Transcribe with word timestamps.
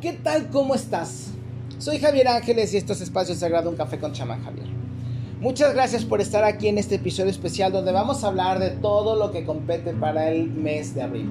¿Qué 0.00 0.12
tal? 0.12 0.50
¿Cómo 0.50 0.74
estás? 0.74 1.28
Soy 1.78 1.98
Javier 1.98 2.28
Ángeles 2.28 2.74
y 2.74 2.76
esto 2.76 2.92
es 2.92 3.00
Espacio 3.00 3.34
Sagrado, 3.34 3.70
un 3.70 3.76
café 3.76 3.98
con 3.98 4.12
chamán 4.12 4.44
Javier. 4.44 4.66
Muchas 5.40 5.72
gracias 5.72 6.04
por 6.04 6.20
estar 6.20 6.44
aquí 6.44 6.68
en 6.68 6.76
este 6.76 6.96
episodio 6.96 7.30
especial 7.30 7.72
donde 7.72 7.92
vamos 7.92 8.22
a 8.22 8.26
hablar 8.26 8.58
de 8.58 8.68
todo 8.68 9.16
lo 9.16 9.32
que 9.32 9.46
compete 9.46 9.94
para 9.94 10.30
el 10.30 10.50
mes 10.50 10.94
de 10.94 11.00
abril. 11.00 11.30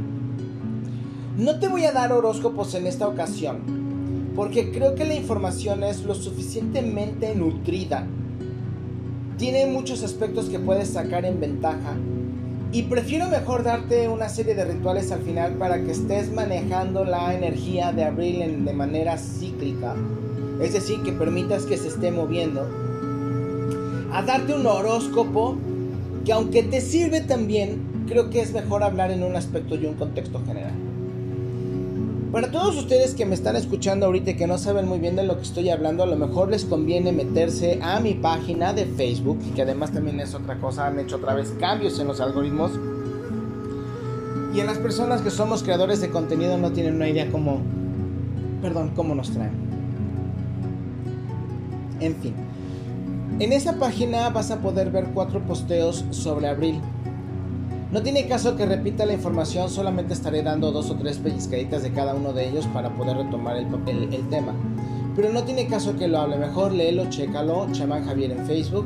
No 1.38 1.59
te 1.59 1.68
voy 1.68 1.86
a 1.86 1.91
dar 1.91 2.12
horóscopos 2.12 2.73
en 2.73 2.88
esta 2.88 3.08
ocasión, 3.08 4.34
porque 4.36 4.72
creo 4.72 4.95
que 4.95 5.05
la 5.05 5.13
información 5.13 5.84
es 5.84 6.02
lo 6.02 6.16
suficientemente 6.16 7.36
nutrida. 7.36 8.08
Tiene 9.38 9.68
muchos 9.68 10.02
aspectos 10.02 10.50
que 10.50 10.58
puedes 10.58 10.90
sacar 10.90 11.23
en 11.23 11.40
ventaja 11.40 11.95
y 12.72 12.84
prefiero 12.84 13.28
mejor 13.28 13.64
darte 13.64 14.10
una 14.10 14.30
serie 14.30 14.55
de 14.55 14.66
rituales 14.66 15.12
al 15.12 15.22
final 15.22 15.54
para 15.54 15.82
que 15.82 15.92
estés 15.92 16.32
manejando 16.32 17.06
la 17.06 17.34
energía 17.34 17.92
de 17.92 18.04
abril 18.04 18.66
de 18.66 18.73
manera 18.73 19.18
cíclica. 19.18 19.96
Es 20.62 20.73
decir, 20.73 21.02
que 21.04 21.12
permitas 21.12 21.64
que 21.64 21.78
se 21.78 21.88
esté 21.88 22.12
moviendo. 22.12 22.68
A 24.12 24.22
darte 24.22 24.54
un 24.54 24.66
horóscopo 24.66 25.58
que 26.26 26.34
aunque 26.34 26.64
te 26.64 26.82
sirve 26.82 27.22
también, 27.22 27.82
creo 28.08 28.30
que 28.30 28.42
es 28.42 28.52
mejor 28.52 28.84
hablar 28.84 29.12
en 29.12 29.23
un 29.23 29.36
aspecto 29.36 29.76
y 29.76 29.86
un 29.86 29.95
contexto 29.95 30.42
general. 30.45 30.73
Para 32.35 32.52
todos 32.52 32.75
ustedes 32.75 33.13
que 33.13 33.25
me 33.25 33.34
están 33.34 33.55
escuchando 33.55 34.07
ahorita 34.07 34.31
y 34.31 34.35
que 34.35 34.45
no 34.45 34.57
saben 34.57 34.89
muy 34.89 34.99
bien 34.99 35.16
de 35.16 35.23
lo 35.23 35.38
que 35.38 35.44
estoy 35.44 35.70
hablando, 35.70 36.03
a 36.03 36.05
lo 36.05 36.17
mejor 36.17 36.49
les 36.49 36.66
conviene 36.66 37.13
meterse 37.13 37.80
a 37.81 38.02
mi 38.02 38.13
página 38.13 38.73
de 38.73 38.85
Facebook, 38.85 39.39
que 39.55 39.61
además 39.61 39.94
también 39.94 40.20
es 40.20 40.35
otra 40.35 40.59
cosa, 40.59 40.85
han 40.85 40.99
hecho 40.99 41.16
otra 41.16 41.34
vez 41.34 41.53
cambios 41.61 41.98
en 41.98 42.08
los 42.08 42.20
algoritmos. 42.20 42.71
Y 44.53 44.59
en 44.59 44.66
las 44.66 44.77
personas 44.80 45.21
que 45.21 45.30
somos 45.30 45.63
creadores 45.63 46.02
de 46.02 46.09
contenido 46.09 46.58
no 46.58 46.73
tienen 46.73 46.95
una 46.95 47.08
idea 47.08 47.31
cómo, 47.31 47.61
perdón, 48.61 48.92
cómo 48.97 49.16
nos 49.16 49.31
traen. 49.31 49.53
En 52.02 52.17
fin, 52.17 52.33
en 53.39 53.53
esa 53.53 53.80
página 53.80 54.30
vas 54.30 54.52
a 54.52 54.59
poder 54.59 54.92
ver 54.92 55.05
cuatro 55.14 55.39
posteos 55.39 56.03
sobre 56.09 56.49
abril 56.49 56.81
no 57.96 58.02
tiene 58.02 58.28
caso 58.28 58.58
que 58.58 58.66
repita 58.66 59.06
la 59.06 59.14
información, 59.14 59.70
solamente 59.70 60.14
estaré 60.14 60.44
dando 60.44 60.74
dos 60.74 60.90
o 60.90 60.96
tres 60.96 61.18
pellizcaditas 61.18 61.82
de 61.82 61.94
cada 61.94 62.14
uno 62.14 62.34
de 62.34 62.50
ellos 62.50 62.68
para 62.74 62.90
poder 62.90 63.16
retomar 63.16 63.56
el, 63.56 63.68
el, 64.14 64.30
tema. 64.30 64.54
Pero 65.16 65.32
no 65.32 65.44
tiene 65.44 65.68
caso 65.68 65.96
que 65.96 66.10
lo 66.10 66.20
hable, 66.20 66.36
mejor 66.36 66.73
léelo, 66.73 67.10
chécalo, 67.10 67.72
Chamán 67.72 68.04
Javier 68.04 68.32
en 68.32 68.46
Facebook. 68.46 68.86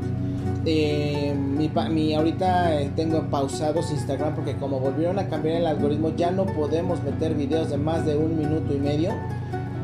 Eh, 0.64 1.34
mi, 1.34 1.72
mi, 1.90 2.14
ahorita 2.14 2.80
eh, 2.80 2.92
tengo 2.96 3.24
pausados 3.32 3.90
Instagram 3.90 4.36
porque 4.36 4.56
como 4.58 4.80
volvieron 4.80 5.18
a 5.18 5.28
cambiar 5.28 5.56
el 5.56 5.66
algoritmo 5.66 6.14
ya 6.16 6.30
no 6.30 6.46
podemos 6.46 7.02
meter 7.02 7.34
videos 7.34 7.72
de 7.72 7.78
más 7.78 8.06
de 8.06 8.16
un 8.16 8.38
minuto 8.38 8.76
y 8.76 8.78
medio. 8.78 9.10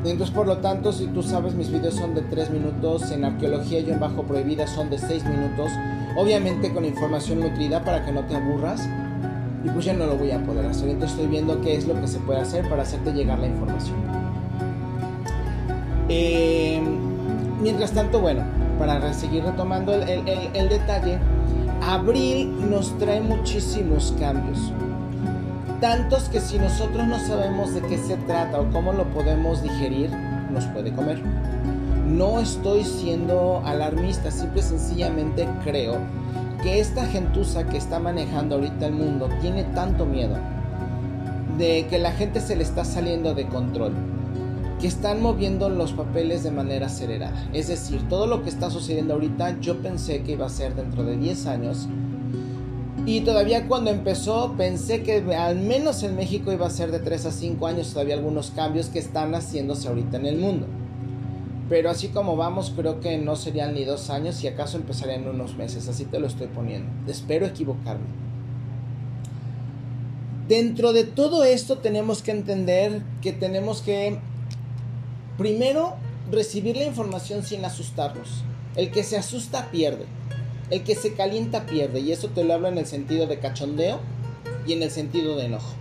Entonces 0.04 0.30
por 0.30 0.46
lo 0.46 0.58
tanto 0.58 0.94
si 0.94 1.08
tú 1.08 1.24
sabes 1.24 1.56
mis 1.56 1.72
videos 1.72 1.96
son 1.96 2.14
de 2.14 2.22
3 2.22 2.52
minutos, 2.52 3.10
en 3.10 3.26
arqueología 3.26 3.80
yo 3.80 3.92
en 3.92 4.00
bajo 4.00 4.22
prohibida 4.22 4.68
son 4.68 4.92
de 4.92 5.00
6 5.00 5.26
minutos, 5.26 5.72
obviamente 6.16 6.72
con 6.72 6.86
información 6.86 7.40
nutrida 7.40 7.84
para 7.84 8.06
que 8.06 8.12
no 8.12 8.24
te 8.26 8.36
aburras 8.36 8.88
y 9.66 9.70
pues 9.70 9.86
ya 9.86 9.94
no 9.94 10.06
lo 10.06 10.16
voy 10.16 10.32
a 10.32 10.40
poder 10.46 10.66
hacer. 10.68 10.90
Entonces 10.90 11.18
estoy 11.18 11.28
viendo 11.28 11.60
qué 11.62 11.76
es 11.76 11.88
lo 11.88 12.00
que 12.00 12.08
se 12.08 12.20
puede 12.20 12.40
hacer 12.40 12.70
para 12.70 12.84
hacerte 12.84 13.12
llegar 13.14 13.40
la 13.40 13.48
información. 13.48 13.96
Eh, 16.08 16.82
mientras 17.62 17.92
tanto, 17.92 18.20
bueno, 18.20 18.44
para 18.78 19.12
seguir 19.14 19.44
retomando 19.44 19.94
el, 19.94 20.70
detalle, 20.70 21.18
abril 21.82 22.70
nos 22.70 22.96
trae 23.00 23.22
muchísimos 23.22 24.14
cambios. 24.20 24.72
Tantos 25.82 26.30
que 26.30 26.40
si 26.40 26.60
nosotros 26.60 27.08
no 27.08 27.20
sabemos 27.20 27.74
de 27.74 27.82
qué 27.82 27.98
se 27.98 28.18
trata 28.18 28.62
o 28.62 28.70
cómo 28.72 28.94
lo 28.94 29.06
podemos 29.06 29.64
digerir, 29.64 30.12
nos 30.52 30.66
puede 30.68 30.94
comer. 30.94 31.22
No 32.08 32.40
estoy 32.40 32.84
siendo 32.84 33.62
alarmista, 33.66 34.30
simple 34.30 34.62
y 34.62 34.64
sencillamente 34.64 35.50
creo 35.64 35.98
que 36.62 36.80
esta 36.80 37.06
gentuza 37.06 37.68
que 37.68 37.78
está 37.78 38.00
manejando 38.00 38.56
ahorita 38.56 38.88
el 38.88 38.94
mundo 38.94 39.30
tiene 39.42 39.64
tanto 39.64 40.06
miedo 40.06 40.38
de 41.58 41.88
que 41.90 42.00
la 42.00 42.12
gente 42.12 42.42
se 42.42 42.56
le 42.56 42.64
está 42.64 42.84
saliendo 42.84 43.34
de 43.34 43.46
control, 43.48 43.94
que 44.80 44.88
están 44.88 45.22
moviendo 45.22 45.70
los 45.70 45.94
papeles 45.94 46.44
de 46.44 46.52
manera 46.52 46.88
acelerada. 46.88 47.48
Es 47.54 47.68
decir, 47.68 48.08
todo 48.10 48.28
lo 48.28 48.44
que 48.44 48.50
está 48.50 48.70
sucediendo 48.70 49.14
ahorita 49.14 49.60
yo 49.62 49.82
pensé 49.82 50.24
que 50.24 50.34
iba 50.34 50.46
a 50.46 50.50
ser 50.50 50.76
dentro 50.76 51.04
de 51.04 51.18
10 51.18 51.46
años. 51.48 51.88
Y 53.06 53.22
todavía 53.22 53.68
cuando 53.68 53.92
empezó 53.92 54.56
pensé 54.58 55.04
que 55.04 55.24
al 55.36 55.58
menos 55.58 56.02
en 56.04 56.16
México 56.16 56.52
iba 56.52 56.66
a 56.66 56.72
ser 56.72 56.92
de 56.92 57.00
3 57.00 57.28
a 57.28 57.32
5 57.32 57.68
años 57.68 57.94
todavía 57.94 58.16
algunos 58.16 58.52
cambios 58.52 58.88
que 58.88 59.00
están 59.00 59.36
haciéndose 59.36 59.88
ahorita 59.88 60.18
en 60.18 60.26
el 60.26 60.38
mundo. 60.38 60.66
Pero 61.68 61.90
así 61.90 62.10
como 62.10 62.36
vamos, 62.36 62.72
creo 62.76 63.00
que 63.00 63.18
no 63.18 63.36
serían 63.36 63.74
ni 63.74 63.86
dos 63.86 64.10
años 64.10 64.44
y 64.44 64.48
acaso 64.48 64.78
empezarían 64.78 65.24
en 65.24 65.30
unos 65.30 65.56
meses. 65.56 65.88
Así 65.88 66.06
te 66.06 66.20
lo 66.20 66.28
estoy 66.28 66.48
poniendo. 66.48 66.90
Espero 67.12 67.46
equivocarme. 67.46 68.06
Dentro 70.48 70.94
de 70.94 71.06
todo 71.06 71.44
esto 71.44 71.80
tenemos 71.80 72.22
que 72.22 72.30
entender 72.30 73.02
que 73.24 73.32
tenemos 73.32 73.82
que, 73.82 74.20
primero, 75.40 75.96
recibir 76.32 76.78
la 76.78 76.86
información 76.86 77.42
sin 77.42 77.66
asustarnos. 77.66 78.44
El 78.76 78.92
que 78.92 79.04
se 79.04 79.18
asusta 79.18 79.72
pierde. 79.72 80.06
El 80.70 80.84
que 80.84 80.94
se 80.94 81.16
calienta 81.16 81.66
pierde. 81.66 82.00
Y 82.00 82.12
eso 82.12 82.28
te 82.28 82.44
lo 82.44 82.54
hablo 82.54 82.68
en 82.68 82.78
el 82.78 82.86
sentido 82.86 83.26
de 83.26 83.40
cachondeo 83.40 84.00
y 84.68 84.74
en 84.74 84.84
el 84.84 84.92
sentido 84.92 85.36
de 85.36 85.46
enojo. 85.46 85.74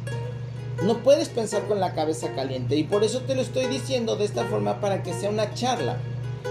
No 0.85 0.99
puedes 0.99 1.31
pensar 1.31 1.67
con 1.67 1.81
la 1.81 1.95
cabeza 1.95 2.35
caliente 2.35 2.77
y 2.77 2.85
por 2.85 3.05
eso 3.05 3.21
te 3.23 3.35
lo 3.35 3.41
estoy 3.41 3.67
diciendo 3.67 4.17
de 4.17 4.27
esta 4.27 4.45
forma 4.45 4.81
para 4.81 5.03
que 5.03 5.15
sea 5.15 5.31
una 5.31 5.55
charla. 5.55 5.97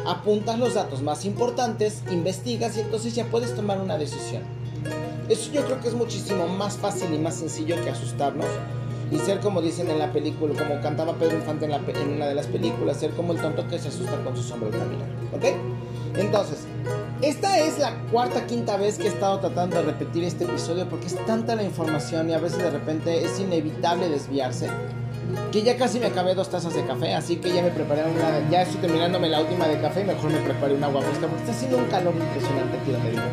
Apuntas 0.08 0.58
los 0.58 0.74
datos 0.74 1.04
más 1.04 1.24
importantes, 1.24 2.02
investigas 2.10 2.76
y 2.76 2.80
entonces 2.80 3.14
ya 3.14 3.26
puedes 3.26 3.54
tomar 3.54 3.80
una 3.80 3.96
decisión. 4.00 4.42
Eso 5.30 5.52
yo 5.52 5.64
creo 5.66 5.80
que 5.80 5.90
es 5.90 5.94
muchísimo 5.94 6.48
más 6.48 6.78
fácil 6.78 7.14
y 7.14 7.20
más 7.20 7.36
sencillo 7.36 7.80
que 7.84 7.92
asustarnos 7.92 8.48
y 9.12 9.20
ser 9.20 9.40
como 9.40 9.62
dicen 9.62 9.88
en 9.92 10.00
la 10.00 10.12
película, 10.12 10.56
como 10.58 10.82
cantaba 10.82 11.14
Pedro 11.14 11.38
Infante 11.38 11.66
en, 11.66 12.10
una 12.10 12.26
de 12.26 12.34
las 12.34 12.48
películas, 12.48 12.98
ser 12.98 13.12
como 13.12 13.34
el 13.34 13.40
tonto 13.40 13.68
que 13.68 13.78
se 13.78 13.90
asusta 13.90 14.18
con 14.24 14.36
su 14.36 14.42
sombra 14.42 14.70
al 14.70 14.80
caminar. 14.80 15.08
¿Ok? 15.32 15.46
Entonces, 16.18 16.66
esta 17.24 17.58
es 17.58 17.80
la 17.80 17.94
cuarta, 18.12 18.46
quinta 18.46 18.76
vez 18.76 18.98
que 18.98 19.06
he 19.06 19.08
estado 19.08 19.40
tratando 19.40 19.78
de 19.78 19.84
repetir 19.84 20.26
este 20.26 20.44
episodio 20.44 20.90
porque 20.90 21.08
es 21.08 21.16
tanta 21.26 21.56
la 21.56 21.64
información 21.64 22.30
y 22.30 22.34
a 22.34 22.38
veces 22.38 22.58
de 22.58 22.70
repente 22.70 23.24
es 23.24 23.40
inevitable 23.40 24.10
desviarse. 24.10 24.70
Que 25.52 25.64
ya 25.64 25.78
casi 25.78 26.00
me 26.00 26.08
acabé 26.08 26.36
dos 26.36 26.50
tazas 26.50 26.74
de 26.76 26.86
café, 26.86 27.14
así 27.14 27.38
que 27.38 27.54
ya 27.54 27.62
me 27.62 27.70
preparé 27.70 28.04
una. 28.04 28.50
Ya 28.50 28.64
estoy 28.64 28.82
terminándome 28.82 29.30
la 29.30 29.40
última 29.40 29.68
de 29.68 29.80
café 29.80 30.02
y 30.02 30.04
mejor 30.04 30.32
me 30.32 30.40
preparé 30.40 30.74
una 30.76 30.88
agua 30.88 31.02
fresca 31.02 31.28
porque 31.28 31.44
está 31.44 31.54
haciendo 31.54 31.78
un 31.78 31.86
calor 31.86 32.14
impresionante 32.14 32.78
aquí 32.78 32.92
donde 32.92 33.10
vivo. 33.12 33.24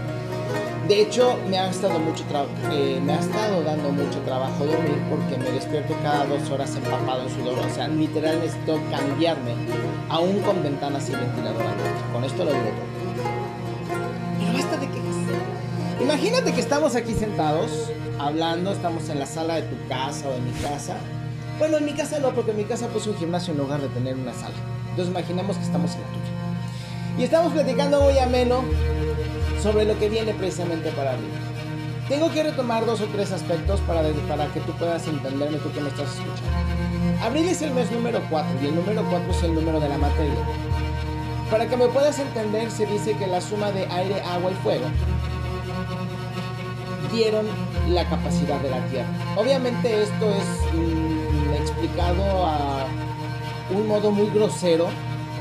De 0.86 1.02
hecho, 1.02 1.36
me 1.48 1.58
ha 1.58 1.68
estado 1.68 1.98
mucho 1.98 2.24
eh, 2.72 3.00
me 3.04 3.12
ha 3.12 3.18
estado 3.18 3.62
dando 3.64 3.90
mucho 3.90 4.20
trabajo 4.20 4.66
dormir 4.66 5.02
porque 5.10 5.36
me 5.36 5.50
despierto 5.50 5.94
cada 6.02 6.26
dos 6.26 6.48
horas 6.50 6.74
empapado 6.76 7.24
en 7.24 7.30
sudor. 7.30 7.58
O 7.58 7.74
sea, 7.74 7.88
literal 7.88 8.40
necesito 8.40 8.78
cambiarme 8.90 9.54
aún 10.08 10.40
con 10.40 10.62
ventanas 10.62 11.08
y 11.08 11.12
ventilador 11.12 11.62
Con 12.12 12.24
esto 12.24 12.44
lo 12.44 12.52
digo 12.52 12.64
todo. 12.64 12.99
Basta 14.52 14.76
de 14.76 14.86
quejas. 14.88 15.16
Imagínate 16.00 16.52
que 16.52 16.60
estamos 16.60 16.96
aquí 16.96 17.14
sentados, 17.14 17.70
hablando, 18.18 18.72
estamos 18.72 19.08
en 19.08 19.18
la 19.18 19.26
sala 19.26 19.56
de 19.56 19.62
tu 19.62 19.88
casa 19.88 20.28
o 20.28 20.34
en 20.34 20.44
mi 20.44 20.52
casa. 20.52 20.96
Bueno, 21.58 21.76
en 21.76 21.84
mi 21.84 21.92
casa 21.92 22.18
no, 22.18 22.30
porque 22.30 22.52
en 22.52 22.56
mi 22.56 22.64
casa 22.64 22.88
puse 22.88 23.10
un 23.10 23.16
gimnasio 23.16 23.52
en 23.52 23.58
lugar 23.58 23.80
de 23.80 23.88
tener 23.88 24.14
una 24.14 24.32
sala. 24.32 24.54
Entonces 24.90 25.08
imaginamos 25.08 25.56
que 25.56 25.64
estamos 25.64 25.94
en 25.94 26.00
la 26.00 26.06
tuya. 26.08 27.18
Y 27.18 27.24
estamos 27.24 27.52
platicando 27.52 28.00
muy 28.00 28.18
ameno 28.18 28.62
sobre 29.62 29.84
lo 29.84 29.98
que 29.98 30.08
viene 30.08 30.32
precisamente 30.32 30.90
para 30.92 31.12
mí. 31.12 31.28
Tengo 32.08 32.32
que 32.32 32.42
retomar 32.42 32.86
dos 32.86 33.00
o 33.02 33.06
tres 33.06 33.30
aspectos 33.30 33.78
para, 33.80 34.02
para 34.26 34.46
que 34.52 34.60
tú 34.60 34.72
puedas 34.72 35.06
entenderme, 35.06 35.58
tú 35.58 35.70
que 35.72 35.80
me 35.80 35.90
estás 35.90 36.08
escuchando. 36.08 37.22
Abril 37.22 37.48
es 37.48 37.60
el 37.62 37.72
mes 37.72 37.90
número 37.92 38.20
4 38.30 38.50
y 38.62 38.66
el 38.66 38.74
número 38.74 39.04
4 39.08 39.30
es 39.30 39.42
el 39.44 39.54
número 39.54 39.78
de 39.78 39.88
la 39.88 39.98
materia. 39.98 40.34
Para 41.50 41.66
que 41.66 41.76
me 41.76 41.88
puedas 41.88 42.18
entender, 42.18 42.70
se 42.70 42.86
dice 42.86 43.16
que 43.16 43.26
la 43.26 43.40
suma 43.40 43.72
de 43.72 43.84
aire, 43.86 44.22
agua 44.22 44.52
y 44.52 44.54
fuego 44.62 44.86
dieron 47.12 47.46
la 47.88 48.08
capacidad 48.08 48.60
de 48.60 48.70
la 48.70 48.86
Tierra. 48.86 49.08
Obviamente 49.36 50.02
esto 50.02 50.28
es 50.28 50.74
mm, 50.74 51.54
explicado 51.60 52.46
a 52.46 52.86
un 53.70 53.88
modo 53.88 54.12
muy 54.12 54.30
grosero, 54.30 54.88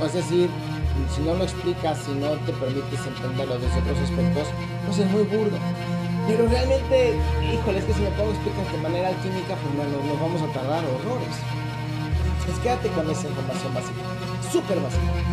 es 0.04 0.14
decir, 0.14 0.50
si 1.16 1.22
no 1.22 1.36
lo 1.36 1.44
explicas, 1.44 2.00
si 2.00 2.12
no 2.12 2.32
te 2.46 2.54
permites 2.54 3.06
entenderlo 3.06 3.60
desde 3.60 3.80
otros 3.80 4.00
aspectos, 4.00 4.48
pues 4.88 5.00
es 5.00 5.12
muy 5.12 5.24
burdo. 5.24 5.58
Pero 6.28 6.48
realmente, 6.48 7.14
híjole, 7.54 7.80
es 7.80 7.86
que 7.86 7.94
si 7.94 8.02
me 8.02 8.10
pongo 8.12 8.32
a 8.32 8.34
explicar 8.34 8.72
de 8.72 8.78
manera 8.80 9.08
alquímica, 9.10 9.56
pues 9.56 9.74
no, 9.78 9.84
nos 10.08 10.20
vamos 10.20 10.42
a 10.42 10.54
tardar 10.54 10.84
horrores. 10.86 11.36
Entonces 12.40 12.60
quédate 12.64 12.90
con 12.90 13.10
esa 13.10 13.28
información 13.28 13.74
básica, 13.74 14.02
súper 14.52 14.80
básica. 14.80 15.30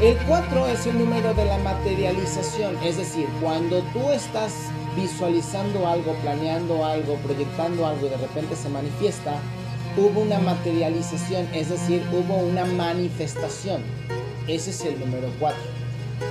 El 0.00 0.16
4 0.28 0.68
es 0.68 0.86
el 0.86 0.98
número 0.98 1.34
de 1.34 1.44
la 1.44 1.58
materialización, 1.58 2.76
es 2.84 2.98
decir, 2.98 3.26
cuando 3.40 3.80
tú 3.92 4.10
estás 4.10 4.52
visualizando 4.94 5.88
algo, 5.88 6.14
planeando 6.22 6.84
algo, 6.84 7.16
proyectando 7.16 7.86
algo 7.86 8.06
y 8.06 8.10
de 8.10 8.16
repente 8.16 8.54
se 8.54 8.68
manifiesta, 8.68 9.40
hubo 9.96 10.20
una 10.20 10.38
materialización, 10.38 11.48
es 11.52 11.70
decir, 11.70 12.02
hubo 12.12 12.36
una 12.36 12.64
manifestación. 12.64 13.82
Ese 14.46 14.70
es 14.70 14.84
el 14.84 15.00
número 15.00 15.30
4. 15.40 15.58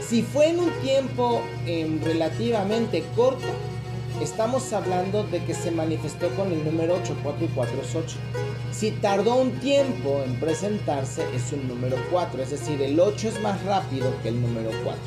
Si 0.07 0.21
fue 0.21 0.49
en 0.49 0.59
un 0.59 0.71
tiempo 0.81 1.41
em, 1.65 2.01
relativamente 2.01 3.03
corto, 3.15 3.47
estamos 4.21 4.73
hablando 4.73 5.23
de 5.23 5.43
que 5.43 5.53
se 5.53 5.71
manifestó 5.71 6.29
con 6.35 6.51
el 6.51 6.63
número 6.65 6.95
8, 6.95 7.17
4 7.23 7.45
y 7.45 7.47
4 7.49 7.81
es 7.81 7.95
8. 7.95 8.17
Si 8.71 8.91
tardó 8.91 9.35
un 9.35 9.51
tiempo 9.59 10.21
en 10.23 10.39
presentarse, 10.39 11.23
es 11.35 11.51
un 11.51 11.67
número 11.67 11.97
4, 12.11 12.43
es 12.43 12.51
decir, 12.51 12.81
el 12.81 12.99
8 12.99 13.29
es 13.29 13.41
más 13.41 13.63
rápido 13.63 14.13
que 14.21 14.29
el 14.29 14.41
número 14.41 14.69
4. 14.83 15.01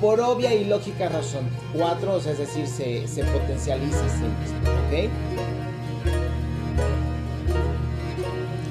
Por 0.00 0.20
obvia 0.20 0.54
y 0.54 0.64
lógica 0.64 1.08
razón, 1.08 1.48
4, 1.74 2.18
es 2.18 2.38
decir, 2.38 2.66
se, 2.66 3.24
potencializa 3.24 4.04
siempre. 4.08 5.10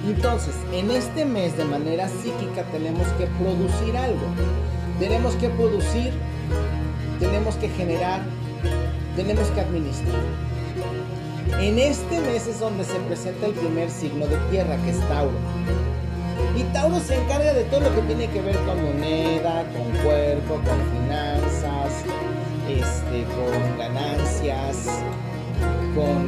Entonces, 0.07 0.53
en 0.71 0.91
este 0.91 1.25
mes 1.25 1.57
de 1.57 1.65
manera 1.65 2.07
psíquica 2.07 2.63
tenemos 2.71 3.07
que 3.17 3.25
producir 3.25 3.97
algo. 3.97 4.27
Tenemos 4.99 5.35
que 5.35 5.49
producir, 5.49 6.13
tenemos 7.19 7.55
que 7.55 7.69
generar, 7.69 8.21
tenemos 9.15 9.47
que 9.49 9.61
administrar. 9.61 10.21
En 11.59 11.79
este 11.79 12.19
mes 12.19 12.47
es 12.47 12.59
donde 12.59 12.83
se 12.83 12.95
presenta 13.07 13.45
el 13.45 13.53
primer 13.53 13.89
signo 13.89 14.27
de 14.27 14.35
tierra, 14.51 14.77
que 14.83 14.89
es 14.89 14.99
Tauro. 15.07 15.37
Y 16.55 16.63
Tauro 16.73 16.99
se 16.99 17.15
encarga 17.15 17.53
de 17.53 17.63
todo 17.65 17.81
lo 17.81 17.95
que 17.95 18.01
tiene 18.01 18.27
que 18.27 18.41
ver 18.41 18.57
con 18.59 18.83
moneda, 18.83 19.63
con 19.71 19.89
cuerpo, 20.03 20.55
con 20.55 20.79
finanzas, 20.91 22.03
este, 22.67 23.23
con 23.35 23.77
ganancias, 23.77 24.89
con, 25.95 26.27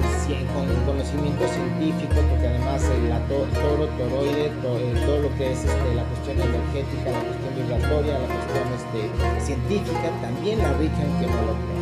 con 0.55 0.67
conocimiento 0.85 1.43
científico, 1.47 2.15
porque 2.29 2.47
además 2.47 2.83
el 2.83 3.11
toro, 3.27 3.87
toroide, 3.97 4.47
eh, 4.47 5.03
todo 5.05 5.19
lo 5.19 5.35
que 5.35 5.51
es 5.51 5.59
este, 5.59 5.95
la 5.95 6.03
cuestión 6.03 6.39
energética, 6.39 7.11
la 7.11 7.19
cuestión 7.19 7.51
vibratoria, 7.55 8.19
la 8.19 8.27
cuestión 8.31 8.67
este, 8.79 9.45
científica, 9.45 10.07
también 10.21 10.59
la 10.59 10.71
rica 10.73 11.01
en 11.03 11.19
que 11.19 11.27
no 11.27 11.41
lo 11.51 11.77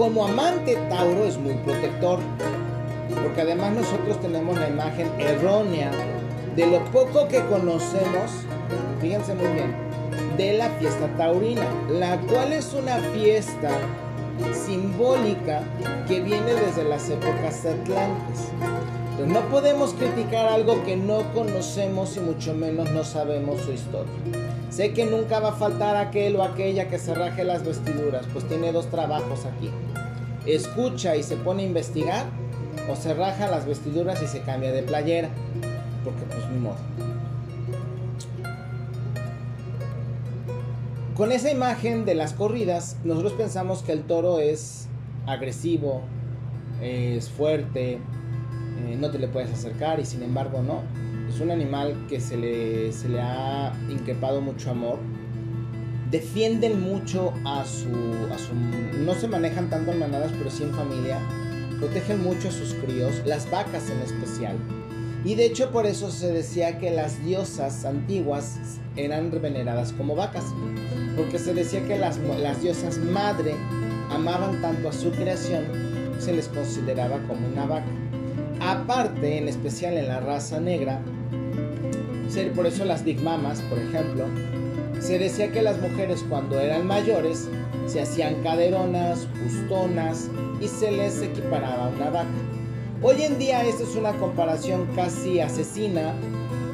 Como 0.00 0.24
amante, 0.24 0.76
Tauro 0.88 1.26
es 1.26 1.36
muy 1.36 1.52
protector, 1.56 2.20
porque 3.22 3.42
además 3.42 3.74
nosotros 3.74 4.18
tenemos 4.22 4.58
la 4.58 4.70
imagen 4.70 5.10
errónea 5.18 5.90
de 6.56 6.66
lo 6.68 6.82
poco 6.86 7.28
que 7.28 7.44
conocemos, 7.44 8.30
fíjense 8.98 9.34
muy 9.34 9.48
bien, 9.48 9.74
de 10.38 10.54
la 10.54 10.70
fiesta 10.70 11.06
taurina, 11.18 11.66
la 11.90 12.18
cual 12.18 12.54
es 12.54 12.72
una 12.72 12.96
fiesta 13.12 13.72
simbólica 14.54 15.64
que 16.08 16.22
viene 16.22 16.54
desde 16.54 16.84
las 16.84 17.10
épocas 17.10 17.66
atlantes. 17.66 18.48
Entonces, 19.10 19.28
no 19.34 19.40
podemos 19.50 19.92
criticar 19.92 20.46
algo 20.46 20.82
que 20.82 20.96
no 20.96 21.30
conocemos 21.34 22.16
y 22.16 22.20
mucho 22.20 22.54
menos 22.54 22.90
no 22.90 23.04
sabemos 23.04 23.60
su 23.60 23.72
historia. 23.72 24.14
Sé 24.70 24.92
que 24.92 25.04
nunca 25.04 25.40
va 25.40 25.50
a 25.50 25.52
faltar 25.52 25.96
aquel 25.96 26.36
o 26.36 26.44
aquella 26.44 26.88
que 26.88 26.98
se 26.98 27.12
raje 27.12 27.42
las 27.42 27.64
vestiduras, 27.64 28.24
pues 28.32 28.46
tiene 28.46 28.70
dos 28.70 28.86
trabajos 28.86 29.44
aquí. 29.44 29.68
Escucha 30.46 31.16
y 31.16 31.24
se 31.24 31.36
pone 31.36 31.64
a 31.64 31.66
investigar 31.66 32.26
o 32.88 32.94
se 32.94 33.12
raja 33.14 33.48
las 33.48 33.66
vestiduras 33.66 34.22
y 34.22 34.28
se 34.28 34.40
cambia 34.42 34.70
de 34.70 34.84
playera, 34.84 35.28
porque 36.04 36.22
pues 36.26 36.48
ni 36.50 36.58
modo. 36.60 36.78
Con 41.16 41.32
esa 41.32 41.50
imagen 41.50 42.04
de 42.04 42.14
las 42.14 42.32
corridas, 42.32 42.96
nosotros 43.04 43.32
pensamos 43.32 43.82
que 43.82 43.92
el 43.92 44.04
toro 44.04 44.38
es 44.38 44.86
agresivo, 45.26 46.02
es 46.80 47.28
fuerte, 47.28 47.94
eh, 47.94 48.96
no 48.98 49.10
te 49.10 49.18
le 49.18 49.26
puedes 49.26 49.52
acercar 49.52 49.98
y 49.98 50.06
sin 50.06 50.22
embargo 50.22 50.62
no. 50.62 50.82
Es 51.30 51.40
un 51.40 51.52
animal 51.52 51.94
que 52.08 52.20
se 52.20 52.36
le, 52.36 52.92
se 52.92 53.08
le 53.08 53.20
ha 53.20 53.72
increpado 53.88 54.40
mucho 54.40 54.72
amor. 54.72 54.98
Defienden 56.10 56.82
mucho 56.82 57.32
a 57.44 57.64
su, 57.64 57.88
a 58.34 58.36
su... 58.36 58.52
No 59.04 59.14
se 59.14 59.28
manejan 59.28 59.70
tanto 59.70 59.92
en 59.92 60.00
manadas, 60.00 60.32
pero 60.36 60.50
sí 60.50 60.64
en 60.64 60.74
familia. 60.74 61.20
Protegen 61.78 62.20
mucho 62.20 62.48
a 62.48 62.50
sus 62.50 62.74
críos, 62.74 63.22
las 63.24 63.48
vacas 63.48 63.88
en 63.90 64.00
especial. 64.00 64.56
Y 65.24 65.36
de 65.36 65.46
hecho 65.46 65.70
por 65.70 65.86
eso 65.86 66.10
se 66.10 66.32
decía 66.32 66.78
que 66.78 66.90
las 66.90 67.24
diosas 67.24 67.84
antiguas 67.84 68.58
eran 68.96 69.30
veneradas 69.30 69.92
como 69.92 70.16
vacas, 70.16 70.44
porque 71.16 71.38
se 71.38 71.54
decía 71.54 71.86
que 71.86 71.96
las, 71.96 72.18
las 72.18 72.60
diosas 72.60 72.98
madre 72.98 73.54
amaban 74.10 74.60
tanto 74.60 74.88
a 74.88 74.92
su 74.92 75.12
creación, 75.12 75.64
se 76.18 76.32
les 76.32 76.48
consideraba 76.48 77.18
como 77.28 77.46
una 77.46 77.66
vaca. 77.66 78.09
Aparte, 78.70 79.36
en 79.36 79.48
especial 79.48 79.98
en 79.98 80.06
la 80.06 80.20
raza 80.20 80.60
negra, 80.60 81.00
por 82.54 82.66
eso 82.66 82.84
las 82.84 83.02
Big 83.02 83.20
Mamas, 83.20 83.60
por 83.62 83.76
ejemplo, 83.76 84.26
se 85.00 85.18
decía 85.18 85.50
que 85.50 85.60
las 85.60 85.80
mujeres 85.80 86.24
cuando 86.28 86.60
eran 86.60 86.86
mayores 86.86 87.48
se 87.88 88.00
hacían 88.00 88.44
caderonas, 88.44 89.26
justonas 89.42 90.30
y 90.60 90.68
se 90.68 90.92
les 90.92 91.20
equiparaba 91.20 91.88
una 91.88 92.10
vaca. 92.10 92.28
Hoy 93.02 93.22
en 93.22 93.40
día 93.40 93.64
esta 93.64 93.82
es 93.82 93.96
una 93.96 94.12
comparación 94.12 94.86
casi 94.94 95.40
asesina 95.40 96.14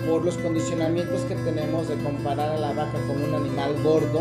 por 0.06 0.22
los 0.22 0.37
condicionamientos 0.37 1.22
que 1.22 1.34
tenemos 1.37 1.88
de 1.88 1.96
comparar 1.96 2.50
a 2.50 2.60
la 2.60 2.75
vaca 2.75 2.98
con 3.06 3.22
un 3.22 3.34
animal 3.34 3.75
gordo 3.82 4.20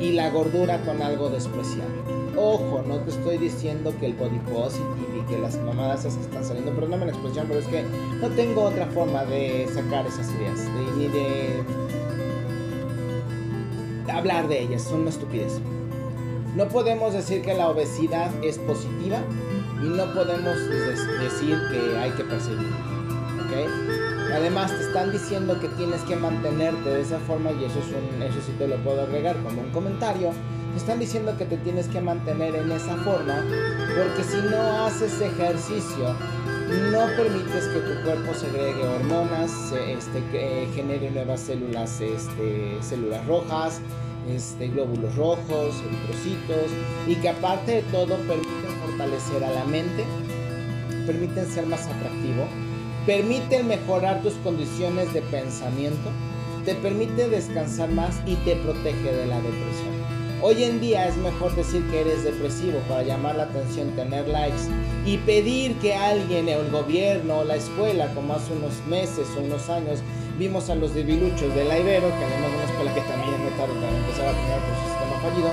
y 0.00 0.10
la 0.10 0.30
gordura 0.30 0.80
con 0.84 1.00
algo 1.00 1.28
despreciable. 1.28 2.02
Ojo, 2.36 2.82
no 2.84 2.96
te 2.96 3.10
estoy 3.10 3.38
diciendo 3.38 3.94
que 4.00 4.06
el 4.06 4.14
body 4.14 4.40
positive 4.40 5.15
que 5.28 5.38
las 5.38 5.56
mamadas 5.58 6.00
esas 6.00 6.16
que 6.18 6.24
están 6.24 6.44
saliendo, 6.44 6.72
perdóname 6.72 7.06
la 7.06 7.12
expresión, 7.12 7.46
pero 7.48 7.60
es 7.60 7.66
que 7.66 7.84
no 8.20 8.28
tengo 8.30 8.62
otra 8.62 8.86
forma 8.86 9.24
de 9.24 9.68
sacar 9.72 10.06
esas 10.06 10.30
ideas, 10.32 10.60
ni 10.96 11.08
de, 11.08 11.62
de 14.06 14.12
hablar 14.12 14.48
de 14.48 14.62
ellas, 14.62 14.82
son 14.82 15.02
una 15.02 15.10
estupidez. 15.10 15.60
No 16.54 16.68
podemos 16.68 17.12
decir 17.12 17.42
que 17.42 17.54
la 17.54 17.68
obesidad 17.68 18.30
es 18.42 18.58
positiva 18.58 19.18
y 19.82 19.88
no 19.88 20.12
podemos 20.14 20.56
decir 20.68 21.58
que 21.70 21.98
hay 21.98 22.10
que 22.12 22.24
perseguir. 22.24 22.96
Además 24.34 24.70
te 24.70 24.82
están 24.82 25.12
diciendo 25.12 25.58
que 25.60 25.68
tienes 25.68 26.02
que 26.02 26.16
mantenerte 26.16 26.90
de 26.90 27.00
esa 27.00 27.18
forma 27.20 27.52
y 27.52 27.64
eso, 27.64 27.78
es 27.78 27.86
un, 27.86 28.22
eso 28.22 28.38
sí 28.44 28.52
te 28.58 28.68
lo 28.68 28.76
puedo 28.76 29.02
agregar 29.02 29.36
como 29.42 29.62
un 29.62 29.70
comentario. 29.70 30.30
Te 30.76 30.80
están 30.80 30.98
diciendo 31.00 31.34
que 31.38 31.46
te 31.46 31.56
tienes 31.56 31.88
que 31.88 32.02
mantener 32.02 32.54
en 32.54 32.70
esa 32.70 32.96
forma 32.98 33.42
porque 33.96 34.22
si 34.22 34.36
no 34.36 34.84
haces 34.84 35.18
ejercicio 35.22 36.14
no 36.92 37.06
permites 37.16 37.64
que 37.68 37.78
tu 37.78 38.02
cuerpo 38.04 38.34
segregue 38.34 38.86
hormonas, 38.86 39.72
este, 39.72 40.22
que 40.30 40.68
genere 40.74 41.10
nuevas 41.10 41.40
células, 41.40 41.98
este, 42.02 42.76
células 42.82 43.26
rojas, 43.26 43.80
este, 44.28 44.68
glóbulos 44.68 45.16
rojos, 45.16 45.82
eritrocitos 45.88 46.70
y 47.06 47.14
que 47.14 47.30
aparte 47.30 47.76
de 47.76 47.82
todo 47.84 48.14
permiten 48.28 48.76
fortalecer 48.84 49.44
a 49.44 49.52
la 49.52 49.64
mente, 49.64 50.04
permiten 51.06 51.46
ser 51.46 51.64
más 51.64 51.86
atractivo, 51.86 52.44
permiten 53.06 53.66
mejorar 53.66 54.20
tus 54.20 54.34
condiciones 54.44 55.10
de 55.14 55.22
pensamiento, 55.22 56.10
te 56.66 56.74
permite 56.74 57.30
descansar 57.30 57.88
más 57.92 58.20
y 58.26 58.34
te 58.44 58.56
protege 58.56 59.10
de 59.10 59.26
la 59.26 59.36
depresión. 59.36 59.95
Hoy 60.42 60.64
en 60.64 60.80
día 60.80 61.08
es 61.08 61.16
mejor 61.16 61.54
decir 61.56 61.82
que 61.90 62.02
eres 62.02 62.22
depresivo 62.22 62.78
para 62.88 63.02
llamar 63.02 63.36
la 63.36 63.44
atención, 63.44 63.92
tener 63.92 64.28
likes 64.28 64.68
y 65.06 65.16
pedir 65.18 65.76
que 65.78 65.94
alguien, 65.94 66.48
el 66.48 66.70
gobierno 66.70 67.38
o 67.38 67.44
la 67.44 67.56
escuela, 67.56 68.12
como 68.14 68.34
hace 68.34 68.52
unos 68.52 68.74
meses 68.86 69.26
o 69.36 69.40
unos 69.40 69.70
años, 69.70 70.00
vimos 70.38 70.68
a 70.68 70.74
los 70.74 70.92
debiluchos 70.94 71.54
de 71.54 71.64
la 71.64 71.78
Ibero, 71.78 72.08
que 72.08 72.24
además 72.24 72.50
de 72.50 72.56
una 72.56 72.64
escuela 72.64 72.94
que 72.94 73.00
también 73.00 73.42
muy 73.42 73.50
tarde 73.52 73.74
para 73.80 73.96
empezar 73.96 74.26
a 74.26 74.32
tener 74.32 74.60
por 74.60 74.76
su 74.76 74.84
sistema 74.90 75.20
fallido, 75.22 75.50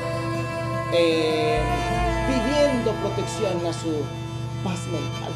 eh, 0.94 1.60
pidiendo 2.28 2.92
protección 3.00 3.66
a 3.66 3.74
su 3.74 4.04
paz 4.66 4.86
mental. 4.88 5.32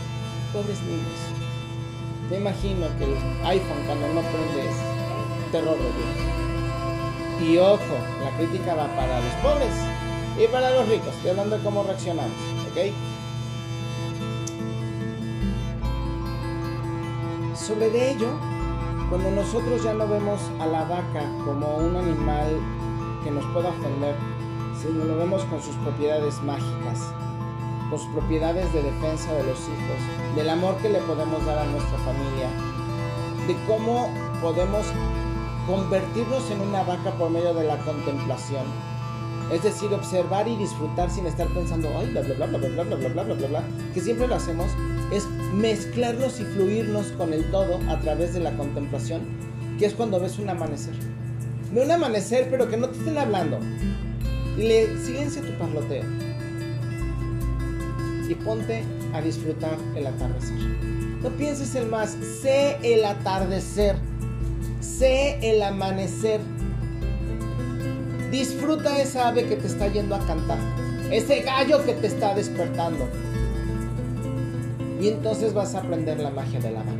Pobres 0.51 0.81
niños. 0.81 1.19
Me 2.29 2.37
imagino 2.37 2.87
que 2.99 3.05
el 3.05 3.15
iPhone 3.45 3.83
cuando 3.85 4.07
no 4.09 4.21
prende 4.21 4.69
es 4.69 5.51
terror 5.53 5.77
de 5.77 5.83
Dios. 5.83 6.46
Y 7.41 7.57
ojo, 7.57 7.79
la 8.23 8.35
crítica 8.35 8.73
va 8.73 8.87
para 8.95 9.19
los 9.19 9.33
pobres 9.35 9.73
y 10.37 10.47
para 10.51 10.71
los 10.71 10.89
ricos. 10.89 11.09
Estoy 11.15 11.31
hablando 11.31 11.57
de 11.57 11.63
cómo 11.63 11.83
reaccionamos, 11.83 12.31
¿ok? 12.71 12.93
Sobre 17.55 17.89
de 17.89 18.11
ello, 18.11 18.29
cuando 19.09 19.31
nosotros 19.31 19.83
ya 19.83 19.93
no 19.93 20.07
vemos 20.07 20.39
a 20.59 20.65
la 20.65 20.83
vaca 20.83 21.23
como 21.45 21.77
un 21.77 21.95
animal 21.95 22.59
que 23.23 23.31
nos 23.31 23.45
pueda 23.47 23.69
ofender, 23.69 24.15
sino 24.81 25.05
lo 25.05 25.17
vemos 25.17 25.43
con 25.45 25.61
sus 25.61 25.75
propiedades 25.75 26.41
mágicas, 26.43 27.13
con 27.89 27.99
sus 27.99 28.07
propiedades 28.09 28.71
de 28.73 28.83
defensa 28.83 29.31
de 29.33 29.43
los 29.43 29.59
hijos, 29.59 30.35
del 30.35 30.49
amor 30.49 30.75
que 30.77 30.89
le 30.89 30.99
podemos 30.99 31.45
dar 31.45 31.59
a 31.59 31.65
nuestra 31.65 31.97
familia, 31.99 32.49
de 33.47 33.55
cómo 33.65 34.09
podemos 34.41 34.85
convertirnos 35.67 36.49
en 36.49 36.61
una 36.61 36.81
vaca 36.83 37.11
por 37.11 37.29
medio 37.29 37.53
de 37.53 37.65
la 37.65 37.77
contemplación, 37.79 38.65
Es 39.51 39.63
decir, 39.63 39.93
observar 39.93 40.45
y 40.47 40.57
disfrutar 40.57 41.09
sin 41.09 41.25
estar 41.25 41.47
pensando, 41.47 41.89
ay, 41.97 42.09
bla, 42.11 42.21
bla, 42.21 42.35
bla, 42.35 42.45
bla, 42.47 42.57
bla, 42.57 42.69
bla, 42.69 42.83
bla, 42.83 42.95
bla, 42.95 43.23
bla, 43.23 43.33
bla, 43.35 43.47
bla, 43.47 43.63
que 43.93 44.01
siempre 44.01 44.27
lo 44.27 44.35
hacemos, 44.35 44.67
es 45.11 45.25
mezclarnos 45.53 46.39
y 46.41 46.43
fluirnos 46.43 47.07
con 47.13 47.31
el 47.31 47.49
todo 47.49 47.79
a 47.89 47.97
través 48.01 48.33
de 48.33 48.41
la 48.41 48.51
contemplación, 48.57 49.21
que 49.79 49.85
es 49.85 49.93
cuando 49.93 50.19
ves 50.19 50.37
un 50.37 50.49
amanecer. 50.49 50.95
Ve 51.71 51.83
un 51.83 51.91
amanecer, 51.91 52.49
pero 52.49 52.69
que 52.69 52.75
no 52.75 52.89
te 52.89 52.97
estén 52.97 53.17
hablando. 53.17 53.59
Y 54.57 54.63
le 54.63 54.97
silencia 54.97 55.41
tu 55.41 55.57
parloteo. 55.57 56.03
Y 58.27 58.35
ponte 58.35 58.83
a 59.13 59.21
disfrutar 59.21 59.77
el 59.95 60.07
atardecer. 60.07 60.57
No 61.21 61.29
pienses 61.29 61.73
en 61.75 61.89
más, 61.89 62.17
sé 62.41 62.77
el 62.83 63.05
atardecer, 63.05 63.95
sé 64.79 65.37
el 65.41 65.61
amanecer. 65.61 66.41
Disfruta 68.31 68.99
esa 69.01 69.29
ave 69.29 69.45
que 69.45 69.55
te 69.55 69.67
está 69.67 69.87
yendo 69.87 70.15
a 70.15 70.19
cantar, 70.19 70.57
ese 71.11 71.41
gallo 71.41 71.83
que 71.85 71.93
te 71.93 72.07
está 72.07 72.35
despertando. 72.35 73.07
Y 74.99 75.09
entonces 75.09 75.53
vas 75.53 75.75
a 75.75 75.79
aprender 75.79 76.19
la 76.19 76.31
magia 76.31 76.59
de 76.59 76.71
la 76.71 76.79
vaca. 76.79 76.91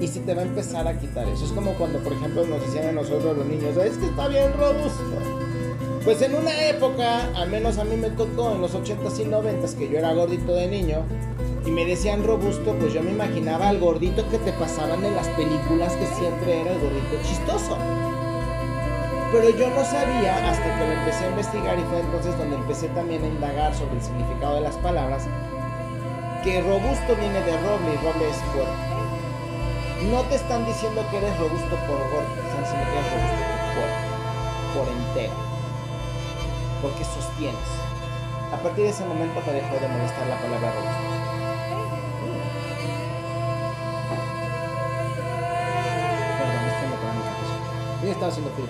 Y 0.00 0.06
si 0.06 0.20
te 0.20 0.34
va 0.34 0.42
a 0.42 0.44
empezar 0.44 0.86
a 0.86 0.98
quitar 0.98 1.28
eso. 1.28 1.44
Es 1.44 1.52
como 1.52 1.72
cuando, 1.72 1.98
por 1.98 2.12
ejemplo, 2.12 2.46
nos 2.46 2.60
decían 2.64 2.86
a 2.86 2.92
nosotros 2.92 3.36
los 3.36 3.46
niños, 3.46 3.76
es 3.76 3.98
que 3.98 4.06
está 4.06 4.28
bien 4.28 4.52
robusto. 4.52 5.02
Pues 6.04 6.22
en 6.22 6.34
una 6.36 6.68
época, 6.68 7.28
al 7.34 7.50
menos 7.50 7.78
a 7.78 7.84
mí 7.84 7.96
me 7.96 8.10
tocó 8.10 8.52
en 8.52 8.60
los 8.60 8.74
80s 8.74 9.20
y 9.20 9.24
90s, 9.24 9.74
que 9.74 9.88
yo 9.90 9.98
era 9.98 10.14
gordito 10.14 10.54
de 10.54 10.68
niño, 10.68 11.02
y 11.64 11.70
me 11.70 11.84
decían 11.84 12.24
robusto, 12.24 12.74
pues 12.78 12.92
yo 12.92 13.02
me 13.02 13.10
imaginaba 13.10 13.68
al 13.68 13.78
gordito 13.78 14.28
que 14.30 14.38
te 14.38 14.52
pasaban 14.52 15.04
en 15.04 15.14
las 15.14 15.28
películas, 15.28 15.94
que 15.94 16.06
siempre 16.06 16.60
era 16.60 16.72
el 16.72 16.80
gordito 16.80 17.16
chistoso. 17.22 17.76
Pero 19.32 19.50
yo 19.50 19.68
no 19.70 19.84
sabía 19.84 20.50
hasta 20.50 20.78
que 20.78 20.86
lo 20.86 20.92
empecé 20.92 21.24
a 21.26 21.28
investigar 21.28 21.78
y 21.78 21.82
fue 21.82 22.00
entonces 22.00 22.38
donde 22.38 22.56
empecé 22.56 22.88
también 22.88 23.22
a 23.22 23.26
indagar 23.26 23.74
sobre 23.74 23.96
el 23.96 24.02
significado 24.02 24.54
de 24.54 24.60
las 24.62 24.76
palabras, 24.76 25.26
que 26.42 26.62
robusto 26.62 27.16
viene 27.16 27.40
de 27.42 27.52
roble 27.58 27.92
y 27.92 27.96
roble 28.04 28.30
es 28.30 28.36
fuerte. 28.54 28.88
No 30.10 30.22
te 30.22 30.36
están 30.36 30.64
diciendo 30.64 31.04
que 31.10 31.18
eres 31.18 31.36
robusto 31.38 31.76
por 31.84 31.98
gordo, 31.98 32.32
están 32.40 32.62
diciendo 32.62 32.86
que 32.86 32.98
eres 32.98 33.12
robusto 33.12 33.42
por 33.44 33.60
fuerte, 33.74 34.04
por 34.74 34.88
entero, 34.88 35.34
porque 36.80 37.04
sostienes. 37.04 37.68
A 38.50 38.56
partir 38.56 38.84
de 38.84 38.90
ese 38.90 39.04
momento 39.04 39.42
me 39.46 39.52
dejó 39.52 39.74
de 39.74 39.88
molestar 39.88 40.26
la 40.26 40.40
palabra 40.40 40.72
robusto. 40.72 41.17
Estaba 48.12 48.30
haciendo 48.30 48.50
frío. 48.52 48.66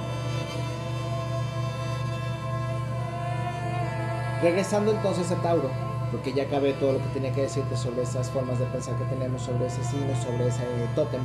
Regresando 4.43 4.93
entonces 4.93 5.31
a 5.33 5.37
Tauro, 5.43 5.71
porque 6.13 6.33
ya 6.33 6.45
acabé 6.45 6.73
todo 6.75 6.93
lo 6.93 6.99
que 6.99 7.09
tenía 7.09 7.33
que 7.33 7.43
decirte 7.43 7.77
sobre 7.77 8.03
esas 8.03 8.31
formas 8.31 8.59
de 8.59 8.67
pensar 8.67 8.97
que 8.97 9.05
tenemos, 9.05 9.43
sobre 9.43 9.67
ese 9.67 9.83
signo, 9.83 10.15
sobre 10.23 10.47
ese 10.49 10.63
tótem. 10.95 11.21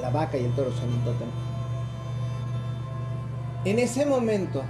La 0.00 0.10
vaca 0.10 0.38
y 0.38 0.44
el 0.44 0.52
toro 0.52 0.72
son 0.72 0.88
un 0.88 1.00
tótem. 1.04 1.28
En 3.66 3.78
ese 3.78 4.06
momento 4.06 4.62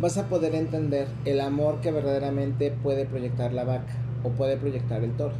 vas 0.00 0.16
a 0.16 0.28
poder 0.28 0.54
entender 0.54 1.08
el 1.26 1.40
amor 1.42 1.82
que 1.82 1.92
verdaderamente 1.92 2.70
puede 2.70 3.04
proyectar 3.04 3.52
la 3.52 3.64
vaca 3.64 3.92
o 4.24 4.30
puede 4.30 4.56
proyectar 4.56 5.04
el 5.04 5.12
toro. 5.12 5.34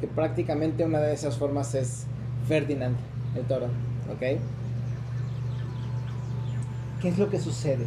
Que 0.00 0.06
prácticamente 0.06 0.84
una 0.84 0.98
de 1.00 1.14
esas 1.14 1.38
formas 1.38 1.74
es 1.74 2.06
Ferdinand, 2.46 2.96
el 3.36 3.44
toro. 3.44 3.66
¿Ok? 4.12 4.40
¿Qué 7.00 7.08
es 7.08 7.18
lo 7.18 7.28
que 7.30 7.40
sucede? 7.40 7.86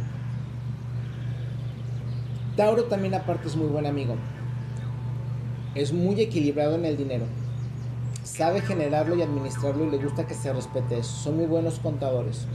Tauro 2.56 2.84
también 2.84 3.14
aparte 3.14 3.48
es 3.48 3.56
muy 3.56 3.68
buen 3.68 3.86
amigo. 3.86 4.16
Es 5.74 5.92
muy 5.92 6.20
equilibrado 6.20 6.74
en 6.74 6.84
el 6.84 6.96
dinero. 6.96 7.24
Sabe 8.24 8.60
generarlo 8.60 9.14
y 9.14 9.22
administrarlo 9.22 9.84
y 9.84 9.90
le 9.90 9.98
gusta 9.98 10.26
que 10.26 10.34
se 10.34 10.52
respete 10.52 10.98
eso. 10.98 11.16
Son 11.16 11.36
muy 11.36 11.46
buenos 11.46 11.78
contadores. 11.78 12.46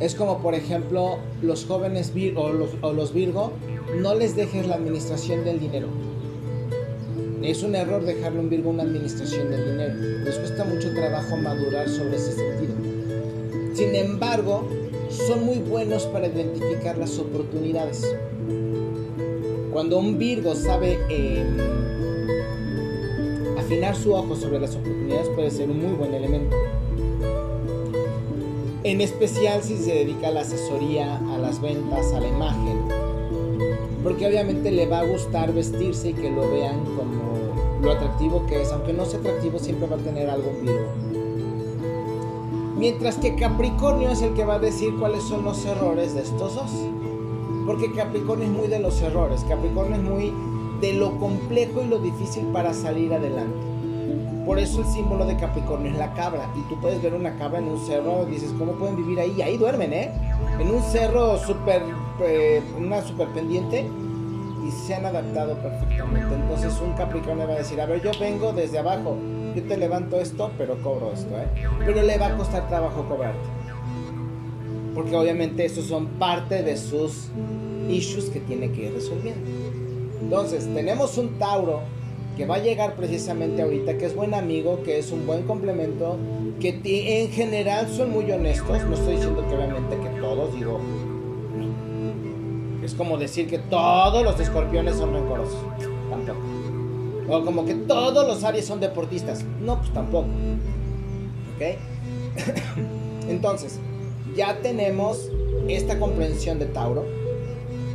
Es 0.00 0.14
como 0.14 0.38
por 0.38 0.54
ejemplo 0.54 1.18
los 1.42 1.66
jóvenes 1.66 2.14
Vir 2.14 2.34
o, 2.36 2.52
los, 2.52 2.70
o 2.80 2.92
los 2.92 3.12
Virgo, 3.12 3.52
no 4.00 4.14
les 4.14 4.34
dejes 4.36 4.66
la 4.66 4.76
administración 4.76 5.44
del 5.44 5.60
dinero. 5.60 5.88
Es 7.42 7.62
un 7.62 7.74
error 7.74 8.04
dejarle 8.04 8.38
a 8.38 8.42
un 8.42 8.50
Virgo 8.50 8.68
una 8.68 8.82
administración 8.82 9.50
del 9.50 9.64
dinero. 9.64 9.94
Les 10.24 10.36
cuesta 10.36 10.62
mucho 10.64 10.92
trabajo 10.92 11.36
madurar 11.38 11.88
sobre 11.88 12.16
ese 12.16 12.32
sentido. 12.32 12.74
Sin 13.72 13.94
embargo, 13.94 14.68
son 15.08 15.46
muy 15.46 15.58
buenos 15.58 16.04
para 16.06 16.26
identificar 16.26 16.98
las 16.98 17.18
oportunidades. 17.18 18.06
Cuando 19.72 19.98
un 19.98 20.18
Virgo 20.18 20.54
sabe 20.54 20.98
eh, 21.08 21.42
afinar 23.58 23.96
su 23.96 24.12
ojo 24.12 24.36
sobre 24.36 24.60
las 24.60 24.74
oportunidades 24.74 25.28
puede 25.28 25.50
ser 25.50 25.70
un 25.70 25.80
muy 25.80 25.96
buen 25.96 26.12
elemento. 26.12 26.54
En 28.84 29.00
especial 29.00 29.62
si 29.62 29.78
se 29.78 29.94
dedica 29.94 30.28
a 30.28 30.32
la 30.32 30.40
asesoría, 30.42 31.16
a 31.16 31.38
las 31.38 31.60
ventas, 31.62 32.12
a 32.12 32.20
la 32.20 32.28
imagen. 32.28 32.79
Porque 34.02 34.26
obviamente 34.26 34.70
le 34.70 34.86
va 34.86 35.00
a 35.00 35.04
gustar 35.04 35.52
vestirse 35.52 36.10
y 36.10 36.14
que 36.14 36.30
lo 36.30 36.50
vean 36.50 36.84
como 36.96 37.80
lo 37.82 37.92
atractivo 37.92 38.46
que 38.46 38.62
es. 38.62 38.72
Aunque 38.72 38.92
no 38.92 39.04
sea 39.04 39.20
atractivo, 39.20 39.58
siempre 39.58 39.88
va 39.88 39.96
a 39.96 40.00
tener 40.00 40.30
algo 40.30 40.50
Virgo. 40.60 40.88
Mientras 42.76 43.16
que 43.16 43.34
Capricornio 43.34 44.10
es 44.10 44.22
el 44.22 44.32
que 44.32 44.44
va 44.44 44.54
a 44.54 44.58
decir 44.58 44.94
cuáles 44.98 45.22
son 45.24 45.44
los 45.44 45.66
errores 45.66 46.14
de 46.14 46.22
estos 46.22 46.54
dos. 46.54 46.70
Porque 47.66 47.92
Capricornio 47.92 48.46
es 48.46 48.52
muy 48.52 48.68
de 48.68 48.78
los 48.78 49.02
errores. 49.02 49.44
Capricornio 49.46 49.96
es 49.96 50.02
muy 50.02 50.32
de 50.80 50.94
lo 50.94 51.18
complejo 51.18 51.82
y 51.82 51.88
lo 51.88 51.98
difícil 51.98 52.44
para 52.46 52.72
salir 52.72 53.12
adelante. 53.12 53.70
Por 54.46 54.58
eso 54.58 54.80
el 54.80 54.86
símbolo 54.86 55.26
de 55.26 55.36
Capricornio 55.36 55.92
es 55.92 55.98
la 55.98 56.14
cabra. 56.14 56.50
Y 56.56 56.68
tú 56.68 56.80
puedes 56.80 57.02
ver 57.02 57.14
una 57.14 57.36
cabra 57.36 57.58
en 57.58 57.68
un 57.68 57.78
cerro 57.78 58.24
dices, 58.24 58.52
¿cómo 58.58 58.72
pueden 58.72 58.96
vivir 58.96 59.20
ahí? 59.20 59.42
Ahí 59.42 59.58
duermen, 59.58 59.92
¿eh? 59.92 60.10
En 60.58 60.70
un 60.70 60.82
cerro 60.82 61.38
súper, 61.38 61.82
una 62.78 63.02
super 63.02 63.28
pendiente. 63.28 63.86
Y 64.66 64.70
se 64.72 64.94
han 64.94 65.06
adaptado 65.06 65.54
perfectamente. 65.54 66.34
Entonces 66.34 66.80
un 66.80 66.92
Capricornio 66.92 67.48
va 67.48 67.54
a 67.54 67.58
decir, 67.58 67.80
a 67.80 67.86
ver, 67.86 68.02
yo 68.02 68.10
vengo 68.20 68.52
desde 68.52 68.78
abajo 68.78 69.16
yo 69.54 69.62
te 69.64 69.76
levanto 69.76 70.20
esto, 70.20 70.50
pero 70.56 70.80
cobro 70.80 71.12
esto, 71.12 71.36
¿eh? 71.36 71.46
Pero 71.84 72.02
le 72.02 72.18
va 72.18 72.26
a 72.28 72.36
costar 72.36 72.68
trabajo 72.68 73.04
cobrarte. 73.08 73.48
Porque 74.94 75.16
obviamente 75.16 75.64
esos 75.64 75.86
son 75.86 76.06
parte 76.06 76.62
de 76.62 76.76
sus 76.76 77.28
issues 77.88 78.26
que 78.30 78.40
tiene 78.40 78.70
que 78.70 78.86
ir 78.86 78.94
resolviendo. 78.94 79.50
Entonces, 80.20 80.72
tenemos 80.72 81.18
un 81.18 81.38
Tauro 81.38 81.80
que 82.36 82.46
va 82.46 82.56
a 82.56 82.58
llegar 82.58 82.94
precisamente 82.94 83.62
ahorita, 83.62 83.98
que 83.98 84.06
es 84.06 84.14
buen 84.14 84.34
amigo, 84.34 84.82
que 84.84 84.98
es 84.98 85.10
un 85.10 85.26
buen 85.26 85.42
complemento, 85.42 86.16
que 86.60 86.80
en 86.84 87.30
general 87.30 87.88
son 87.88 88.10
muy 88.10 88.30
honestos. 88.30 88.84
No 88.84 88.94
estoy 88.94 89.16
diciendo 89.16 89.44
que 89.48 89.56
obviamente 89.56 89.96
que 89.96 90.20
todos, 90.20 90.54
digo, 90.54 90.80
es 92.90 92.96
como 92.96 93.16
decir 93.18 93.46
que 93.46 93.58
todos 93.58 94.24
los 94.24 94.38
escorpiones 94.40 94.96
son 94.96 95.12
rencorosos. 95.12 95.58
Tampoco. 96.10 96.40
O 97.28 97.44
como 97.44 97.64
que 97.64 97.74
todos 97.74 98.26
los 98.26 98.42
Aries 98.42 98.66
son 98.66 98.80
deportistas. 98.80 99.44
No, 99.60 99.78
pues 99.78 99.92
tampoco. 99.92 100.26
¿Ok? 101.54 101.78
Entonces, 103.28 103.78
ya 104.34 104.58
tenemos 104.60 105.30
esta 105.68 106.00
comprensión 106.00 106.58
de 106.58 106.66
Tauro. 106.66 107.04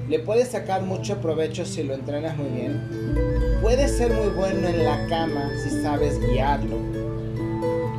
Le 0.08 0.20
puedes 0.20 0.50
sacar 0.50 0.84
mucho 0.84 1.20
provecho 1.20 1.66
si 1.66 1.84
lo 1.84 1.94
entrenas 1.94 2.38
muy 2.38 2.48
bien. 2.50 3.60
Puede 3.62 3.90
ser 3.90 4.14
muy 4.14 4.30
bueno 4.30 4.68
en 4.70 4.86
la 4.86 5.08
cama 5.08 5.50
si 5.62 5.82
sabes 5.82 6.22
guiarlo. 6.22 6.78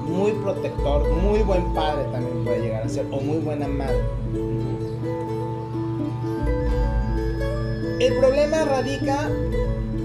Muy 0.06 0.32
protector, 0.32 1.06
muy 1.10 1.40
buen 1.40 1.74
padre 1.74 2.04
también 2.10 2.42
puede 2.42 2.60
llegar 2.62 2.84
a 2.84 2.88
ser. 2.88 3.04
O 3.10 3.20
muy 3.20 3.38
buena 3.38 3.68
madre. 3.68 4.00
El 7.98 8.14
problema 8.18 8.62
radica 8.64 9.30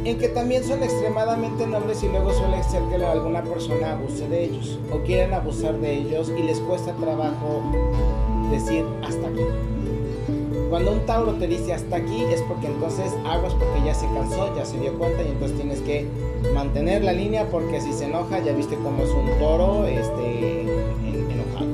en 0.06 0.18
que 0.18 0.30
también 0.30 0.64
son 0.64 0.82
extremadamente 0.82 1.68
nobles 1.68 2.02
y 2.04 2.08
luego 2.08 2.32
suele 2.32 2.64
ser 2.64 2.82
que 2.84 3.04
alguna 3.04 3.44
persona 3.44 3.92
abuse 3.92 4.30
de 4.30 4.46
ellos 4.46 4.80
o 4.94 5.00
quieren 5.00 5.34
abusar 5.34 5.78
de 5.80 5.98
ellos 5.98 6.32
y 6.38 6.42
les 6.42 6.60
cuesta 6.62 6.94
trabajo 6.94 7.62
decir 8.50 8.86
hasta 9.04 9.28
aquí. 9.28 9.42
Cuando 10.70 10.94
un 10.94 11.06
Tauro 11.06 11.34
te 11.34 11.48
dice 11.48 11.74
hasta 11.74 11.98
aquí 11.98 12.24
es 12.32 12.42
porque 12.44 12.68
entonces 12.68 13.12
aguas 13.26 13.54
porque 13.56 13.84
ya 13.86 13.94
se 13.94 14.06
cansó, 14.06 14.56
ya 14.56 14.64
se 14.64 14.80
dio 14.80 14.98
cuenta 14.98 15.22
y 15.24 15.28
entonces 15.28 15.58
tienes 15.58 15.82
que 15.82 16.08
mantener 16.54 17.04
la 17.04 17.12
línea 17.12 17.50
porque 17.50 17.82
si 17.82 17.92
se 17.92 18.06
enoja 18.06 18.40
ya 18.40 18.54
viste 18.54 18.76
cómo 18.76 19.04
es 19.04 19.10
un 19.10 19.38
toro 19.38 19.86
este, 19.86 20.62
enojado. 21.30 21.68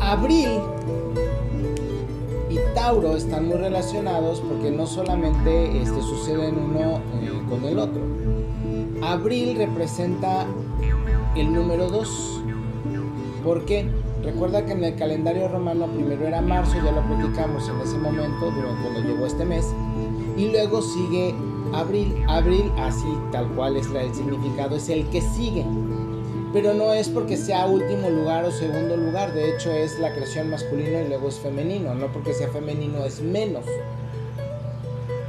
Abril 0.00 0.71
Tauro 2.82 3.14
están 3.16 3.46
muy 3.46 3.58
relacionados 3.58 4.40
porque 4.40 4.72
no 4.72 4.88
solamente 4.88 5.80
este, 5.80 6.02
suceden 6.02 6.58
uno 6.58 7.00
eh, 7.22 7.30
con 7.48 7.64
el 7.64 7.78
otro. 7.78 8.02
Abril 9.00 9.54
representa 9.54 10.44
el 11.36 11.52
número 11.52 11.88
2. 11.88 12.42
¿Por 13.44 13.64
qué? 13.66 13.88
Recuerda 14.24 14.66
que 14.66 14.72
en 14.72 14.82
el 14.82 14.96
calendario 14.96 15.46
romano 15.46 15.86
primero 15.86 16.26
era 16.26 16.42
marzo, 16.42 16.74
ya 16.84 16.90
lo 16.90 17.02
platicamos 17.02 17.68
en 17.68 17.80
ese 17.82 17.98
momento, 17.98 18.52
cuando 18.82 19.00
llegó 19.00 19.26
este 19.26 19.44
mes, 19.44 19.72
y 20.36 20.50
luego 20.50 20.82
sigue 20.82 21.36
abril. 21.72 22.12
Abril, 22.26 22.68
así 22.78 23.06
tal 23.30 23.46
cual 23.54 23.76
es 23.76 23.86
el 23.92 24.12
significado, 24.12 24.74
es 24.74 24.88
el 24.88 25.06
que 25.10 25.20
sigue. 25.20 25.64
Pero 26.52 26.74
no 26.74 26.92
es 26.92 27.08
porque 27.08 27.38
sea 27.38 27.66
último 27.66 28.10
lugar 28.10 28.44
o 28.44 28.50
segundo 28.50 28.96
lugar, 28.96 29.32
de 29.32 29.54
hecho 29.54 29.70
es 29.70 29.98
la 29.98 30.12
creación 30.12 30.50
masculino 30.50 31.00
y 31.00 31.08
luego 31.08 31.28
es 31.28 31.38
femenino, 31.38 31.94
no 31.94 32.12
porque 32.12 32.34
sea 32.34 32.48
femenino 32.48 33.04
es 33.06 33.22
menos. 33.22 33.64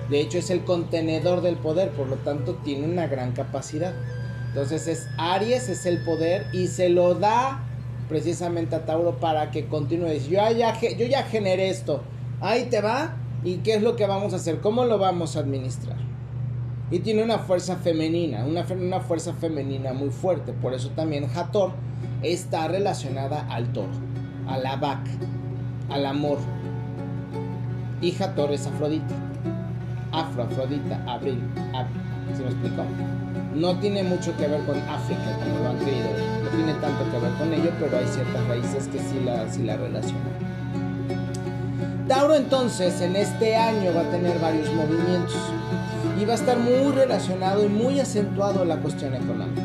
De 0.09 0.19
hecho 0.19 0.37
es 0.37 0.49
el 0.49 0.65
contenedor 0.65 1.41
del 1.41 1.55
poder, 1.55 1.91
por 1.91 2.07
lo 2.07 2.17
tanto 2.17 2.55
tiene 2.63 2.85
una 2.85 3.07
gran 3.07 3.31
capacidad. 3.31 3.93
Entonces 4.49 4.87
es 4.87 5.07
Aries, 5.17 5.69
es 5.69 5.85
el 5.85 6.03
poder 6.03 6.45
y 6.51 6.67
se 6.67 6.89
lo 6.89 7.15
da 7.15 7.63
precisamente 8.09 8.75
a 8.75 8.85
Tauro 8.85 9.15
para 9.19 9.49
que 9.49 9.67
continúe. 9.67 10.19
Yo 10.29 10.51
ya, 10.51 10.79
yo 10.79 11.05
ya 11.05 11.23
generé 11.23 11.69
esto, 11.69 12.01
ahí 12.41 12.65
te 12.65 12.81
va 12.81 13.15
y 13.45 13.57
qué 13.57 13.75
es 13.75 13.81
lo 13.81 13.95
que 13.95 14.05
vamos 14.05 14.33
a 14.33 14.35
hacer, 14.35 14.59
cómo 14.59 14.83
lo 14.83 14.99
vamos 14.99 15.37
a 15.37 15.39
administrar. 15.39 16.12
Y 16.93 16.99
tiene 16.99 17.23
una 17.23 17.39
fuerza 17.39 17.77
femenina, 17.77 18.45
una, 18.45 18.63
una 18.79 18.99
fuerza 18.99 19.33
femenina 19.33 19.93
muy 19.93 20.11
fuerte. 20.11 20.53
Por 20.53 20.75
eso 20.75 20.89
también 20.89 21.25
Hathor 21.35 21.71
está 22.21 22.67
relacionada 22.67 23.47
al 23.49 23.73
toro, 23.73 23.89
a 24.47 24.59
la 24.59 24.75
vaca, 24.75 25.09
al 25.89 26.05
amor. 26.05 26.37
Y 27.99 28.13
Hathor 28.21 28.51
es 28.51 28.67
Afrodita. 28.67 29.15
Afro, 30.11 30.43
Afrodita, 30.43 31.03
Abril, 31.07 31.41
Abril. 31.73 32.01
¿Se 32.37 32.43
me 32.43 32.49
explicó? 32.49 32.83
No 33.55 33.75
tiene 33.79 34.03
mucho 34.03 34.37
que 34.37 34.45
ver 34.45 34.63
con 34.63 34.77
África, 34.81 35.35
como 35.43 35.63
lo 35.63 35.69
han 35.69 35.77
creído. 35.79 36.09
No 36.43 36.49
tiene 36.51 36.73
tanto 36.73 37.11
que 37.11 37.17
ver 37.17 37.33
con 37.39 37.53
ello, 37.53 37.71
pero 37.79 37.97
hay 37.97 38.05
ciertas 38.05 38.47
raíces 38.47 38.87
que 38.89 38.99
sí 38.99 39.19
la, 39.25 39.51
sí 39.51 39.63
la 39.63 39.77
relacionan. 39.77 40.53
Tauro 42.07 42.35
entonces 42.35 43.01
en 43.01 43.15
este 43.15 43.55
año 43.55 43.95
va 43.95 44.01
a 44.01 44.11
tener 44.11 44.37
varios 44.37 44.71
movimientos 44.75 45.39
y 46.19 46.25
va 46.25 46.33
a 46.33 46.35
estar 46.35 46.57
muy 46.57 46.91
relacionado 46.91 47.65
y 47.65 47.69
muy 47.69 47.99
acentuado 47.99 48.65
la 48.65 48.77
cuestión 48.77 49.15
económica. 49.15 49.63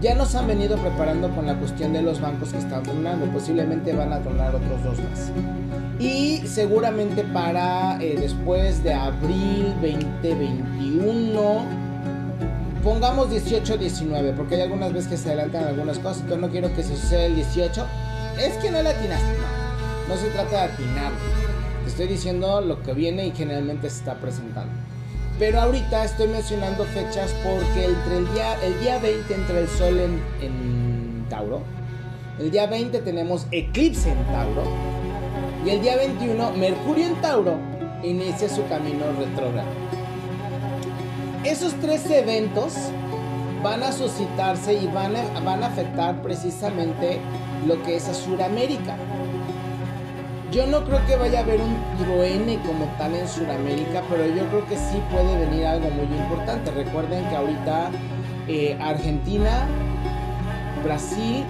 Ya 0.00 0.14
nos 0.14 0.34
han 0.34 0.46
venido 0.46 0.76
preparando 0.78 1.28
con 1.34 1.46
la 1.46 1.54
cuestión 1.58 1.92
de 1.92 2.02
los 2.02 2.20
bancos 2.20 2.52
que 2.52 2.58
están 2.58 2.82
tronando, 2.82 3.26
posiblemente 3.26 3.92
van 3.92 4.12
a 4.12 4.20
tronar 4.20 4.54
otros 4.54 4.82
dos 4.82 4.98
más. 4.98 5.30
Y 5.98 6.38
seguramente 6.46 7.22
para 7.22 8.00
eh, 8.00 8.16
después 8.18 8.82
de 8.82 8.94
abril 8.94 9.74
2021, 9.82 11.64
pongamos 12.82 13.30
18-19, 13.30 14.34
porque 14.34 14.54
hay 14.54 14.62
algunas 14.62 14.92
veces 14.94 15.10
que 15.10 15.16
se 15.18 15.28
adelantan 15.28 15.64
algunas 15.64 15.98
cosas, 15.98 16.22
entonces 16.22 16.40
no 16.40 16.48
quiero 16.48 16.74
que 16.74 16.82
se 16.82 16.96
suceda 16.96 17.26
el 17.26 17.36
18. 17.36 17.86
Es 18.40 18.56
que 18.56 18.70
no 18.70 18.82
le 18.82 18.88
atinaste, 18.88 19.26
no, 20.08 20.14
no 20.14 20.20
se 20.20 20.28
trata 20.30 20.50
de 20.50 20.72
atinar. 20.72 21.12
Te 21.84 21.90
estoy 21.90 22.06
diciendo 22.06 22.62
lo 22.62 22.82
que 22.82 22.94
viene 22.94 23.26
y 23.26 23.32
generalmente 23.32 23.90
se 23.90 23.98
está 23.98 24.14
presentando. 24.14 24.72
Pero 25.40 25.58
ahorita 25.58 26.04
estoy 26.04 26.28
mencionando 26.28 26.84
fechas 26.84 27.34
porque 27.42 27.86
entre 27.86 28.18
el 28.18 28.34
día, 28.34 28.62
el 28.62 28.78
día 28.80 28.98
20 28.98 29.34
entra 29.34 29.58
el 29.58 29.68
sol 29.68 29.98
en, 29.98 31.24
Tauro. 31.30 31.62
El 32.38 32.50
día 32.50 32.66
20 32.66 32.98
tenemos 32.98 33.46
eclipse 33.50 34.10
en 34.10 34.22
Tauro 34.26 34.64
y 35.64 35.70
el 35.70 35.80
día 35.80 35.96
21, 35.96 36.52
Mercurio 36.52 37.06
en 37.06 37.14
Tauro 37.22 37.54
inicia 38.02 38.50
su 38.50 38.66
camino 38.68 39.06
retrógrado. 39.18 39.68
Esos 41.42 41.72
tres 41.80 42.04
eventos 42.10 42.74
van 43.62 43.82
a 43.82 43.92
suscitarse 43.92 44.74
y 44.74 44.88
van 44.88 45.16
a, 45.16 45.40
van 45.40 45.62
a 45.62 45.68
afectar 45.68 46.20
precisamente 46.20 47.18
lo 47.66 47.82
que 47.82 47.96
es 47.96 48.06
a 48.08 48.14
Sudamérica. 48.14 48.94
Yo 50.50 50.66
no 50.66 50.84
creo 50.84 51.06
que 51.06 51.14
vaya 51.14 51.40
a 51.40 51.42
haber 51.42 51.60
un 51.60 51.76
truene 51.96 52.58
como 52.66 52.86
tal 52.98 53.14
en 53.14 53.28
Sudamérica, 53.28 54.02
pero 54.10 54.26
yo 54.26 54.44
creo 54.48 54.66
que 54.66 54.76
sí 54.76 55.00
puede 55.12 55.46
venir 55.46 55.64
algo 55.64 55.88
muy 55.90 56.06
importante. 56.16 56.72
Recuerden 56.72 57.24
que 57.28 57.36
ahorita 57.36 57.90
eh, 58.48 58.76
Argentina, 58.80 59.68
Brasil, 60.82 61.44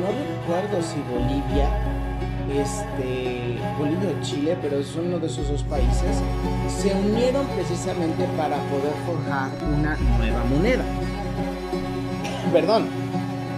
no 0.00 0.08
recuerdo 0.08 0.82
si 0.82 0.98
Bolivia, 1.02 1.68
este, 2.52 3.60
Bolivia 3.78 4.10
o 4.10 4.24
Chile, 4.24 4.58
pero 4.60 4.78
es 4.78 4.96
uno 4.96 5.20
de 5.20 5.28
esos 5.28 5.48
dos 5.48 5.62
países, 5.62 6.20
se 6.68 6.92
unieron 6.92 7.46
precisamente 7.46 8.24
para 8.36 8.56
poder 8.56 8.92
forjar 9.06 9.50
una 9.78 9.96
nueva 10.18 10.42
moneda. 10.46 10.84
Perdón, 12.52 12.88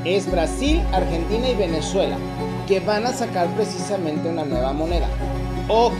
es 0.04 0.30
Brasil, 0.30 0.82
Argentina 0.92 1.48
y 1.48 1.54
Venezuela 1.54 2.18
que 2.66 2.80
van 2.80 3.06
a 3.06 3.12
sacar 3.12 3.46
precisamente 3.48 4.28
una 4.28 4.44
nueva 4.44 4.72
moneda. 4.72 5.08
Ojo. 5.68 5.94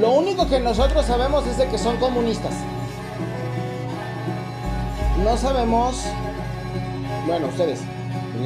Lo 0.00 0.12
único 0.12 0.48
que 0.48 0.60
nosotros 0.60 1.06
sabemos 1.06 1.46
es 1.46 1.58
de 1.58 1.66
que 1.66 1.78
son 1.78 1.96
comunistas. 1.96 2.54
No 5.24 5.36
sabemos, 5.36 6.04
bueno, 7.26 7.48
ustedes, 7.48 7.80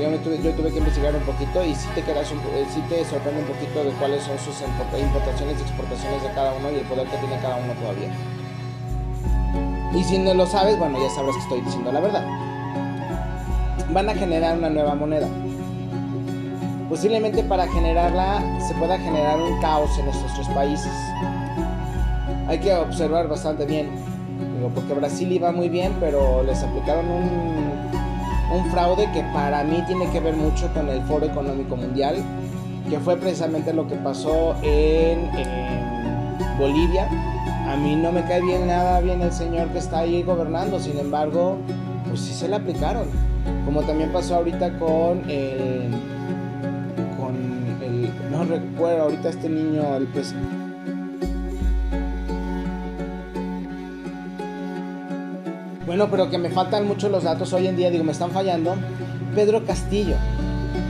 yo, 0.01 0.09
tuve, 0.21 0.73
que 0.73 0.79
investigar 0.79 1.15
un 1.15 1.23
poquito 1.23 1.63
y 1.65 1.75
si 1.75 1.87
te 1.89 2.03
quedas 2.03 2.31
eh, 2.33 2.67
te 2.89 3.05
sorprende 3.05 3.43
un 3.43 3.49
poquito 3.49 3.85
de 3.85 3.91
cuáles 3.93 4.23
son 4.23 4.39
sus 4.39 4.55
importaciones 4.63 5.59
y 5.59 5.63
exportaciones 5.63 6.23
de 6.23 6.31
cada 6.31 6.55
uno 6.55 6.71
y 6.71 6.77
el 6.77 6.87
poder 6.87 7.07
que 7.09 7.17
tiene 7.19 7.39
cada 7.43 7.57
uno 7.57 7.75
todavía. 7.75 8.11
Y 9.95 10.05
si 10.05 10.19
no 10.19 10.33
lo 10.33 10.47
sabes, 10.47 10.79
bueno, 10.79 10.99
ya 10.99 11.11
sabrás 11.15 11.37
que 11.37 11.43
estoy 11.43 11.61
diciendo 11.61 11.93
la 11.93 12.01
verdad. 12.01 12.27
Van 13.91 14.09
a 14.09 14.15
generar 14.15 14.57
una 14.57 14.71
nueva 14.71 14.95
moneda. 14.95 15.29
Posiblemente 16.93 17.43
para 17.43 17.67
generarla 17.69 18.43
se 18.61 18.75
pueda 18.75 18.99
generar 18.99 19.41
un 19.41 19.59
caos 19.63 19.99
en 19.99 20.05
nuestros 20.05 20.47
países. 20.51 20.93
Hay 22.47 22.59
que 22.59 22.71
observar 22.75 23.29
bastante 23.29 23.65
bien, 23.65 23.89
porque 24.75 24.93
Brasil 24.93 25.33
iba 25.33 25.53
muy 25.53 25.71
bien, 25.71 25.97
pero 26.01 26.43
les 26.43 26.63
aplicaron 26.63 27.11
un 27.11 27.73
un 28.53 28.71
fraude 28.71 29.11
que 29.13 29.23
para 29.33 29.65
mí 29.65 29.83
tiene 29.87 30.07
que 30.11 30.21
ver 30.21 30.37
mucho 30.37 30.71
con 30.75 30.87
el 30.91 31.01
Foro 31.05 31.25
Económico 31.25 31.77
Mundial, 31.77 32.17
que 32.91 32.99
fue 33.01 33.17
precisamente 33.17 33.73
lo 33.73 33.89
que 33.89 33.95
pasó 33.95 34.55
en, 34.63 35.31
Bolivia. 36.59 37.09
A 37.69 37.75
mí 37.75 37.97
no 37.97 38.13
me 38.13 38.23
cae 38.25 38.43
bien 38.43 38.67
nada 38.67 39.01
bien 39.01 39.23
el 39.23 39.33
señor 39.33 39.69
que 39.69 39.79
está 39.79 40.01
ahí 40.01 40.23
gobernando, 40.23 40.79
sin 40.79 40.99
embargo, 40.99 41.57
pues 42.07 42.21
sí 42.21 42.35
se 42.35 42.49
le 42.49 42.57
aplicaron. 42.57 43.09
Como 43.65 43.81
también 43.81 44.13
pasó 44.13 44.35
ahorita 44.35 44.79
con 44.79 45.31
el, 45.31 46.12
recuerdo 48.59 49.03
ahorita 49.03 49.31
este 49.31 49.49
niño, 49.49 49.97
el 49.97 50.07
presidente 50.07 50.63
Bueno, 55.87 56.09
pero 56.11 56.31
que 56.31 56.39
me 56.39 56.49
faltan 56.49 56.87
mucho 56.87 57.09
los 57.09 57.25
datos 57.25 57.53
hoy 57.53 57.67
en 57.67 57.77
día, 57.77 57.91
digo, 57.91 58.05
me 58.05 58.13
están 58.13 58.31
fallando. 58.31 58.77
Pedro 59.35 59.65
Castillo. 59.67 60.15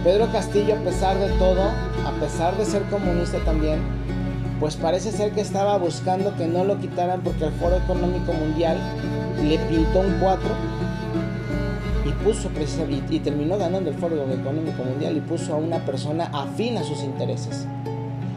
Pedro 0.04 0.30
Castillo, 0.30 0.74
a 0.74 0.78
pesar 0.78 1.18
de 1.18 1.28
todo, 1.38 1.62
a 2.06 2.20
pesar 2.20 2.56
de 2.56 2.64
ser 2.64 2.82
comunista 2.84 3.38
también, 3.38 3.80
pues 4.60 4.76
parece 4.76 5.10
ser 5.10 5.32
que 5.32 5.40
estaba 5.40 5.76
buscando 5.78 6.36
que 6.36 6.46
no 6.46 6.64
lo 6.64 6.78
quitaran 6.78 7.20
porque 7.22 7.46
el 7.46 7.52
Foro 7.54 7.78
Económico 7.78 8.32
Mundial 8.32 8.78
le 9.42 9.58
pintó 9.58 10.00
un 10.00 10.18
4 10.20 10.71
y 12.22 12.24
puso 12.24 12.50
y 13.10 13.18
terminó 13.18 13.58
ganando 13.58 13.90
el 13.90 13.96
Foro 13.96 14.14
Económico 14.14 14.84
Mundial 14.84 15.16
y 15.16 15.20
puso 15.20 15.54
a 15.54 15.56
una 15.56 15.84
persona 15.84 16.30
afín 16.32 16.76
a 16.78 16.84
sus 16.84 17.02
intereses. 17.02 17.66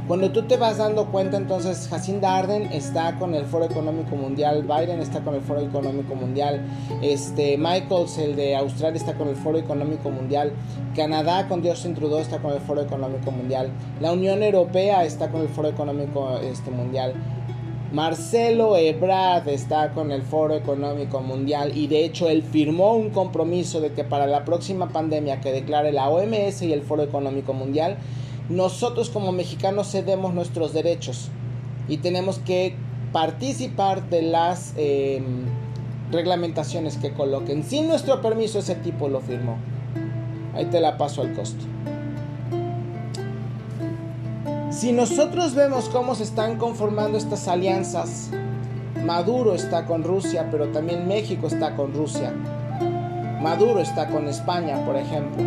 Cuando 0.08 0.32
tú 0.32 0.44
te 0.44 0.58
vas 0.58 0.78
dando 0.78 1.08
cuenta, 1.08 1.38
entonces 1.38 1.88
Jacinda 1.90 2.38
Arden 2.38 2.72
está 2.72 3.18
con 3.18 3.34
el 3.34 3.46
Foro 3.46 3.66
Económico 3.66 4.16
Mundial, 4.16 4.64
Biden 4.64 5.00
está 5.02 5.22
con 5.22 5.34
el 5.34 5.42
Foro 5.42 5.62
Económico 5.62 6.14
Mundial, 6.14 6.62
este, 7.02 7.58
Michaels, 7.58 8.18
el 8.20 8.36
de 8.36 8.56
Australia, 8.56 8.98
está 8.98 9.16
con 9.16 9.30
el 9.30 9.36
Foro 9.36 9.58
Económico 9.58 10.12
Mundial, 10.12 10.52
Canadá 10.96 11.48
con 11.48 11.64
Justin 11.64 11.96
Trudeau 11.96 12.20
está 12.20 12.38
con 12.38 12.54
el 12.54 12.60
Foro 12.60 12.82
Económico 12.82 13.32
Mundial, 13.32 13.70
la 14.00 14.12
Unión 14.12 14.44
Europea 14.44 15.06
está 15.06 15.30
con 15.32 15.42
el 15.42 15.50
Foro 15.50 15.70
Económico 15.70 16.38
este, 16.38 16.70
Mundial, 16.70 17.16
Marcelo 17.92 18.76
Ebrard 18.78 19.48
está 19.48 19.92
con 19.92 20.12
el 20.12 20.24
Foro 20.24 20.56
Económico 20.56 21.22
Mundial 21.22 21.78
y 21.78 21.88
de 21.88 22.04
hecho 22.04 22.28
él 22.28 22.44
firmó 22.44 22.96
un 22.96 23.12
compromiso 23.12 23.80
de 23.80 23.94
que 23.94 24.04
para 24.04 24.26
la 24.26 24.44
próxima 24.44 24.90
pandemia 24.90 25.40
que 25.40 25.52
declare 25.52 25.92
la 25.92 26.10
OMS 26.10 26.64
y 26.64 26.74
el 26.74 26.82
Foro 26.82 27.04
Económico 27.04 27.54
Mundial, 27.54 27.98
nosotros 28.50 29.10
como 29.10 29.32
mexicanos 29.32 29.92
cedemos 29.92 30.34
nuestros 30.34 30.74
derechos 30.74 31.30
y 31.88 31.98
tenemos 31.98 32.40
que 32.40 32.76
participar 33.12 34.10
de 34.10 34.24
las 34.24 34.74
em, 34.78 35.46
reglamentaciones 36.12 36.98
que 36.98 37.14
coloquen. 37.14 37.64
Sin 37.64 37.88
nuestro 37.88 38.22
permiso 38.22 38.60
ese 38.60 38.76
tipo 38.76 39.08
lo 39.08 39.22
firmó. 39.22 39.58
Ahí 40.54 40.66
te 40.66 40.80
la 40.80 40.98
paso 40.98 41.22
al 41.22 41.34
costo. 41.34 41.66
Si 44.76 44.92
nosotros 44.92 45.56
vemos 45.56 45.88
cómo 45.88 46.16
se 46.16 46.24
están 46.24 46.58
conformando 46.58 47.18
estas 47.18 47.48
alianzas, 47.48 48.30
Maduro 49.06 49.56
está 49.56 49.86
con 49.86 50.04
Rusia, 50.04 50.50
pero 50.52 50.68
también 50.68 51.08
México 51.08 51.48
está 51.48 51.78
con 51.78 51.94
Rusia. 51.94 52.34
Maduro 53.42 53.80
está 53.80 54.10
con 54.10 54.28
España, 54.28 54.86
por 54.86 54.98
ejemplo. 54.98 55.46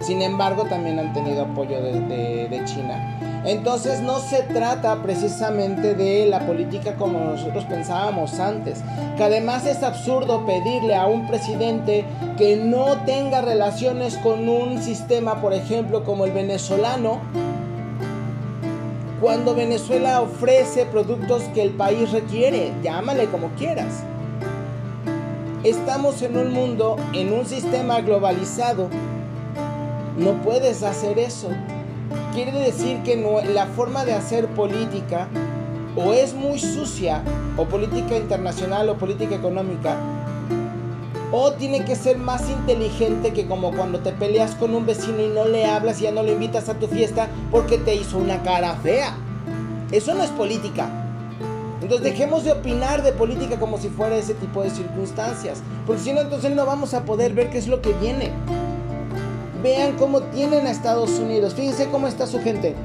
Sin 0.00 0.22
embargo, 0.22 0.64
también 0.64 0.98
han 0.98 1.12
tenido 1.12 1.42
apoyo 1.42 1.82
de, 1.82 2.62
China. 2.64 3.42
Entonces 3.44 4.00
no 4.00 4.18
se 4.18 4.42
trata 4.44 5.02
precisamente 5.02 5.94
de 5.94 6.24
la 6.24 6.46
política 6.46 6.94
como 6.96 7.18
nosotros 7.18 7.64
pensábamos 7.64 8.40
antes, 8.40 8.82
que 9.18 9.24
además 9.24 9.66
es 9.66 9.82
absurdo 9.82 10.46
pedirle 10.46 10.94
a 10.94 11.06
un 11.08 11.26
presidente 11.26 12.06
que 12.38 12.56
no 12.56 13.02
tenga 13.04 13.42
relaciones 13.42 14.16
con 14.16 14.48
un 14.48 14.80
sistema, 14.80 15.42
por 15.42 15.52
ejemplo, 15.52 16.04
como 16.04 16.24
el 16.24 16.32
venezolano, 16.32 17.20
cuando 19.22 19.54
Venezuela 19.54 20.20
ofrece 20.20 20.84
productos 20.84 21.44
que 21.54 21.62
el 21.62 21.70
país 21.70 22.10
requiere, 22.10 22.72
llámale 22.82 23.26
como 23.26 23.50
quieras. 23.50 24.02
Estamos 25.62 26.22
en 26.22 26.36
un 26.36 26.52
mundo, 26.52 26.96
en 27.12 27.32
un 27.32 27.46
sistema 27.46 28.00
globalizado. 28.00 28.88
No 30.18 30.32
puedes 30.42 30.82
hacer 30.82 31.20
eso. 31.20 31.50
Quiere 32.34 32.50
decir 32.50 32.98
que 33.04 33.14
la 33.54 33.66
forma 33.66 34.04
de 34.04 34.12
hacer 34.12 34.48
política 34.48 35.28
o 35.94 36.12
es 36.12 36.34
muy 36.34 36.58
sucia, 36.58 37.22
o 37.56 37.64
política 37.66 38.16
internacional 38.16 38.88
o 38.88 38.96
política 38.96 39.36
económica, 39.36 39.94
o 41.32 41.52
tiene 41.52 41.84
que 41.84 41.96
ser 41.96 42.18
más 42.18 42.48
inteligente 42.48 43.32
que 43.32 43.46
como 43.46 43.72
cuando 43.72 44.00
te 44.00 44.12
peleas 44.12 44.54
con 44.54 44.74
un 44.74 44.84
vecino 44.84 45.22
y 45.22 45.28
no 45.28 45.46
le 45.46 45.64
hablas 45.64 45.98
y 46.00 46.04
ya 46.04 46.12
no 46.12 46.22
le 46.22 46.32
invitas 46.32 46.68
a 46.68 46.74
tu 46.74 46.86
fiesta 46.86 47.28
porque 47.50 47.78
te 47.78 47.94
hizo 47.94 48.18
una 48.18 48.42
cara 48.42 48.74
fea. 48.76 49.16
Eso 49.90 50.14
no 50.14 50.22
es 50.22 50.30
política. 50.30 50.90
Entonces 51.80 52.04
dejemos 52.04 52.44
de 52.44 52.52
opinar 52.52 53.02
de 53.02 53.12
política 53.12 53.58
como 53.58 53.78
si 53.78 53.88
fuera 53.88 54.16
ese 54.16 54.34
tipo 54.34 54.62
de 54.62 54.70
circunstancias. 54.70 55.62
Porque 55.86 56.02
si 56.02 56.12
no, 56.12 56.20
entonces 56.20 56.54
no 56.54 56.64
vamos 56.64 56.94
a 56.94 57.04
poder 57.04 57.32
ver 57.32 57.50
qué 57.50 57.58
es 57.58 57.66
lo 57.66 57.80
que 57.80 57.92
viene. 57.94 58.30
Vean 59.62 59.96
cómo 59.96 60.22
tienen 60.22 60.66
a 60.66 60.70
Estados 60.70 61.18
Unidos. 61.18 61.54
Fíjense 61.54 61.88
cómo 61.88 62.06
está 62.06 62.26
su 62.26 62.40
gente. 62.40 62.76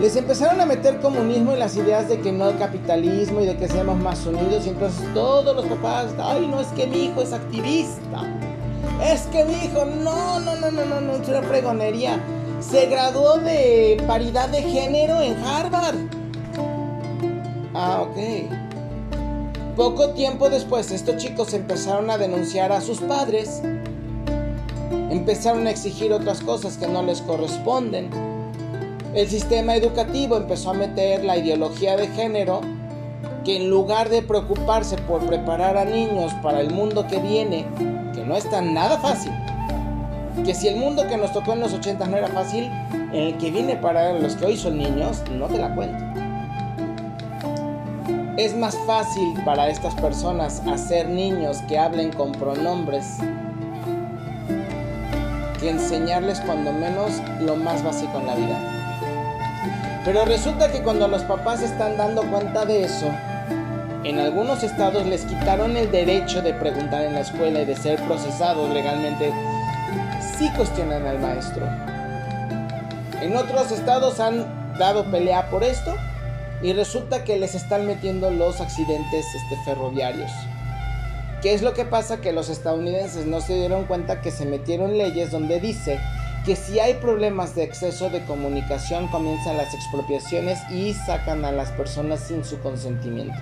Les 0.00 0.16
empezaron 0.16 0.58
a 0.62 0.64
meter 0.64 0.98
comunismo 1.00 1.52
en 1.52 1.58
las 1.58 1.76
ideas 1.76 2.08
de 2.08 2.20
que 2.20 2.32
no 2.32 2.46
hay 2.46 2.54
capitalismo 2.54 3.42
y 3.42 3.44
de 3.44 3.58
que 3.58 3.68
seamos 3.68 3.98
más 3.98 4.24
unidos. 4.24 4.64
Y 4.66 4.70
entonces 4.70 5.04
todos 5.12 5.54
los 5.54 5.66
papás, 5.66 6.06
ay, 6.18 6.46
no, 6.46 6.58
es 6.58 6.68
que 6.68 6.86
mi 6.86 7.04
hijo 7.04 7.20
es 7.20 7.34
activista. 7.34 8.22
Es 9.04 9.22
que 9.24 9.44
mi 9.44 9.52
hijo, 9.52 9.84
no, 9.84 10.40
no, 10.40 10.56
no, 10.56 10.70
no, 10.70 10.86
no, 10.86 11.00
no, 11.02 11.16
es 11.16 11.28
una 11.28 11.42
fregonería. 11.42 12.18
Se 12.60 12.86
graduó 12.86 13.36
de 13.36 14.02
paridad 14.06 14.48
de 14.48 14.62
género 14.62 15.20
en 15.20 15.36
Harvard. 15.44 15.96
Ah, 17.74 18.00
ok. 18.00 18.16
Poco 19.76 20.10
tiempo 20.14 20.48
después, 20.48 20.90
estos 20.92 21.18
chicos 21.18 21.52
empezaron 21.52 22.08
a 22.08 22.16
denunciar 22.16 22.72
a 22.72 22.80
sus 22.80 23.00
padres. 23.00 23.60
Empezaron 25.10 25.66
a 25.66 25.70
exigir 25.70 26.10
otras 26.14 26.40
cosas 26.40 26.78
que 26.78 26.86
no 26.86 27.02
les 27.02 27.20
corresponden 27.20 28.29
el 29.14 29.28
sistema 29.28 29.74
educativo 29.74 30.36
empezó 30.36 30.70
a 30.70 30.74
meter 30.74 31.24
la 31.24 31.36
ideología 31.36 31.96
de 31.96 32.06
género 32.08 32.60
que 33.44 33.56
en 33.56 33.70
lugar 33.70 34.08
de 34.08 34.22
preocuparse 34.22 34.96
por 34.98 35.26
preparar 35.26 35.76
a 35.76 35.84
niños 35.84 36.32
para 36.42 36.60
el 36.60 36.70
mundo 36.70 37.06
que 37.08 37.18
viene, 37.18 37.66
que 38.14 38.24
no 38.24 38.36
está 38.36 38.60
nada 38.60 38.98
fácil, 38.98 39.32
que 40.44 40.54
si 40.54 40.68
el 40.68 40.76
mundo 40.76 41.08
que 41.08 41.16
nos 41.16 41.32
tocó 41.32 41.54
en 41.54 41.60
los 41.60 41.72
80 41.72 42.06
no 42.06 42.16
era 42.16 42.28
fácil, 42.28 42.70
en 43.12 43.14
el 43.14 43.38
que 43.38 43.50
viene 43.50 43.76
para 43.76 44.12
los 44.12 44.36
que 44.36 44.46
hoy 44.46 44.56
son 44.56 44.78
niños, 44.78 45.22
no 45.32 45.46
te 45.46 45.58
la 45.58 45.74
cuento. 45.74 46.04
Es 48.36 48.56
más 48.56 48.78
fácil 48.86 49.34
para 49.44 49.68
estas 49.68 49.94
personas 49.96 50.62
hacer 50.66 51.08
niños 51.08 51.58
que 51.68 51.78
hablen 51.78 52.12
con 52.12 52.32
pronombres 52.32 53.18
que 55.60 55.68
enseñarles 55.68 56.40
cuando 56.40 56.72
menos 56.72 57.20
lo 57.40 57.56
más 57.56 57.82
básico 57.84 58.18
en 58.18 58.26
la 58.26 58.34
vida. 58.34 58.79
Pero 60.04 60.24
resulta 60.24 60.72
que 60.72 60.82
cuando 60.82 61.08
los 61.08 61.22
papás 61.22 61.62
están 61.62 61.96
dando 61.96 62.22
cuenta 62.22 62.64
de 62.64 62.84
eso, 62.84 63.10
en 64.02 64.18
algunos 64.18 64.62
estados 64.62 65.04
les 65.06 65.26
quitaron 65.26 65.76
el 65.76 65.90
derecho 65.90 66.40
de 66.40 66.54
preguntar 66.54 67.04
en 67.04 67.14
la 67.14 67.20
escuela 67.20 67.60
y 67.60 67.64
de 67.66 67.76
ser 67.76 68.00
procesados 68.06 68.70
legalmente. 68.70 69.30
Sí 70.38 70.50
cuestionan 70.56 71.06
al 71.06 71.18
maestro. 71.18 71.66
En 73.20 73.36
otros 73.36 73.70
estados 73.72 74.20
han 74.20 74.46
dado 74.78 75.04
pelea 75.04 75.50
por 75.50 75.62
esto 75.62 75.94
y 76.62 76.72
resulta 76.72 77.24
que 77.24 77.38
les 77.38 77.54
están 77.54 77.86
metiendo 77.86 78.30
los 78.30 78.62
accidentes 78.62 79.26
este, 79.34 79.56
ferroviarios. 79.66 80.30
¿Qué 81.42 81.52
es 81.52 81.60
lo 81.60 81.74
que 81.74 81.84
pasa? 81.84 82.22
Que 82.22 82.32
los 82.32 82.48
estadounidenses 82.48 83.26
no 83.26 83.42
se 83.42 83.54
dieron 83.54 83.84
cuenta 83.84 84.22
que 84.22 84.30
se 84.30 84.46
metieron 84.46 84.96
leyes 84.96 85.30
donde 85.30 85.60
dice 85.60 85.98
que 86.44 86.56
si 86.56 86.78
hay 86.78 86.94
problemas 86.94 87.54
de 87.54 87.64
exceso 87.64 88.08
de 88.08 88.24
comunicación 88.24 89.08
comienzan 89.08 89.56
las 89.56 89.74
expropiaciones 89.74 90.58
y 90.70 90.94
sacan 90.94 91.44
a 91.44 91.52
las 91.52 91.70
personas 91.72 92.20
sin 92.20 92.44
su 92.44 92.58
consentimiento. 92.60 93.38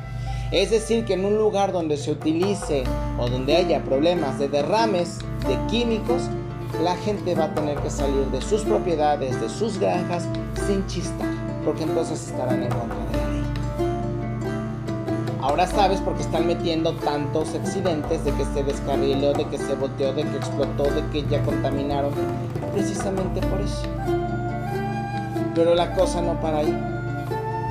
Es 0.50 0.70
decir, 0.70 1.04
que 1.04 1.14
en 1.14 1.24
un 1.24 1.36
lugar 1.36 1.72
donde 1.72 1.96
se 1.96 2.10
utilice 2.10 2.82
o 3.18 3.28
donde 3.28 3.56
haya 3.56 3.82
problemas 3.82 4.38
de 4.38 4.48
derrames 4.48 5.18
de 5.46 5.58
químicos, 5.70 6.22
la 6.82 6.96
gente 6.96 7.34
va 7.34 7.44
a 7.44 7.54
tener 7.54 7.78
que 7.78 7.90
salir 7.90 8.26
de 8.26 8.40
sus 8.40 8.62
propiedades, 8.62 9.40
de 9.40 9.48
sus 9.48 9.78
granjas, 9.78 10.26
sin 10.66 10.86
chistar, 10.86 11.28
porque 11.64 11.84
entonces 11.84 12.28
estarán 12.28 12.62
en 12.62 12.70
contra 12.70 12.96
de 12.96 13.16
la 13.16 13.28
ley. 13.28 13.42
Ahora 15.40 15.66
sabes 15.66 16.00
por 16.00 16.14
qué 16.14 16.22
están 16.22 16.46
metiendo 16.46 16.92
tantos 16.94 17.54
accidentes 17.54 18.24
de 18.24 18.32
que 18.32 18.44
se 18.46 18.62
descarriló, 18.62 19.32
de 19.34 19.44
que 19.46 19.58
se 19.58 19.74
boteó, 19.74 20.12
de 20.12 20.22
que 20.22 20.36
explotó, 20.36 20.84
de 20.84 21.06
que 21.10 21.26
ya 21.28 21.42
contaminaron 21.42 22.12
precisamente 22.78 23.40
por 23.40 23.60
eso. 23.60 23.82
Pero 25.54 25.74
la 25.74 25.92
cosa 25.94 26.22
no 26.22 26.40
para 26.40 26.58
ahí. 26.58 26.78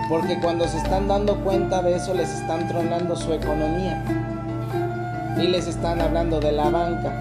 Porque 0.10 0.39
cuando 0.39 0.67
se 0.67 0.78
están 0.78 1.08
dando 1.08 1.36
cuenta 1.43 1.82
de 1.82 1.96
eso 1.96 2.13
les 2.13 2.30
están 2.30 2.67
tronando 2.67 3.15
su 3.15 3.32
economía. 3.32 4.04
Y 5.38 5.48
les 5.48 5.67
están 5.67 6.02
hablando 6.02 6.39
de 6.41 6.52
la 6.52 6.70
banca. 6.70 7.13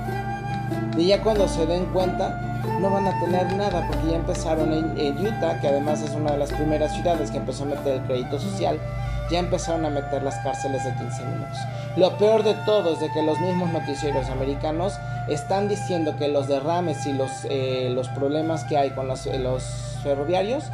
Y 0.96 1.07
ya 1.09 1.22
cuando 1.22 1.46
se 1.46 1.64
den 1.66 1.85
cuenta 1.87 2.40
no 2.81 2.90
van 2.90 3.07
a 3.07 3.20
tener 3.20 3.55
nada 3.55 3.87
porque 3.87 4.11
ya 4.11 4.16
empezaron 4.16 4.72
en, 4.72 5.18
Utah, 5.18 5.61
que 5.61 5.68
además 5.68 6.03
es 6.03 6.11
una 6.11 6.33
de 6.33 6.38
las 6.38 6.53
primeras 6.53 6.92
ciudades 6.92 7.31
que 7.31 7.37
empezó 7.37 7.62
a 7.62 7.66
meter 7.66 8.01
el 8.01 8.03
crédito 8.03 8.40
social, 8.40 8.81
ya 9.30 9.38
empezaron 9.38 9.84
a 9.84 9.90
meter 9.90 10.22
las 10.22 10.36
cárceles 10.38 10.84
de 10.84 10.94
15 10.94 11.24
minutos. 11.24 11.58
Lo 11.96 12.16
peor 12.18 12.42
de 12.42 12.54
todo 12.66 12.92
es 12.92 13.00
de 13.00 13.10
que 13.10 13.22
los 13.22 13.40
mismos 13.40 13.72
noticieros 13.72 14.28
americanos 14.28 14.94
están 15.28 15.68
diciendo 15.68 16.16
que 16.16 16.28
los 16.28 16.48
derrames 16.48 17.06
y 17.06 17.12
los, 17.12 17.30
eh, 17.48 17.90
los 17.94 18.08
problemas 18.10 18.64
que 18.64 18.76
hay 18.76 18.90
con 18.90 19.08
los, 19.08 19.26
los 19.26 19.64
ferroviarios 20.02 20.64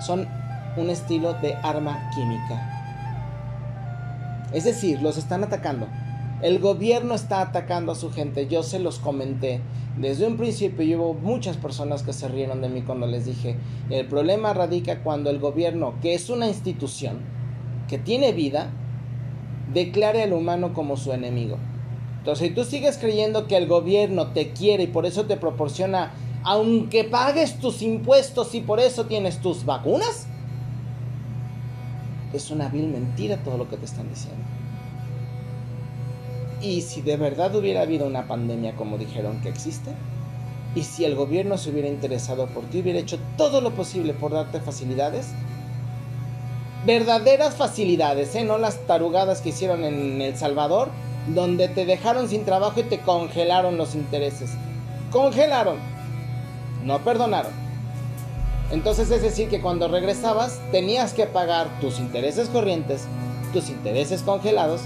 son 0.00 0.28
un 0.76 0.90
estilo 0.90 1.34
de 1.34 1.54
arma 1.62 2.10
química. 2.14 2.80
Es 4.52 4.64
decir, 4.64 5.02
los 5.02 5.16
están 5.16 5.44
atacando. 5.44 5.86
El 6.42 6.58
gobierno 6.58 7.14
está 7.14 7.40
atacando 7.40 7.92
a 7.92 7.94
su 7.94 8.10
gente. 8.10 8.48
Yo 8.48 8.62
se 8.62 8.78
los 8.78 8.98
comenté. 8.98 9.60
Desde 9.96 10.26
un 10.26 10.36
principio 10.36 11.00
hubo 11.00 11.14
muchas 11.14 11.56
personas 11.56 12.02
que 12.02 12.12
se 12.12 12.28
rieron 12.28 12.62
de 12.62 12.68
mí 12.68 12.82
cuando 12.82 13.06
les 13.06 13.26
dije, 13.26 13.56
el 13.90 14.06
problema 14.06 14.52
radica 14.54 15.02
cuando 15.02 15.30
el 15.30 15.38
gobierno, 15.38 15.94
que 16.00 16.14
es 16.14 16.30
una 16.30 16.48
institución, 16.48 17.20
que 17.92 17.98
tiene 17.98 18.32
vida, 18.32 18.70
declare 19.74 20.22
al 20.22 20.32
humano 20.32 20.72
como 20.72 20.96
su 20.96 21.12
enemigo. 21.12 21.58
Entonces, 22.20 22.48
si 22.48 22.54
tú 22.54 22.64
sigues 22.64 22.96
creyendo 22.96 23.46
que 23.46 23.58
el 23.58 23.66
gobierno 23.66 24.28
te 24.28 24.52
quiere 24.52 24.84
y 24.84 24.86
por 24.86 25.04
eso 25.04 25.26
te 25.26 25.36
proporciona, 25.36 26.14
aunque 26.42 27.04
pagues 27.04 27.58
tus 27.58 27.82
impuestos 27.82 28.54
y 28.54 28.62
por 28.62 28.80
eso 28.80 29.04
tienes 29.04 29.42
tus 29.42 29.66
vacunas, 29.66 30.26
es 32.32 32.50
una 32.50 32.70
vil 32.70 32.88
mentira 32.88 33.36
todo 33.44 33.58
lo 33.58 33.68
que 33.68 33.76
te 33.76 33.84
están 33.84 34.08
diciendo. 34.08 34.42
Y 36.62 36.80
si 36.80 37.02
de 37.02 37.18
verdad 37.18 37.54
hubiera 37.54 37.82
habido 37.82 38.06
una 38.06 38.26
pandemia 38.26 38.74
como 38.74 38.96
dijeron 38.96 39.42
que 39.42 39.50
existe, 39.50 39.90
y 40.74 40.84
si 40.84 41.04
el 41.04 41.14
gobierno 41.14 41.58
se 41.58 41.68
hubiera 41.68 41.88
interesado 41.88 42.46
por 42.46 42.64
ti, 42.70 42.80
hubiera 42.80 43.00
hecho 43.00 43.18
todo 43.36 43.60
lo 43.60 43.72
posible 43.72 44.14
por 44.14 44.32
darte 44.32 44.60
facilidades, 44.62 45.34
verdaderas 46.84 47.54
facilidades, 47.54 48.34
¿eh? 48.34 48.44
no 48.44 48.58
las 48.58 48.78
tarugadas 48.86 49.40
que 49.40 49.50
hicieron 49.50 49.84
en 49.84 50.20
El 50.20 50.36
Salvador, 50.36 50.88
donde 51.28 51.68
te 51.68 51.86
dejaron 51.86 52.28
sin 52.28 52.44
trabajo 52.44 52.80
y 52.80 52.84
te 52.84 53.00
congelaron 53.00 53.76
los 53.76 53.94
intereses. 53.94 54.50
Congelaron, 55.10 55.76
no 56.84 56.98
perdonaron. 57.00 57.52
Entonces 58.72 59.10
es 59.10 59.22
decir 59.22 59.48
que 59.48 59.60
cuando 59.60 59.86
regresabas 59.88 60.58
tenías 60.72 61.12
que 61.12 61.26
pagar 61.26 61.68
tus 61.80 61.98
intereses 61.98 62.48
corrientes, 62.48 63.04
tus 63.52 63.68
intereses 63.68 64.22
congelados, 64.22 64.80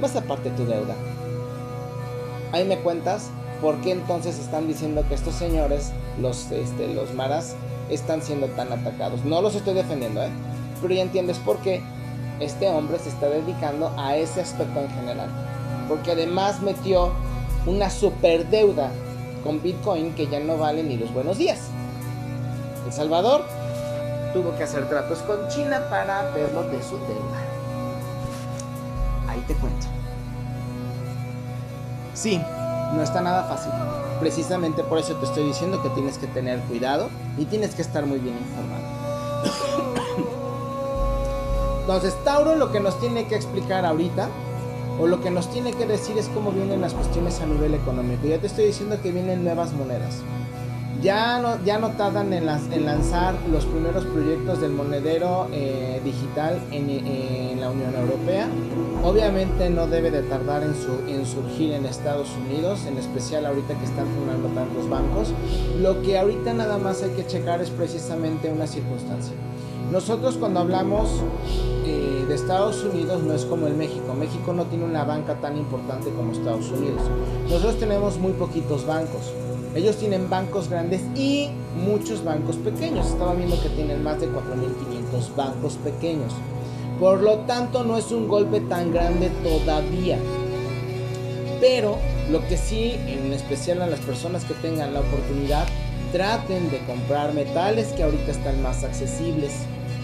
más 0.00 0.16
aparte 0.16 0.50
tu 0.50 0.66
deuda. 0.66 0.94
Ahí 2.52 2.64
me 2.64 2.78
cuentas 2.78 3.30
por 3.62 3.80
qué 3.80 3.92
entonces 3.92 4.38
están 4.38 4.66
diciendo 4.66 5.04
que 5.08 5.14
estos 5.14 5.34
señores, 5.34 5.92
los, 6.20 6.50
este, 6.50 6.92
los 6.92 7.14
maras, 7.14 7.54
están 7.88 8.22
siendo 8.22 8.48
tan 8.48 8.72
atacados. 8.72 9.24
No 9.24 9.40
los 9.40 9.54
estoy 9.54 9.74
defendiendo, 9.74 10.22
¿eh? 10.22 10.30
Pero 10.80 10.94
ya 10.94 11.02
entiendes 11.02 11.38
por 11.38 11.58
qué 11.58 11.82
este 12.40 12.68
hombre 12.68 12.98
se 12.98 13.10
está 13.10 13.28
dedicando 13.28 13.92
a 13.98 14.16
ese 14.16 14.40
aspecto 14.40 14.80
en 14.80 14.90
general 14.90 15.28
porque 15.90 16.12
además 16.12 16.62
metió 16.62 17.10
una 17.66 17.90
super 17.90 18.48
deuda 18.48 18.92
con 19.42 19.60
Bitcoin 19.60 20.14
que 20.14 20.28
ya 20.28 20.38
no 20.38 20.56
vale 20.56 20.84
ni 20.84 20.96
los 20.96 21.12
buenos 21.12 21.36
días. 21.36 21.58
El 22.86 22.92
Salvador 22.92 23.44
tuvo 24.32 24.56
que 24.56 24.62
hacer 24.62 24.88
tratos 24.88 25.18
con 25.18 25.48
China 25.48 25.82
para 25.90 26.30
verlo 26.30 26.62
de 26.62 26.80
su 26.80 26.96
deuda. 26.96 27.40
Ahí 29.28 29.42
te 29.48 29.54
cuento. 29.54 29.88
Sí, 32.14 32.40
no 32.94 33.02
está 33.02 33.20
nada 33.20 33.42
fácil. 33.42 33.72
Precisamente 34.20 34.84
por 34.84 34.98
eso 34.98 35.16
te 35.16 35.26
estoy 35.26 35.44
diciendo 35.48 35.82
que 35.82 35.88
tienes 35.90 36.18
que 36.18 36.28
tener 36.28 36.60
cuidado 36.60 37.08
y 37.36 37.46
tienes 37.46 37.74
que 37.74 37.82
estar 37.82 38.06
muy 38.06 38.18
bien 38.18 38.36
informado. 38.36 38.89
Entonces, 41.92 42.14
Tauro 42.22 42.54
lo 42.54 42.70
que 42.70 42.78
nos 42.78 43.00
tiene 43.00 43.26
que 43.26 43.34
explicar 43.34 43.84
ahorita, 43.84 44.28
o 45.00 45.08
lo 45.08 45.20
que 45.20 45.32
nos 45.32 45.50
tiene 45.50 45.72
que 45.72 45.86
decir 45.86 46.16
es 46.18 46.28
cómo 46.28 46.52
vienen 46.52 46.80
las 46.80 46.94
cuestiones 46.94 47.40
a 47.40 47.46
nivel 47.46 47.74
económico. 47.74 48.28
Ya 48.28 48.38
te 48.38 48.46
estoy 48.46 48.66
diciendo 48.66 48.96
que 49.02 49.10
vienen 49.10 49.42
nuevas 49.42 49.72
monedas. 49.72 50.18
Ya 51.02 51.40
no, 51.40 51.58
ya 51.64 51.80
tardan 51.96 52.32
en, 52.32 52.46
lanzar 52.46 53.34
los 53.50 53.64
primeros 53.66 54.04
proyectos 54.04 54.60
del 54.60 54.70
monedero 54.70 55.48
eh, 55.50 56.00
digital 56.04 56.60
en, 56.70 57.60
la 57.60 57.70
Unión 57.70 57.92
Europea. 57.96 58.46
Obviamente 59.02 59.68
no 59.68 59.88
debe 59.88 60.12
de 60.12 60.22
tardar 60.22 60.62
en, 60.62 60.76
en 61.08 61.26
surgir 61.26 61.72
en 61.72 61.86
Estados 61.86 62.28
Unidos, 62.46 62.86
en 62.86 62.98
especial 62.98 63.46
ahorita 63.46 63.74
que 63.74 63.84
están 63.84 64.06
fundando 64.06 64.46
tantos 64.50 64.88
bancos. 64.88 65.32
Lo 65.80 66.00
que 66.02 66.20
ahorita 66.20 66.54
nada 66.54 66.78
más 66.78 67.02
hay 67.02 67.10
que 67.10 67.26
checar 67.26 67.60
es 67.60 67.70
precisamente 67.70 68.48
una 68.52 68.68
circunstancia. 68.68 69.34
Nosotros 69.90 70.36
cuando 70.36 70.60
hablamos 70.60 71.08
eh, 71.84 72.24
de 72.28 72.34
Estados 72.34 72.84
Unidos 72.84 73.22
no 73.24 73.34
es 73.34 73.44
como 73.44 73.66
el 73.66 73.74
México. 73.74 74.14
México 74.14 74.52
no 74.52 74.64
tiene 74.66 74.84
una 74.84 75.02
banca 75.02 75.34
tan 75.40 75.56
importante 75.56 76.10
como 76.10 76.30
Estados 76.30 76.70
Unidos. 76.70 77.02
Nosotros 77.44 77.78
tenemos 77.80 78.16
muy 78.18 78.32
poquitos 78.32 78.86
bancos. 78.86 79.32
Ellos 79.74 79.96
tienen 79.96 80.30
bancos 80.30 80.68
grandes 80.68 81.00
y 81.16 81.50
muchos 81.84 82.22
bancos 82.22 82.56
pequeños. 82.56 83.06
Estaba 83.08 83.34
viendo 83.34 83.60
que 83.60 83.68
tienen 83.70 84.04
más 84.04 84.20
de 84.20 84.28
4.500 84.28 85.34
bancos 85.34 85.74
pequeños. 85.82 86.32
Por 87.00 87.22
lo 87.22 87.38
tanto, 87.40 87.82
no 87.82 87.96
es 87.96 88.12
un 88.12 88.28
golpe 88.28 88.60
tan 88.60 88.92
grande 88.92 89.28
todavía. 89.42 90.18
Pero 91.60 91.96
lo 92.30 92.46
que 92.46 92.56
sí, 92.56 92.92
en 93.08 93.32
especial 93.32 93.82
a 93.82 93.88
las 93.88 94.00
personas 94.00 94.44
que 94.44 94.54
tengan 94.54 94.94
la 94.94 95.00
oportunidad, 95.00 95.66
traten 96.12 96.70
de 96.70 96.78
comprar 96.80 97.34
metales 97.34 97.88
que 97.88 98.04
ahorita 98.04 98.30
están 98.30 98.62
más 98.62 98.84
accesibles. 98.84 99.52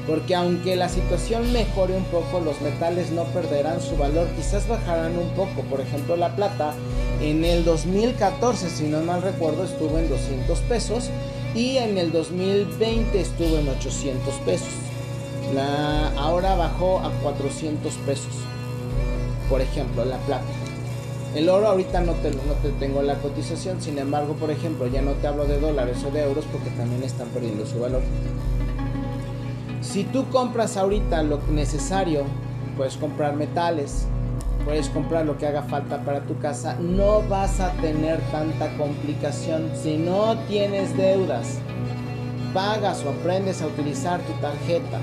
Porque 0.07 0.37
aunque 0.37 0.77
la 0.77 0.88
situación 0.88 1.53
mejore 1.53 1.97
un 1.97 2.05
poco, 2.05 2.40
los 2.40 2.61
metales 2.61 3.11
no 3.11 3.25
perderán 3.25 3.81
su 3.81 3.97
valor, 3.97 4.29
quizás 4.37 4.69
bajarán 4.69 5.19
un 5.19 5.29
poco. 5.31 5.62
Por 5.69 5.81
ejemplo, 5.81 6.16
la 6.16 6.37
plata 6.37 6.75
en 7.21 7.45
el 7.45 7.64
2014, 7.64 8.71
si 8.71 8.85
no 8.85 9.01
mal 9.01 9.23
recuerdo, 9.23 9.64
estuvo 9.64 9.99
en 9.99 10.09
200 10.09 10.59
pesos 10.61 11.11
y 11.55 11.79
en 11.79 11.99
el 11.99 12.12
2020 12.12 13.21
estuvo 13.21 13.57
en 13.57 13.69
800 13.69 14.35
pesos. 14.47 14.69
Ahora 16.16 16.55
bajó 16.55 17.01
a 17.01 17.11
400 17.23 17.92
pesos. 18.07 18.33
Por 19.49 19.61
ejemplo, 19.61 20.05
la 20.05 20.19
plata. 20.19 20.45
El 21.35 21.49
oro 21.49 21.69
ahorita 21.69 22.01
no 22.01 22.12
te, 22.14 22.31
no 22.31 22.55
te 22.62 22.71
tengo 22.79 23.03
la 23.03 23.16
cotización, 23.16 23.83
sin 23.83 23.99
embargo, 23.99 24.35
por 24.35 24.51
ejemplo, 24.51 24.87
ya 24.87 25.03
no 25.03 25.12
te 25.12 25.27
hablo 25.27 25.45
de 25.45 25.61
dólares 25.61 25.99
o 26.07 26.11
de 26.11 26.23
euros 26.23 26.45
porque 26.51 26.71
también 26.71 27.03
están 27.03 27.29
perdiendo 27.29 27.66
su 27.66 27.79
valor. 27.79 28.03
Si 29.87 30.03
tú 30.03 30.29
compras 30.31 30.77
ahorita 30.77 31.22
lo 31.22 31.38
necesario, 31.49 32.25
puedes 32.77 32.96
comprar 32.96 33.37
metales, 33.37 34.07
puedes 34.64 34.88
comprar 34.88 35.25
lo 35.25 35.38
que 35.38 35.46
haga 35.46 35.62
falta 35.62 36.03
para 36.05 36.22
tu 36.22 36.37
casa, 36.38 36.77
no 36.81 37.22
vas 37.22 37.61
a 37.61 37.70
tener 37.75 38.20
tanta 38.33 38.77
complicación 38.77 39.70
si 39.81 39.96
no 39.96 40.37
tienes 40.49 40.94
deudas. 40.96 41.61
Pagas 42.53 43.05
o 43.05 43.11
aprendes 43.11 43.62
a 43.62 43.68
utilizar 43.68 44.20
tu 44.22 44.33
tarjeta. 44.35 44.99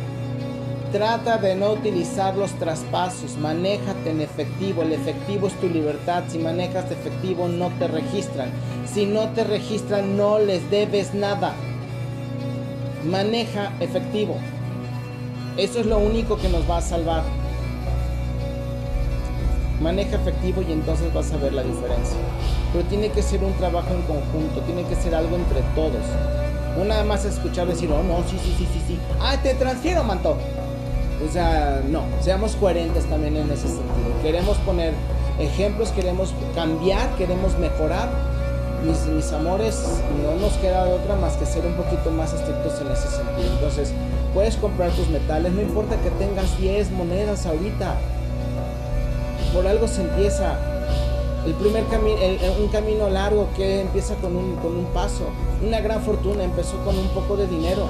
Trata 0.92 1.38
de 1.38 1.56
no 1.56 1.72
utilizar 1.72 2.36
los 2.36 2.52
traspasos, 2.52 3.38
manéjate 3.38 4.12
en 4.12 4.20
efectivo, 4.20 4.84
el 4.84 4.92
efectivo 4.92 5.48
es 5.48 5.54
tu 5.62 5.70
libertad, 5.70 6.26
si 6.28 6.40
manejas 6.40 6.92
efectivo 6.92 7.48
no 7.48 7.70
te 7.80 7.88
registran, 7.88 8.50
si 8.86 9.06
no 9.06 9.30
te 9.30 9.46
registran 9.46 10.18
no 10.18 10.40
les 10.40 10.70
debes 10.70 11.16
nada. 11.16 11.54
Maneja 13.06 13.72
efectivo. 13.80 14.36
Eso 15.58 15.80
es 15.80 15.86
lo 15.86 16.00
único 16.00 16.38
que 16.38 16.50
nos 16.50 16.70
va 16.70 16.78
a 16.78 16.82
salvar 16.82 17.24
maneja 19.84 20.16
efectivo 20.16 20.64
y 20.68 20.72
entonces 20.72 21.14
vas 21.14 21.32
a 21.32 21.38
ver 21.38 21.54
la 21.54 21.62
diferencia. 21.62 22.18
Pero 22.72 22.86
tiene 22.86 23.10
que 23.10 23.22
ser 23.22 23.44
un 23.44 23.54
trabajo 23.54 23.90
en 23.94 24.02
conjunto, 24.04 24.62
tiene 24.62 24.84
que 24.86 24.96
ser 24.96 25.14
algo 25.14 25.36
entre 25.36 25.62
todos. 25.76 26.02
No 26.78 26.86
nada 26.86 27.04
más 27.04 27.26
escuchar 27.26 27.68
decir, 27.68 27.92
oh 27.92 28.02
no, 28.02 28.24
sí, 28.28 28.40
sí, 28.42 28.56
sí, 28.58 28.68
sí, 28.74 28.82
sí. 28.88 29.00
Ah, 29.22 29.38
te 29.44 29.54
transfiero, 29.54 30.04
manto. 30.04 30.38
O 31.24 31.32
sea, 31.32 31.84
no, 31.88 32.04
seamos 32.22 32.56
coherentes 32.56 33.06
también 33.06 33.38
en 33.38 33.52
ese 33.52 33.68
sentido. 33.68 34.22
Queremos 34.24 34.58
poner 34.60 34.94
ejemplos, 35.40 35.90
queremos 35.90 36.34
cambiar, 36.56 37.10
queremos 37.16 37.58
mejorar. 37.60 38.10
Mis, 38.84 39.06
mis 39.06 39.32
amores, 39.32 39.82
no 40.26 40.36
nos 40.42 40.54
queda 40.58 40.84
otra 40.84 41.16
más 41.16 41.38
que 41.38 41.46
ser 41.46 41.66
un 41.66 41.74
poquito 41.74 42.12
más 42.12 42.34
estrictos 42.34 42.82
en 42.82 42.92
ese 42.92 43.08
sentido. 43.08 43.54
Entonces, 43.54 43.94
puedes 44.34 44.56
comprar 44.58 44.92
tus 44.92 45.08
metales, 45.10 45.54
no 45.54 45.62
importa 45.62 45.96
que 46.02 46.10
tengas 46.12 46.60
10 46.60 46.92
monedas 46.92 47.46
ahorita 47.46 47.96
por 49.54 49.68
algo 49.68 49.88
se 49.88 50.02
empieza. 50.02 50.58
El 51.46 51.54
primer 51.54 51.86
camino, 51.88 52.18
un 52.60 52.68
camino 52.70 53.10
largo 53.10 53.50
que 53.56 53.82
empieza 53.82 54.16
con 54.16 54.36
un, 54.36 54.56
con 54.56 54.76
un 54.76 54.86
paso. 54.86 55.28
Una 55.66 55.80
gran 55.82 56.02
fortuna 56.02 56.44
empezó 56.44 56.78
con 56.84 56.98
un 56.98 57.08
poco 57.10 57.38
de 57.38 57.48
dinero. 57.48 57.86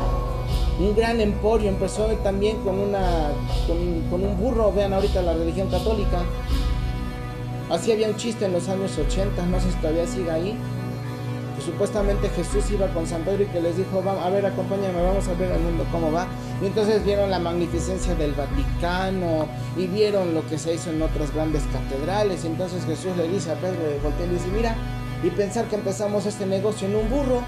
Un 0.79 0.95
gran 0.95 1.21
emporio 1.21 1.69
empezó 1.69 2.05
también 2.23 2.57
con, 2.57 2.79
una, 2.79 3.31
con, 4.09 4.23
un 4.23 4.37
burro. 4.39 4.71
Vean 4.73 4.93
ahorita 4.93 5.21
la 5.21 5.33
religión 5.33 5.69
católica. 5.69 6.23
Así 7.69 7.91
había 7.91 8.09
un 8.09 8.17
chiste 8.17 8.45
en 8.45 8.53
los 8.53 8.67
años 8.67 8.97
80, 8.97 9.45
no 9.45 9.59
sé 9.59 9.71
si 9.71 9.77
todavía 9.77 10.05
sigue 10.05 10.31
ahí 10.31 10.57
supuestamente 11.63 12.29
Jesús 12.29 12.69
iba 12.71 12.87
con 12.87 13.07
San 13.07 13.23
Pedro 13.23 13.43
y 13.43 13.47
que 13.47 13.61
les 13.61 13.77
dijo, 13.77 14.03
a 14.07 14.29
ver, 14.29 14.45
acompáñame, 14.45 15.01
vamos 15.01 15.27
a 15.27 15.33
ver 15.33 15.51
el 15.51 15.61
mundo 15.61 15.85
cómo 15.91 16.11
va. 16.11 16.27
Y 16.61 16.67
entonces 16.67 17.03
vieron 17.03 17.29
la 17.31 17.39
magnificencia 17.39 18.15
del 18.15 18.33
Vaticano 18.33 19.47
y 19.77 19.87
vieron 19.87 20.33
lo 20.33 20.45
que 20.47 20.57
se 20.57 20.73
hizo 20.73 20.91
en 20.91 21.01
otras 21.01 21.33
grandes 21.33 21.63
catedrales. 21.71 22.43
Y 22.43 22.47
entonces 22.47 22.85
Jesús 22.85 23.15
le 23.17 23.27
dice 23.27 23.51
a 23.51 23.55
Pedro, 23.55 23.79
voltea 24.03 24.25
y 24.25 24.29
dice, 24.29 24.47
mira, 24.53 24.75
y 25.23 25.29
pensar 25.29 25.65
que 25.65 25.75
empezamos 25.75 26.25
este 26.25 26.45
negocio 26.45 26.87
en 26.87 26.95
un 26.95 27.09
burro. 27.09 27.41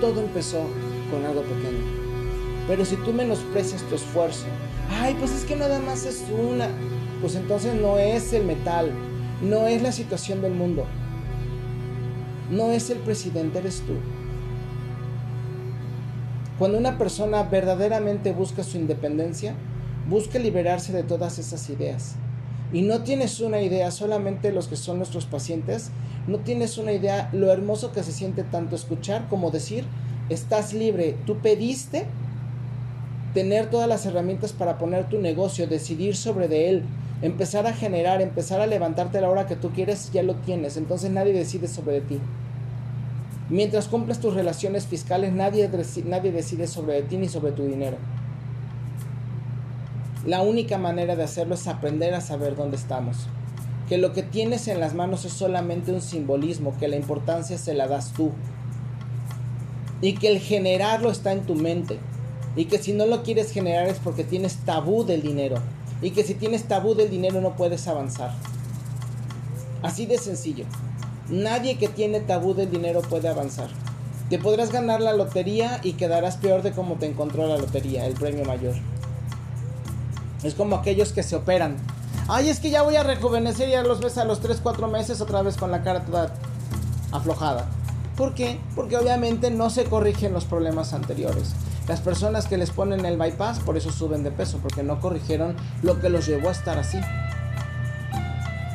Todo 0.00 0.20
empezó 0.20 0.60
con 1.10 1.24
algo 1.24 1.42
pequeño. 1.42 2.06
Pero 2.68 2.84
si 2.84 2.96
tú 2.96 3.12
menosprecias 3.12 3.82
tu 3.82 3.94
esfuerzo, 3.94 4.44
ay, 5.00 5.16
pues 5.18 5.32
es 5.32 5.44
que 5.44 5.56
nada 5.56 5.78
más 5.78 6.04
es 6.04 6.24
una, 6.30 6.68
pues 7.20 7.36
entonces 7.36 7.74
no 7.74 7.98
es 7.98 8.32
el 8.32 8.44
metal, 8.44 8.92
no 9.42 9.66
es 9.66 9.82
la 9.82 9.92
situación 9.92 10.40
del 10.40 10.54
mundo. 10.54 10.84
No 12.50 12.70
es 12.70 12.90
el 12.90 12.98
presidente, 12.98 13.58
eres 13.58 13.82
tú. 13.86 13.94
Cuando 16.58 16.78
una 16.78 16.96
persona 16.96 17.42
verdaderamente 17.42 18.32
busca 18.32 18.62
su 18.62 18.78
independencia, 18.78 19.54
busca 20.08 20.38
liberarse 20.38 20.92
de 20.92 21.02
todas 21.02 21.38
esas 21.38 21.68
ideas. 21.68 22.14
Y 22.72 22.82
no 22.82 23.02
tienes 23.02 23.40
una 23.40 23.60
idea, 23.60 23.90
solamente 23.90 24.52
los 24.52 24.68
que 24.68 24.76
son 24.76 24.96
nuestros 24.98 25.26
pacientes, 25.26 25.90
no 26.26 26.38
tienes 26.38 26.78
una 26.78 26.92
idea 26.92 27.28
lo 27.32 27.52
hermoso 27.52 27.92
que 27.92 28.02
se 28.02 28.12
siente 28.12 28.42
tanto 28.42 28.74
escuchar 28.74 29.28
como 29.28 29.50
decir, 29.50 29.84
estás 30.28 30.72
libre, 30.72 31.16
tú 31.26 31.38
pediste 31.38 32.06
tener 33.34 33.68
todas 33.68 33.88
las 33.88 34.06
herramientas 34.06 34.52
para 34.52 34.78
poner 34.78 35.08
tu 35.08 35.20
negocio, 35.20 35.66
decidir 35.66 36.16
sobre 36.16 36.48
de 36.48 36.70
él, 36.70 36.82
empezar 37.22 37.66
a 37.66 37.72
generar, 37.72 38.20
empezar 38.20 38.60
a 38.60 38.66
levantarte 38.66 39.18
a 39.18 39.22
la 39.22 39.30
hora 39.30 39.46
que 39.46 39.56
tú 39.56 39.70
quieres, 39.70 40.10
ya 40.12 40.22
lo 40.22 40.34
tienes. 40.34 40.76
Entonces 40.76 41.10
nadie 41.10 41.32
decide 41.32 41.68
sobre 41.68 42.00
ti. 42.00 42.20
Mientras 43.48 43.88
cumples 43.88 44.20
tus 44.20 44.34
relaciones 44.34 44.86
fiscales, 44.86 45.32
nadie, 45.32 45.68
decide 45.68 46.66
sobre 46.66 47.02
ti 47.02 47.16
ni 47.16 47.28
sobre 47.28 47.52
tu 47.52 47.64
dinero. 47.64 47.96
La 50.26 50.42
única 50.42 50.78
manera 50.78 51.14
de 51.14 51.22
hacerlo 51.22 51.54
es 51.54 51.68
aprender 51.68 52.12
a 52.14 52.20
saber 52.20 52.56
dónde 52.56 52.76
estamos. 52.76 53.28
Que 53.88 53.98
lo 53.98 54.12
que 54.12 54.24
tienes 54.24 54.66
en 54.66 54.80
las 54.80 54.94
manos 54.94 55.24
es 55.24 55.32
solamente 55.32 55.92
un 55.92 56.02
simbolismo, 56.02 56.76
que 56.78 56.88
la 56.88 56.96
importancia 56.96 57.56
se 57.56 57.74
la 57.74 57.86
das 57.86 58.12
tú. 58.12 58.32
Y 60.00 60.14
que 60.14 60.28
el 60.28 60.40
generarlo 60.40 61.12
está 61.12 61.30
en 61.30 61.42
tu 61.42 61.54
mente. 61.54 62.00
Y 62.56 62.64
que 62.64 62.78
si 62.78 62.92
no 62.92 63.06
lo 63.06 63.22
quieres 63.22 63.52
generar 63.52 63.86
es 63.86 64.00
porque 64.00 64.24
tienes 64.24 64.56
tabú 64.64 65.04
del 65.04 65.22
dinero 65.22 65.62
y 66.02 66.10
que 66.10 66.24
si 66.24 66.34
tienes 66.34 66.68
tabú 66.68 66.94
del 66.94 67.10
dinero 67.10 67.40
no 67.40 67.56
puedes 67.56 67.86
avanzar. 67.88 68.32
Así 69.82 70.06
de 70.06 70.18
sencillo. 70.18 70.64
Nadie 71.28 71.78
que 71.78 71.88
tiene 71.88 72.20
tabú 72.20 72.54
del 72.54 72.70
dinero 72.70 73.02
puede 73.02 73.28
avanzar. 73.28 73.68
Te 74.30 74.38
podrás 74.38 74.72
ganar 74.72 75.00
la 75.00 75.12
lotería 75.12 75.80
y 75.82 75.92
quedarás 75.92 76.36
peor 76.36 76.62
de 76.62 76.72
cómo 76.72 76.94
te 76.94 77.06
encontró 77.06 77.46
la 77.46 77.58
lotería, 77.58 78.06
el 78.06 78.14
premio 78.14 78.44
mayor. 78.44 78.74
Es 80.42 80.54
como 80.54 80.76
aquellos 80.76 81.12
que 81.12 81.22
se 81.22 81.36
operan. 81.36 81.76
Ay, 82.28 82.48
es 82.48 82.58
que 82.58 82.70
ya 82.70 82.82
voy 82.82 82.96
a 82.96 83.04
rejuvenecer 83.04 83.68
y 83.68 83.72
ya 83.72 83.82
los 83.82 84.00
ves 84.00 84.18
a 84.18 84.24
los 84.24 84.40
3, 84.40 84.60
4 84.62 84.88
meses 84.88 85.20
otra 85.20 85.42
vez 85.42 85.56
con 85.56 85.70
la 85.70 85.82
cara 85.82 86.04
toda 86.04 86.34
aflojada. 87.12 87.68
¿Por 88.16 88.34
qué? 88.34 88.58
Porque 88.74 88.96
obviamente 88.96 89.50
no 89.50 89.70
se 89.70 89.84
corrigen 89.84 90.32
los 90.32 90.44
problemas 90.44 90.92
anteriores. 90.92 91.52
Las 91.88 92.00
personas 92.00 92.46
que 92.46 92.56
les 92.56 92.70
ponen 92.70 93.04
el 93.04 93.16
bypass 93.16 93.60
por 93.60 93.76
eso 93.76 93.92
suben 93.92 94.24
de 94.24 94.32
peso, 94.32 94.58
porque 94.60 94.82
no 94.82 95.00
corrigieron 95.00 95.54
lo 95.82 96.00
que 96.00 96.08
los 96.08 96.26
llevó 96.26 96.48
a 96.48 96.52
estar 96.52 96.78
así. 96.78 97.00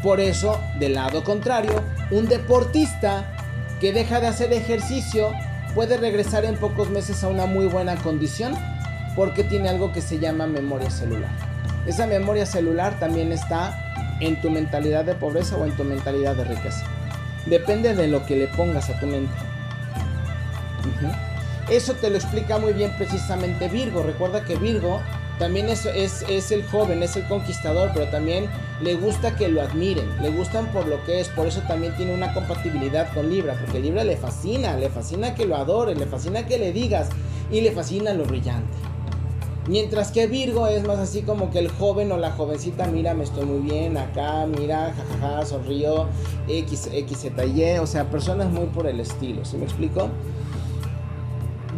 Por 0.01 0.19
eso, 0.19 0.59
del 0.79 0.93
lado 0.93 1.23
contrario, 1.23 1.83
un 2.09 2.27
deportista 2.27 3.35
que 3.79 3.91
deja 3.91 4.19
de 4.19 4.27
hacer 4.27 4.53
ejercicio 4.53 5.31
puede 5.75 5.97
regresar 5.97 6.45
en 6.45 6.55
pocos 6.55 6.89
meses 6.89 7.23
a 7.23 7.27
una 7.27 7.45
muy 7.45 7.65
buena 7.67 7.95
condición 7.97 8.55
porque 9.15 9.43
tiene 9.43 9.69
algo 9.69 9.91
que 9.91 10.01
se 10.01 10.19
llama 10.19 10.47
memoria 10.47 10.89
celular. 10.89 11.29
Esa 11.85 12.07
memoria 12.07 12.45
celular 12.45 12.97
también 12.99 13.31
está 13.31 14.17
en 14.19 14.39
tu 14.39 14.49
mentalidad 14.49 15.03
de 15.03 15.15
pobreza 15.15 15.57
o 15.57 15.65
en 15.65 15.75
tu 15.75 15.83
mentalidad 15.83 16.35
de 16.35 16.45
riqueza. 16.45 16.83
Depende 17.45 17.95
de 17.95 18.07
lo 18.07 18.25
que 18.25 18.35
le 18.35 18.47
pongas 18.47 18.89
a 18.89 18.99
tu 18.99 19.07
mente. 19.07 19.33
Eso 21.71 21.93
te 21.93 22.09
lo 22.09 22.17
explica 22.17 22.59
muy 22.59 22.73
bien 22.73 22.91
precisamente 22.97 23.69
Virgo. 23.69 24.03
Recuerda 24.03 24.43
que 24.43 24.57
Virgo 24.57 24.99
también 25.39 25.69
es, 25.69 25.85
es, 25.85 26.51
el 26.51 26.67
joven, 26.67 27.01
es 27.01 27.15
el 27.15 27.25
conquistador, 27.29 27.91
pero 27.93 28.11
también 28.11 28.47
le 28.83 28.95
gusta 28.95 29.37
que 29.37 29.47
lo 29.47 29.61
admiren, 29.61 30.05
le 30.21 30.31
gustan 30.31 30.67
por 30.73 30.85
lo 30.85 31.01
que 31.05 31.21
es, 31.21 31.29
por 31.29 31.47
eso 31.47 31.61
también 31.69 31.95
tiene 31.95 32.13
una 32.13 32.33
compatibilidad 32.33 33.11
con 33.13 33.29
Libra, 33.29 33.57
porque 33.57 33.79
Libra 33.79 34.03
le 34.03 34.17
fascina, 34.17 34.75
le 34.75 34.89
fascina 34.89 35.33
que 35.33 35.45
lo 35.45 35.55
adore, 35.55 35.95
le 35.95 36.07
fascina 36.07 36.45
que 36.45 36.59
le 36.59 36.73
digas 36.73 37.07
y 37.49 37.61
le 37.61 37.71
fascina 37.71 38.13
lo 38.13 38.25
brillante. 38.25 38.77
Mientras 39.67 40.11
que 40.11 40.27
Virgo 40.27 40.67
es 40.67 40.85
más 40.85 40.99
así 40.99 41.21
como 41.21 41.51
que 41.51 41.59
el 41.59 41.69
joven 41.69 42.11
o 42.11 42.17
la 42.17 42.31
jovencita, 42.31 42.87
mira, 42.87 43.13
me 43.13 43.23
estoy 43.23 43.45
muy 43.45 43.59
bien 43.59 43.95
acá, 43.95 44.45
mira, 44.45 44.93
jajaja, 44.93 45.45
sonrío, 45.45 46.07
X, 46.49 46.89
X, 46.91 47.27
Y, 47.55 47.77
o 47.79 47.87
sea, 47.87 48.09
personas 48.09 48.51
muy 48.51 48.65
por 48.65 48.87
el 48.87 48.99
estilo, 48.99 49.45
¿se 49.45 49.57
me 49.57 49.63
explico? 49.63 50.09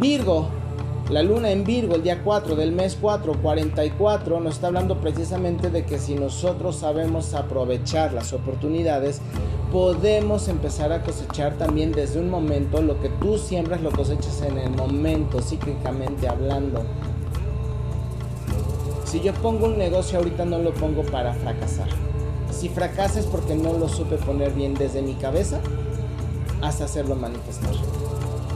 Virgo 0.00 0.48
la 1.10 1.22
luna 1.22 1.50
en 1.50 1.64
Virgo 1.64 1.96
el 1.96 2.02
día 2.02 2.22
4 2.24 2.56
del 2.56 2.72
mes 2.72 2.96
4, 2.98 3.34
44, 3.42 4.40
nos 4.40 4.54
está 4.54 4.68
hablando 4.68 4.96
precisamente 5.00 5.68
de 5.68 5.84
que 5.84 5.98
si 5.98 6.14
nosotros 6.14 6.76
sabemos 6.76 7.34
aprovechar 7.34 8.14
las 8.14 8.32
oportunidades, 8.32 9.20
podemos 9.70 10.48
empezar 10.48 10.92
a 10.92 11.02
cosechar 11.02 11.58
también 11.58 11.92
desde 11.92 12.20
un 12.20 12.30
momento 12.30 12.80
lo 12.80 12.98
que 13.00 13.10
tú 13.10 13.36
siembras, 13.36 13.82
lo 13.82 13.90
cosechas 13.90 14.40
en 14.42 14.56
el 14.56 14.70
momento, 14.70 15.42
cíclicamente 15.42 16.26
hablando. 16.26 16.82
Si 19.04 19.20
yo 19.20 19.34
pongo 19.34 19.66
un 19.66 19.76
negocio 19.76 20.18
ahorita 20.18 20.46
no 20.46 20.58
lo 20.58 20.72
pongo 20.72 21.02
para 21.02 21.34
fracasar. 21.34 21.88
Si 22.50 22.70
fracasa 22.70 23.20
es 23.20 23.26
porque 23.26 23.54
no 23.54 23.74
lo 23.74 23.90
supe 23.90 24.16
poner 24.16 24.54
bien 24.54 24.72
desde 24.72 25.02
mi 25.02 25.14
cabeza 25.14 25.60
hasta 26.62 26.86
hacerlo 26.86 27.14
manifestar. 27.14 27.74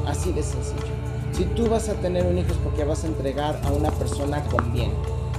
Así 0.07 0.33
de 0.33 0.43
sencillo. 0.43 0.98
Si 1.39 1.45
tú 1.45 1.69
vas 1.69 1.89
a 1.89 1.95
tener 1.95 2.27
un 2.27 2.37
hijo 2.37 2.51
es 2.51 2.57
porque 2.57 2.83
vas 2.83 3.05
a 3.05 3.07
entregar 3.07 3.61
a 3.65 3.71
una 3.71 3.93
persona 3.93 4.43
con 4.47 4.73
bien. 4.73 4.91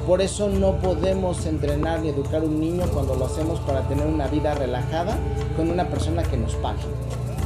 Por 0.07 0.21
eso 0.21 0.47
no 0.47 0.77
podemos 0.77 1.45
entrenar 1.45 1.99
ni 1.99 2.07
educar 2.07 2.41
un 2.41 2.61
niño 2.61 2.85
cuando 2.93 3.15
lo 3.15 3.25
hacemos 3.25 3.59
para 3.59 3.85
tener 3.89 4.07
una 4.07 4.27
vida 4.27 4.55
relajada 4.55 5.17
con 5.57 5.69
una 5.69 5.89
persona 5.89 6.23
que 6.23 6.37
nos 6.37 6.55
pague. 6.55 6.79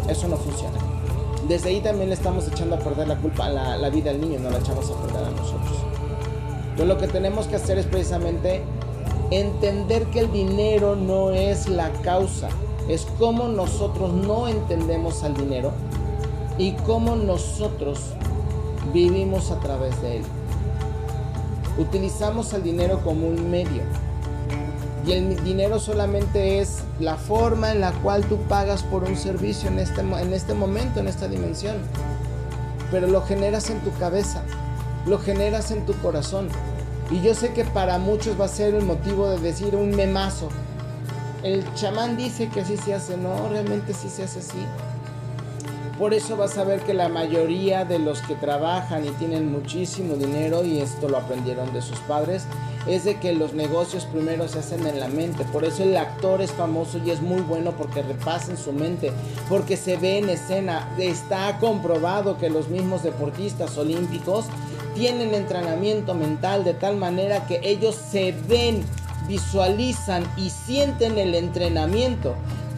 Eso 0.08 0.28
no 0.28 0.38
funciona. 0.38 0.78
Desde 1.48 1.70
ahí 1.70 1.82
también 1.82 2.10
le 2.10 2.13
estamos 2.13 2.48
echando 2.48 2.76
a 2.76 2.78
perder 2.78 3.08
la 3.08 3.18
culpa 3.18 3.50
la, 3.50 3.76
la 3.76 3.89
vida 3.89 4.12
al 4.12 4.22
niño, 4.22 4.38
no 4.39 4.52
la 4.52 4.60
echamos 4.60 4.88
a 4.92 5.02
perder 5.02 5.24
a 5.24 5.32
nosotros. 5.32 5.78
Entonces 6.70 6.88
lo 6.88 6.98
que 7.00 7.08
tenemos 7.08 7.48
que 7.48 7.56
hacer 7.56 7.80
es 7.80 7.88
precisamente 7.88 8.62
entender 9.32 10.06
que 10.12 10.20
el 10.20 10.32
dinero 10.32 10.96
no 10.96 11.32
es 11.32 11.68
la 11.68 11.92
causa, 12.04 12.50
es 12.88 13.08
cómo 13.18 13.48
nosotros 13.48 14.13
no 14.13 14.48
entendemos 14.48 15.24
al 15.24 15.34
dinero 15.34 15.72
y 16.60 16.74
cómo 16.74 17.16
nosotros 17.16 18.13
vivimos 18.94 19.52
a 19.52 19.60
través 19.60 20.00
de 20.02 20.18
él. 20.18 20.24
Utilizamos 21.78 22.54
el 22.54 22.64
dinero 22.64 23.02
como 23.04 23.28
un 23.28 23.50
medio. 23.50 23.82
Y 25.06 25.12
el 25.12 25.44
dinero 25.44 25.80
solamente 25.80 26.60
es 26.60 26.84
la 27.00 27.18
forma 27.18 27.72
en 27.72 27.82
la 27.82 27.92
cual 27.92 28.24
tú 28.26 28.38
pagas 28.48 28.84
por 28.84 29.04
un 29.04 29.18
servicio 29.18 29.70
en 29.70 29.80
este, 29.80 30.02
en 30.02 30.34
este 30.34 30.54
momento, 30.54 31.00
en 31.00 31.08
esta 31.08 31.28
dimensión. 31.28 31.76
Pero 32.92 33.08
lo 33.08 33.22
generas 33.22 33.70
en 33.70 33.80
tu 33.82 33.92
cabeza, 33.98 34.44
lo 35.06 35.18
generas 35.18 35.72
en 35.72 35.86
tu 35.86 35.94
corazón. 35.96 36.48
Y 37.12 37.22
yo 37.22 37.34
sé 37.34 37.54
que 37.54 37.66
para 37.66 37.98
muchos 37.98 38.40
va 38.40 38.46
a 38.46 38.50
ser 38.50 38.76
el 38.76 38.86
motivo 38.86 39.30
de 39.30 39.40
decir 39.40 39.76
un 39.76 39.92
memazo. 39.92 40.50
El 41.42 41.66
chamán 41.74 42.16
dice 42.16 42.48
que 42.48 42.62
así 42.62 42.78
se 42.78 42.94
hace, 42.94 43.18
no, 43.18 43.50
realmente 43.50 43.94
sí 43.94 44.08
se 44.08 44.24
hace 44.24 44.40
así. 44.40 44.66
Por 45.98 46.16
eso 46.16 46.36
vas 46.36 46.58
a 46.58 46.64
ver 46.64 46.82
que 46.82 46.96
la 46.96 47.08
mayoría 47.08 47.86
de 47.86 48.00
los 48.00 48.22
que 48.22 48.34
trabajan 48.34 49.06
y 49.06 49.12
tienen 49.12 49.52
muchísimo 49.52 50.16
dinero, 50.16 50.66
y 50.66 50.80
esto 50.80 51.08
lo 51.08 51.18
aprendieron 51.18 51.72
de 51.72 51.84
sus 51.84 52.00
padres, 52.00 52.46
es 52.88 53.06
de 53.06 53.20
que 53.20 53.32
los 53.34 53.54
negocios 53.54 54.06
primero 54.06 54.48
se 54.48 54.60
hacen 54.60 54.88
en 54.88 55.00
la 55.00 55.08
mente. 55.08 55.46
Por 55.46 55.64
eso 55.64 55.84
el 55.84 55.96
actor 55.96 56.42
es 56.42 56.52
famoso 56.52 57.00
y 57.06 57.12
es 57.12 57.22
muy 57.22 57.42
bueno 57.42 57.74
porque 57.78 58.02
repasa 58.02 58.52
en 58.52 58.58
su 58.58 58.74
mente, 58.74 59.12
porque 59.48 59.78
se 59.78 59.98
ve 59.98 60.18
en 60.18 60.30
escena. 60.30 60.92
Está 60.98 61.60
comprobado 61.60 62.40
que 62.40 62.50
los 62.50 62.70
mismos 62.70 63.04
deportistas 63.04 63.78
olímpicos 63.78 64.46
tienen 64.96 65.34
entrenamiento 65.36 66.16
mental 66.16 66.64
de 66.64 66.74
tal 66.74 66.98
manera 66.98 67.46
que 67.46 67.62
ellos 67.64 67.96
se 67.96 68.32
ven, 68.48 68.84
visualizan 69.28 70.24
y 70.38 70.50
sienten 70.50 71.20
el 71.20 71.36
entrenamiento 71.36 72.36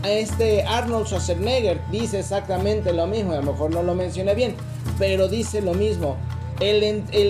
este 0.09 0.63
Arnold 0.63 1.07
Schwarzenegger 1.07 1.79
dice 1.91 2.19
exactamente 2.19 2.93
lo 2.93 3.07
mismo, 3.07 3.33
a 3.33 3.37
lo 3.37 3.53
mejor 3.53 3.71
no 3.71 3.83
lo 3.83 3.95
mencioné 3.95 4.35
bien, 4.35 4.55
pero 4.99 5.27
dice 5.27 5.61
lo 5.61 5.73
mismo. 5.73 6.17
El, 6.59 6.83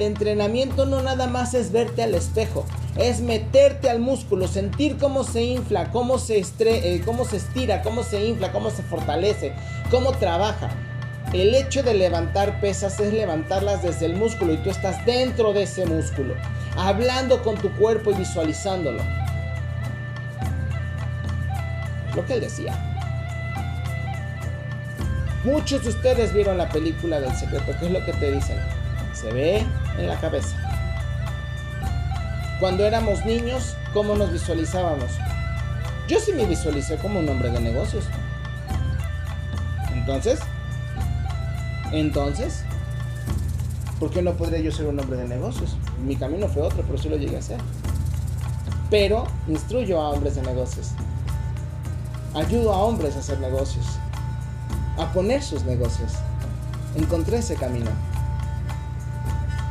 entrenamiento 0.03 0.85
no 0.85 1.01
nada 1.01 1.25
más 1.25 1.55
es 1.55 1.71
verte 1.71 2.03
al 2.03 2.13
espejo, 2.13 2.63
es 2.95 3.21
meterte 3.21 3.89
al 3.89 3.99
músculo, 3.99 4.47
sentir 4.47 4.97
cómo 4.97 5.23
se 5.23 5.43
infla, 5.43 5.91
cómo 5.91 6.19
se, 6.19 6.45
eh, 6.59 7.01
cómo 7.03 7.25
se 7.25 7.37
estira, 7.37 7.81
cómo 7.81 8.03
se 8.03 8.23
infla, 8.23 8.51
cómo 8.51 8.69
se 8.69 8.83
fortalece, 8.83 9.53
cómo 9.89 10.11
trabaja. 10.11 10.69
El 11.33 11.55
hecho 11.55 11.81
de 11.81 11.95
levantar 11.95 12.61
pesas 12.61 12.99
es 12.99 13.11
levantarlas 13.13 13.81
desde 13.81 14.05
el 14.05 14.15
músculo 14.15 14.53
y 14.53 14.57
tú 14.57 14.69
estás 14.69 15.03
dentro 15.07 15.53
de 15.53 15.63
ese 15.63 15.87
músculo, 15.87 16.35
hablando 16.77 17.41
con 17.41 17.55
tu 17.55 17.71
cuerpo 17.77 18.11
y 18.11 18.15
visualizándolo 18.15 19.01
lo 22.15 22.25
que 22.25 22.33
él 22.33 22.41
decía. 22.41 22.73
Muchos 25.43 25.83
de 25.83 25.89
ustedes 25.89 26.33
vieron 26.33 26.57
la 26.57 26.69
película 26.69 27.19
del 27.19 27.35
secreto, 27.35 27.71
¿qué 27.79 27.85
es 27.85 27.91
lo 27.91 28.03
que 28.03 28.13
te 28.13 28.31
dicen? 28.31 28.57
Se 29.13 29.31
ve 29.31 29.63
en 29.97 30.07
la 30.07 30.19
cabeza. 30.19 30.57
Cuando 32.59 32.85
éramos 32.85 33.23
niños, 33.25 33.75
¿cómo 33.93 34.15
nos 34.15 34.31
visualizábamos? 34.31 35.11
Yo 36.07 36.19
sí 36.19 36.33
me 36.33 36.45
visualicé 36.45 36.97
como 36.97 37.19
un 37.19 37.29
hombre 37.29 37.51
de 37.51 37.59
negocios. 37.59 38.05
Entonces, 39.93 40.39
entonces, 41.91 42.63
¿por 43.99 44.09
qué 44.09 44.21
no 44.21 44.33
podría 44.33 44.59
yo 44.59 44.71
ser 44.71 44.87
un 44.87 44.99
hombre 44.99 45.17
de 45.17 45.27
negocios? 45.27 45.77
Mi 46.03 46.15
camino 46.15 46.47
fue 46.47 46.61
otro, 46.61 46.83
pero 46.87 46.97
sí 46.97 47.09
lo 47.09 47.17
llegué 47.17 47.37
a 47.37 47.41
ser. 47.41 47.59
Pero 48.89 49.27
instruyo 49.47 50.01
a 50.01 50.09
hombres 50.09 50.35
de 50.35 50.41
negocios. 50.41 50.91
Ayudo 52.35 52.73
a 52.73 52.77
hombres 52.79 53.15
a 53.15 53.19
hacer 53.19 53.39
negocios, 53.39 53.85
a 54.97 55.11
poner 55.13 55.41
sus 55.41 55.63
negocios. 55.63 56.11
Encontré 56.95 57.37
ese 57.37 57.55
camino. 57.55 57.89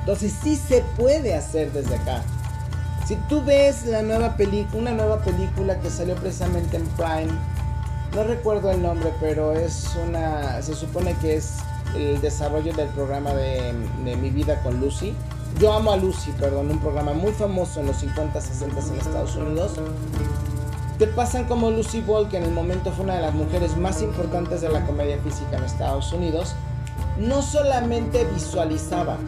Entonces 0.00 0.35
sí 0.42 0.57
se 0.57 0.83
puede 0.96 1.35
hacer 1.35 1.72
desde 1.72 1.96
acá. 1.96 2.22
Si 3.06 3.17
tú 3.29 3.44
ves 3.44 3.85
la 3.85 4.00
nueva 4.00 4.35
película, 4.37 4.81
una 4.81 4.92
nueva 4.92 5.21
película 5.21 5.79
que 5.81 5.90
salió 5.90 6.15
precisamente 6.15 6.79
en 6.79 6.87
Prime, 6.96 7.38
no 8.15 8.25
recuerdo 8.25 8.71
el 8.71 8.81
nombre, 8.81 9.12
pero 9.21 9.52
es 9.52 9.90
una, 10.06 10.62
se 10.62 10.75
supone 10.75 11.15
que 11.21 11.37
es 11.37 11.56
el 11.94 12.19
desarrollo 12.23 12.73
del 12.73 12.88
programa 12.88 13.35
de, 13.35 13.75
Mi 14.04 14.31
Vida 14.31 14.62
con 14.62 14.81
Lucy. 14.81 15.15
Yo 15.60 15.73
amo 15.75 15.92
a 15.92 15.98
Lucy, 15.98 16.33
perdón, 16.33 16.71
un 16.71 16.79
programa 16.79 17.12
muy 17.12 17.33
famoso 17.33 17.81
en 17.81 17.87
los 17.87 17.98
50, 17.98 18.40
60 18.40 18.81
en 18.81 18.98
Estados 18.98 19.37
Unidos 19.37 19.73
te 20.98 21.08
pasan 21.08 21.44
como 21.44 21.70
Lucy 21.70 22.00
Ball, 22.00 22.28
que 22.28 22.36
en 22.36 22.44
el 22.44 22.52
momento 22.52 22.92
fue 22.92 23.04
una 23.04 23.16
de 23.16 23.22
las 23.22 23.34
mujeres 23.34 23.76
más 23.76 24.00
importantes 24.00 24.60
de 24.60 24.68
la 24.68 24.86
comedia 24.86 25.18
física 25.18 25.56
en 25.56 25.64
Estados 25.64 26.12
Unidos, 26.12 26.54
no 27.18 27.42
solamente 27.42 28.24
visualizaba, 28.32 29.18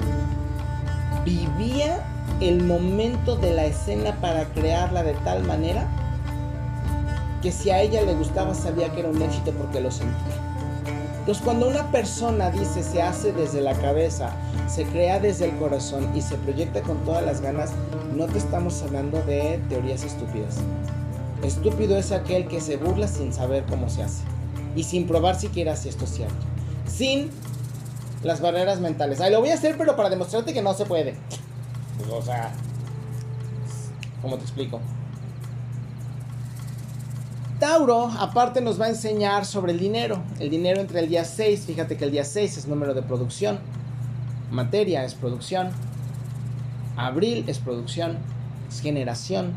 vivía 1.24 2.04
el 2.40 2.62
momento 2.62 3.36
de 3.36 3.52
la 3.52 3.64
escena 3.64 4.14
para 4.20 4.44
crearla 4.46 5.02
de 5.02 5.14
tal 5.14 5.42
manera 5.44 5.88
que 7.42 7.50
si 7.50 7.70
a 7.70 7.80
ella 7.80 8.02
le 8.02 8.14
gustaba 8.14 8.54
sabía 8.54 8.92
que 8.92 9.00
era 9.00 9.08
un 9.08 9.20
éxito 9.20 9.52
porque 9.52 9.80
lo 9.80 9.90
sentía. 9.90 10.34
Entonces 11.18 11.42
cuando 11.42 11.68
una 11.68 11.90
persona 11.90 12.50
dice 12.50 12.84
se 12.84 13.02
hace 13.02 13.32
desde 13.32 13.60
la 13.60 13.74
cabeza, 13.74 14.30
se 14.68 14.84
crea 14.84 15.18
desde 15.18 15.46
el 15.46 15.56
corazón 15.56 16.14
y 16.14 16.20
se 16.20 16.36
proyecta 16.36 16.82
con 16.82 16.98
todas 16.98 17.24
las 17.24 17.40
ganas, 17.40 17.70
no 18.14 18.26
te 18.26 18.38
estamos 18.38 18.80
hablando 18.82 19.20
de 19.22 19.60
teorías 19.68 20.04
estúpidas 20.04 20.58
Estúpido 21.42 21.96
es 21.96 22.12
aquel 22.12 22.48
que 22.48 22.60
se 22.60 22.76
burla 22.76 23.08
sin 23.08 23.32
saber 23.32 23.64
cómo 23.68 23.88
se 23.88 24.02
hace 24.02 24.22
y 24.74 24.84
sin 24.84 25.06
probar 25.06 25.38
siquiera 25.38 25.76
si 25.76 25.88
esto 25.88 26.04
es 26.04 26.10
cierto. 26.10 26.34
Sin 26.86 27.30
las 28.22 28.40
barreras 28.40 28.80
mentales. 28.80 29.20
Ay, 29.20 29.32
lo 29.32 29.40
voy 29.40 29.50
a 29.50 29.54
hacer, 29.54 29.76
pero 29.78 29.96
para 29.96 30.10
demostrarte 30.10 30.52
que 30.52 30.62
no 30.62 30.74
se 30.74 30.84
puede. 30.84 31.14
Pues, 31.98 32.10
o 32.10 32.22
sea, 32.22 32.52
¿cómo 34.20 34.36
te 34.36 34.42
explico? 34.42 34.80
Tauro, 37.58 38.10
aparte, 38.18 38.60
nos 38.60 38.78
va 38.78 38.86
a 38.86 38.88
enseñar 38.90 39.46
sobre 39.46 39.72
el 39.72 39.78
dinero. 39.78 40.22
El 40.38 40.50
dinero 40.50 40.80
entre 40.80 41.00
el 41.00 41.08
día 41.08 41.24
6, 41.24 41.64
fíjate 41.66 41.96
que 41.96 42.04
el 42.04 42.10
día 42.10 42.24
6 42.24 42.58
es 42.58 42.68
número 42.68 42.92
de 42.92 43.02
producción. 43.02 43.60
Materia 44.50 45.04
es 45.04 45.14
producción. 45.14 45.70
Abril 46.96 47.44
es 47.46 47.58
producción. 47.58 48.18
Es 48.68 48.80
generación. 48.80 49.54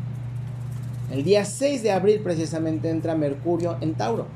El 1.10 1.24
día 1.24 1.44
6 1.44 1.82
de 1.82 1.90
abril 1.90 2.20
precisamente 2.20 2.88
entra 2.88 3.16
Mercurio 3.16 3.76
en 3.80 3.94
Tauro. 3.94 4.26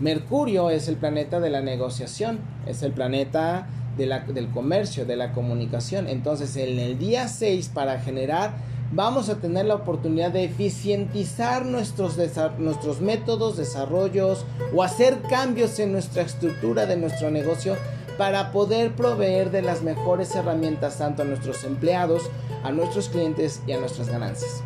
Mercurio 0.00 0.68
es 0.70 0.88
el 0.88 0.96
planeta 0.96 1.38
de 1.38 1.48
la 1.48 1.60
negociación, 1.60 2.40
es 2.66 2.82
el 2.82 2.90
planeta 2.90 3.68
del 3.96 4.48
comercio, 4.48 5.06
de 5.06 5.14
la 5.14 5.32
comunicación. 5.32 6.08
Entonces, 6.08 6.56
en 6.56 6.80
el 6.80 6.98
día 6.98 7.28
6, 7.28 7.70
para 7.72 8.00
generar, 8.00 8.54
vamos 8.92 9.28
a 9.28 9.36
tener 9.36 9.66
la 9.66 9.76
oportunidad 9.76 10.32
de 10.32 10.44
eficientizar 10.44 11.64
nuestros, 11.64 12.18
nuestros 12.58 13.00
métodos, 13.00 13.56
desarrollos 13.56 14.44
o 14.74 14.82
hacer 14.82 15.22
cambios 15.30 15.78
en 15.78 15.92
nuestra 15.92 16.22
estructura 16.22 16.86
de 16.86 16.96
nuestro 16.96 17.30
negocio 17.30 17.76
para 18.18 18.50
poder 18.50 18.90
proveer 18.96 19.52
de 19.52 19.62
las 19.62 19.82
mejores 19.82 20.34
herramientas 20.34 20.98
tanto 20.98 21.22
a 21.22 21.26
nuestros 21.26 21.62
empleados, 21.62 22.22
a 22.64 22.72
nuestros 22.72 23.08
clientes 23.08 23.62
y 23.68 23.72
a 23.72 23.78
nuestras 23.78 24.08
ganancias. 24.08 24.64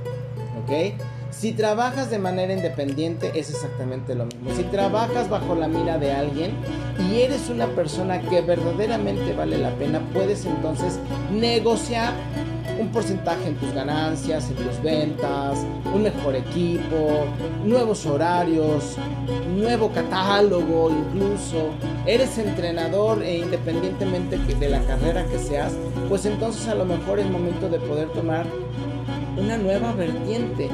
Si 1.31 1.53
trabajas 1.53 2.11
de 2.11 2.19
manera 2.19 2.53
independiente 2.53 3.33
es 3.35 3.51
exactamente 3.51 4.15
lo 4.15 4.27
mismo. 4.27 4.51
Si 4.55 4.65
trabajas 4.65 5.29
bajo 5.29 5.55
la 5.55 5.69
mira 5.69 5.97
de 5.97 6.13
alguien 6.13 6.53
y 7.11 7.21
eres 7.21 7.49
una 7.49 7.67
persona 7.69 8.21
que 8.21 8.41
verdaderamente 8.41 9.33
vale 9.33 9.59
la 9.59 9.71
pena, 9.71 10.01
puedes 10.13 10.45
entonces 10.45 10.99
negociar 11.33 12.13
un 12.81 12.89
porcentaje 12.89 13.49
en 13.49 13.57
tus 13.57 13.73
ganancias, 13.73 14.51
en 14.51 14.57
tus 14.57 14.83
ventas, 14.83 15.59
un 15.95 16.03
mejor 16.03 16.35
equipo, 16.35 17.27
nuevos 17.65 18.07
horarios, 18.07 18.97
nuevo 19.55 19.91
catálogo 19.93 20.91
incluso. 20.91 21.71
Eres 22.07 22.39
entrenador 22.39 23.23
e 23.23 23.39
independientemente 23.39 24.39
de 24.39 24.69
la 24.69 24.81
carrera 24.81 25.25
que 25.27 25.39
seas, 25.39 25.73
pues 26.09 26.25
entonces 26.25 26.67
a 26.69 26.75
lo 26.75 26.85
mejor 26.85 27.19
es 27.19 27.31
momento 27.31 27.69
de 27.69 27.79
poder 27.79 28.09
tomar 28.09 28.47
una 29.37 29.57
nueva 29.57 29.93
vertiente 29.93 30.69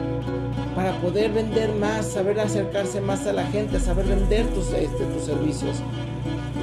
para 0.74 0.92
poder 1.00 1.32
vender 1.32 1.72
más, 1.74 2.06
saber 2.06 2.38
acercarse 2.40 3.00
más 3.00 3.26
a 3.26 3.32
la 3.32 3.46
gente, 3.46 3.80
saber 3.80 4.06
vender 4.06 4.46
tus, 4.48 4.72
este, 4.72 5.04
tus 5.04 5.24
servicios. 5.24 5.76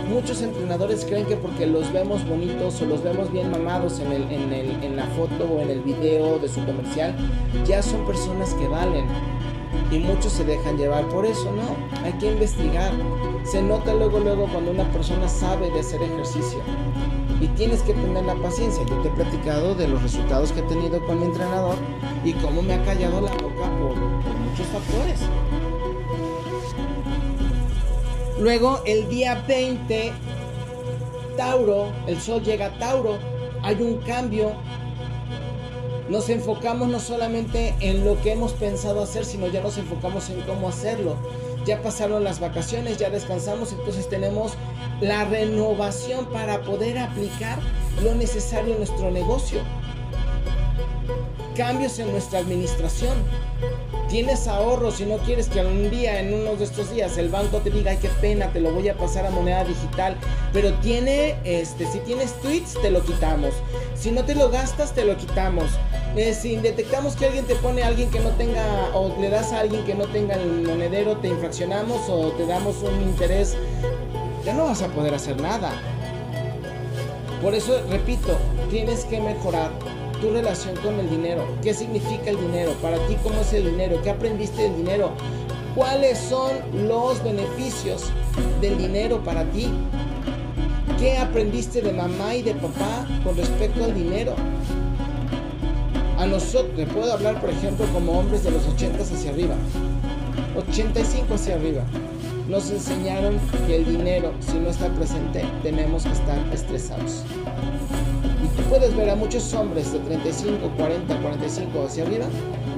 Muchos 0.09 0.41
entrenadores 0.41 1.05
creen 1.05 1.25
que 1.25 1.35
porque 1.35 1.65
los 1.65 1.91
vemos 1.91 2.27
bonitos 2.27 2.81
o 2.81 2.85
los 2.85 3.03
vemos 3.03 3.31
bien 3.31 3.49
mamados 3.49 3.99
en, 3.99 4.11
el, 4.11 4.23
en, 4.31 4.53
el, 4.53 4.83
en 4.83 4.95
la 4.95 5.05
foto 5.07 5.45
o 5.45 5.61
en 5.61 5.69
el 5.69 5.81
video 5.81 6.37
de 6.39 6.49
su 6.49 6.63
comercial, 6.65 7.15
ya 7.65 7.81
son 7.81 8.05
personas 8.05 8.53
que 8.53 8.67
valen. 8.67 9.05
Y 9.93 9.99
muchos 9.99 10.33
se 10.33 10.43
dejan 10.43 10.75
llevar 10.75 11.07
por 11.09 11.23
eso, 11.23 11.51
no, 11.51 11.75
hay 12.03 12.13
que 12.13 12.31
investigar. 12.31 12.91
Se 13.43 13.61
nota 13.61 13.93
luego, 13.93 14.19
luego 14.19 14.47
cuando 14.47 14.71
una 14.71 14.91
persona 14.91 15.29
sabe 15.29 15.69
de 15.69 15.81
hacer 15.81 16.01
ejercicio 16.01 16.57
y 17.39 17.47
tienes 17.49 17.83
que 17.83 17.93
tener 17.93 18.25
la 18.25 18.33
paciencia. 18.33 18.83
Yo 18.87 18.95
te 19.03 19.09
he 19.09 19.11
platicado 19.11 19.75
de 19.75 19.87
los 19.87 20.01
resultados 20.01 20.51
que 20.51 20.61
he 20.61 20.63
tenido 20.63 21.05
con 21.05 21.19
mi 21.19 21.25
entrenador 21.25 21.75
y 22.25 22.33
cómo 22.33 22.63
me 22.63 22.73
ha 22.73 22.83
callado 22.83 23.21
la 23.21 23.31
boca 23.33 23.69
por, 23.79 23.95
muchos 23.95 24.65
factores. 24.67 25.19
Luego, 28.39 28.81
el 28.87 29.07
día 29.09 29.43
20, 29.47 30.11
Tauro, 31.37 31.91
el 32.07 32.19
sol 32.19 32.41
llega 32.41 32.65
a 32.65 32.79
Tauro, 32.79 33.19
hay 33.61 33.79
un 33.79 33.97
cambio. 33.97 34.53
Nos 36.09 36.29
enfocamos 36.29 36.89
no 36.89 36.99
solamente 36.99 37.73
en 37.79 38.03
lo 38.03 38.21
que 38.21 38.33
hemos 38.33 38.53
pensado 38.53 39.01
hacer, 39.01 39.23
sino 39.23 39.47
ya 39.47 39.61
nos 39.61 39.77
enfocamos 39.77 40.29
en 40.29 40.41
cómo 40.41 40.67
hacerlo. 40.67 41.15
Ya 41.65 41.81
pasaron 41.81 42.23
las 42.25 42.41
vacaciones, 42.41 42.97
ya 42.97 43.09
descansamos, 43.09 43.71
entonces 43.71 44.09
tenemos 44.09 44.53
la 44.99 45.23
renovación 45.23 46.25
para 46.25 46.61
poder 46.61 46.97
aplicar 46.99 47.57
lo 48.03 48.15
necesario 48.15 48.73
en 48.73 48.79
nuestro 48.79 49.11
negocio. 49.11 49.61
Cambios 51.55 51.99
en 51.99 52.11
nuestra 52.11 52.39
administración. 52.39 53.17
Tienes 54.13 54.47
ahorros 54.47 55.01
y 55.01 55.05
no 55.05 55.17
quieres 55.17 55.49
que 55.49 55.59
algún 55.59 55.89
día, 55.89 56.19
en 56.19 56.35
uno 56.35 56.55
de 56.55 56.65
estos 56.65 56.93
días, 56.93 57.17
el 57.17 57.29
banco 57.29 57.61
te 57.61 57.71
diga, 57.71 57.89
ay, 57.89 57.97
qué 57.99 58.09
pena, 58.21 58.53
te 58.53 58.59
lo 58.59 58.71
voy 58.71 58.87
a 58.87 58.95
pasar 58.95 59.25
a 59.25 59.31
moneda 59.31 59.63
digital. 59.63 60.15
Pero 60.53 60.71
tiene, 60.75 61.35
este, 61.43 61.91
si 61.91 61.97
tienes 61.97 62.39
tweets, 62.39 62.79
te 62.79 62.91
lo 62.91 63.03
quitamos. 63.03 63.55
Si 63.95 64.11
no 64.11 64.23
te 64.23 64.35
lo 64.35 64.51
gastas, 64.51 64.93
te 64.93 65.03
lo 65.03 65.17
quitamos. 65.17 65.65
Eh, 66.15 66.35
si 66.35 66.57
detectamos 66.57 67.15
que 67.15 67.25
alguien 67.25 67.45
te 67.45 67.55
pone 67.55 67.81
a 67.81 67.87
alguien 67.87 68.11
que 68.11 68.19
no 68.19 68.29
tenga, 68.29 68.63
o 68.93 69.19
le 69.19 69.31
das 69.31 69.51
a 69.51 69.61
alguien 69.61 69.83
que 69.83 69.95
no 69.95 70.05
tenga 70.05 70.35
el 70.35 70.61
monedero, 70.61 71.17
te 71.17 71.29
infraccionamos 71.29 72.07
o 72.07 72.33
te 72.33 72.45
damos 72.45 72.83
un 72.83 73.01
interés 73.01 73.57
ya 74.45 74.53
no 74.53 74.65
vas 74.65 74.83
a 74.83 74.89
poder 74.89 75.15
hacer 75.15 75.41
nada. 75.41 75.71
Por 77.41 77.55
eso, 77.55 77.81
repito, 77.89 78.37
tienes 78.69 79.05
que 79.05 79.19
mejorar 79.19 79.71
tu 80.23 80.29
relación 80.29 80.73
con 80.77 80.97
el 81.01 81.09
dinero. 81.09 81.45
¿Qué 81.61 81.73
significa 81.73 82.29
el 82.29 82.37
dinero? 82.37 82.71
Para 82.81 82.95
ti, 83.07 83.17
¿cómo 83.21 83.41
es 83.41 83.51
el 83.51 83.65
dinero? 83.65 83.99
¿Qué 84.01 84.09
aprendiste 84.09 84.61
del 84.61 84.77
dinero? 84.77 85.11
¿Cuáles 85.75 86.17
son 86.17 86.51
los 86.87 87.21
beneficios 87.21 88.05
del 88.61 88.77
dinero 88.77 89.21
para 89.21 89.43
ti? 89.51 89.67
¿Qué 90.97 91.17
aprendiste 91.17 91.81
de 91.81 91.91
mamá 91.91 92.35
y 92.35 92.41
de 92.41 92.53
papá 92.53 93.05
con 93.25 93.35
respecto 93.35 93.83
al 93.83 93.93
dinero? 93.93 94.33
A 96.17 96.25
nosotros, 96.25 96.87
puedo 96.93 97.11
hablar, 97.11 97.41
por 97.41 97.49
ejemplo, 97.49 97.85
como 97.91 98.17
hombres 98.17 98.45
de 98.45 98.51
los 98.51 98.65
80 98.65 99.03
hacia 99.03 99.29
arriba, 99.29 99.55
85 100.55 101.33
hacia 101.33 101.55
arriba 101.55 101.83
nos 102.47 102.69
enseñaron 102.71 103.39
que 103.67 103.77
el 103.77 103.85
dinero, 103.85 104.33
si 104.39 104.59
no 104.59 104.69
está 104.69 104.89
presente, 104.89 105.45
tenemos 105.63 106.03
que 106.03 106.11
estar 106.11 106.37
estresados. 106.53 107.23
Tú 108.55 108.63
puedes 108.69 108.95
ver 108.95 109.09
a 109.09 109.15
muchos 109.15 109.53
hombres 109.53 109.91
de 109.91 109.99
35, 109.99 110.71
40, 110.77 111.21
45 111.21 111.85
hacia 111.85 112.03
arriba 112.03 112.25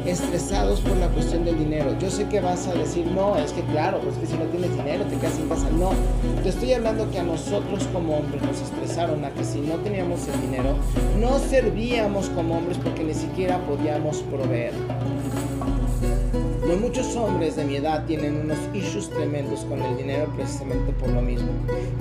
estresados 0.05 0.81
por 0.81 0.95
la 0.97 1.07
cuestión 1.09 1.45
del 1.45 1.57
dinero. 1.57 1.97
Yo 1.99 2.09
sé 2.09 2.27
que 2.27 2.39
vas 2.39 2.67
a 2.67 2.73
decir, 2.73 3.07
no, 3.07 3.35
es 3.37 3.51
que 3.51 3.61
claro, 3.63 3.99
pues 3.99 4.15
que 4.17 4.27
si 4.27 4.37
no 4.37 4.45
tienes 4.45 4.71
dinero 4.75 5.03
te 5.05 5.17
quedas 5.17 5.33
sin 5.33 5.49
casa. 5.49 5.69
No, 5.71 5.91
te 6.43 6.49
estoy 6.49 6.73
hablando 6.73 7.09
que 7.09 7.19
a 7.19 7.23
nosotros 7.23 7.87
como 7.91 8.17
hombres 8.17 8.41
nos 8.43 8.61
estresaron 8.61 9.25
a 9.25 9.31
que 9.31 9.43
si 9.43 9.59
no 9.59 9.75
teníamos 9.75 10.27
el 10.27 10.41
dinero, 10.41 10.75
no 11.19 11.39
servíamos 11.39 12.29
como 12.29 12.57
hombres 12.57 12.77
porque 12.83 13.03
ni 13.03 13.13
siquiera 13.13 13.57
podíamos 13.65 14.17
proveer. 14.23 14.73
No 16.67 16.75
muchos 16.77 17.15
hombres 17.15 17.55
de 17.55 17.65
mi 17.65 17.75
edad 17.75 18.05
tienen 18.05 18.41
unos 18.41 18.57
issues 18.73 19.09
tremendos 19.09 19.61
con 19.65 19.81
el 19.81 19.97
dinero 19.97 20.31
precisamente 20.35 20.91
por 20.93 21.09
lo 21.09 21.21
mismo 21.21 21.49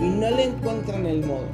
y 0.01 0.05
no 0.05 0.31
le 0.31 0.45
encuentran 0.45 1.07
el 1.07 1.25
modo. 1.25 1.45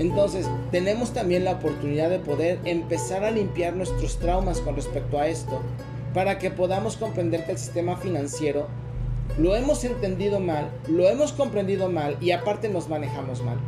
Entonces, 0.00 0.48
tenemos 0.70 1.12
también 1.12 1.44
la 1.44 1.52
oportunidad 1.52 2.08
de 2.08 2.20
poder 2.20 2.58
empezar 2.64 3.22
a 3.22 3.30
limpiar 3.30 3.76
nuestros 3.76 4.18
traumas 4.18 4.60
con 4.60 4.74
respecto 4.74 5.18
a 5.18 5.28
esto, 5.28 5.60
para 6.14 6.38
que 6.38 6.50
podamos 6.50 6.96
comprender 6.96 7.44
que 7.44 7.52
el 7.52 7.58
sistema 7.58 7.98
financiero 7.98 8.66
lo 9.36 9.54
hemos 9.54 9.84
entendido 9.84 10.40
mal, 10.40 10.70
lo 10.88 11.06
hemos 11.06 11.34
comprendido 11.34 11.90
mal 11.90 12.16
y 12.18 12.30
aparte 12.30 12.70
nos 12.70 12.88
manejamos 12.88 13.44
mal. 13.44 13.58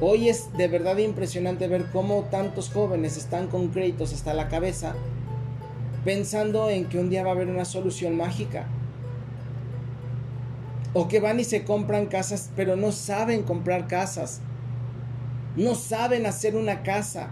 Hoy 0.00 0.30
es 0.30 0.50
de 0.56 0.66
verdad 0.66 0.96
impresionante 0.96 1.68
ver 1.68 1.90
cómo 1.92 2.24
tantos 2.30 2.70
jóvenes 2.70 3.18
están 3.18 3.48
con 3.48 3.68
créditos 3.68 4.14
hasta 4.14 4.32
la 4.32 4.48
cabeza 4.48 4.94
pensando 6.06 6.70
en 6.70 6.86
que 6.86 6.98
un 6.98 7.10
día 7.10 7.22
va 7.22 7.30
a 7.30 7.32
haber 7.32 7.48
una 7.48 7.66
solución 7.66 8.16
mágica. 8.16 8.66
O 10.94 11.06
que 11.06 11.20
van 11.20 11.38
y 11.38 11.44
se 11.44 11.64
compran 11.64 12.06
casas, 12.06 12.50
pero 12.56 12.76
no 12.76 12.92
saben 12.92 13.42
comprar 13.42 13.88
casas. 13.88 14.40
No 15.56 15.74
saben 15.74 16.26
hacer 16.26 16.56
una 16.56 16.82
casa. 16.82 17.30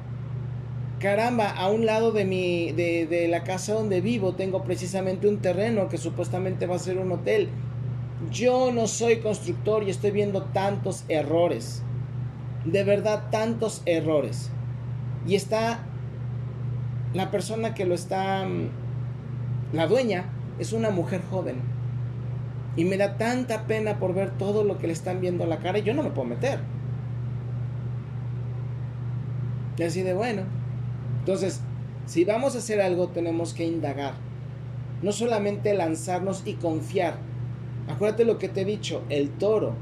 Caramba, 0.98 1.50
a 1.50 1.70
un 1.70 1.86
lado 1.86 2.12
de, 2.12 2.24
mi, 2.24 2.72
de, 2.72 3.26
la 3.28 3.44
casa 3.44 3.74
donde 3.74 4.00
vivo 4.00 4.34
tengo 4.34 4.64
precisamente 4.64 5.28
un 5.28 5.38
terreno 5.38 5.88
que 5.88 5.98
supuestamente 5.98 6.66
va 6.66 6.76
a 6.76 6.78
ser 6.78 6.98
un 6.98 7.12
hotel. 7.12 7.50
Yo 8.30 8.72
no 8.72 8.86
soy 8.86 9.18
constructor 9.18 9.82
y 9.82 9.90
estoy 9.90 10.12
viendo 10.12 10.44
tantos 10.44 11.04
errores 11.08 11.82
de 12.64 12.82
verdad 12.84 13.24
tantos 13.30 13.82
errores. 13.86 14.50
Y 15.26 15.34
está 15.34 15.80
la 17.12 17.30
persona 17.30 17.74
que 17.74 17.84
lo 17.84 17.94
está, 17.94 18.44
mm, 18.46 18.68
la 19.72 19.86
dueña, 19.86 20.24
es 20.58 20.72
una 20.72 20.90
mujer 20.90 21.22
joven. 21.30 21.56
Y 22.76 22.84
me 22.84 22.96
da 22.96 23.16
tanta 23.16 23.66
pena 23.66 23.98
por 23.98 24.14
ver 24.14 24.30
todo 24.30 24.64
lo 24.64 24.78
que 24.78 24.88
le 24.88 24.92
están 24.92 25.20
viendo 25.20 25.44
a 25.44 25.46
la 25.46 25.58
cara 25.58 25.78
y 25.78 25.82
yo 25.82 25.94
no 25.94 26.02
me 26.02 26.10
puedo 26.10 26.28
meter. 26.28 26.58
Y 29.76 29.82
así 29.82 30.02
de 30.02 30.14
bueno. 30.14 30.42
Entonces, 31.20 31.60
Si 32.06 32.26
vamos 32.26 32.54
a 32.54 32.58
hacer 32.58 32.82
algo 32.82 33.08
tenemos 33.08 33.54
que 33.54 33.64
indagar. 33.64 34.12
No 35.02 35.10
solamente 35.10 35.72
lanzarnos 35.72 36.42
y 36.44 36.54
confiar. 36.54 37.16
Acuérdate 37.88 38.26
lo 38.26 38.36
que 38.36 38.50
te 38.50 38.60
he 38.60 38.64
dicho, 38.66 39.02
el 39.08 39.30
toro 39.30 39.74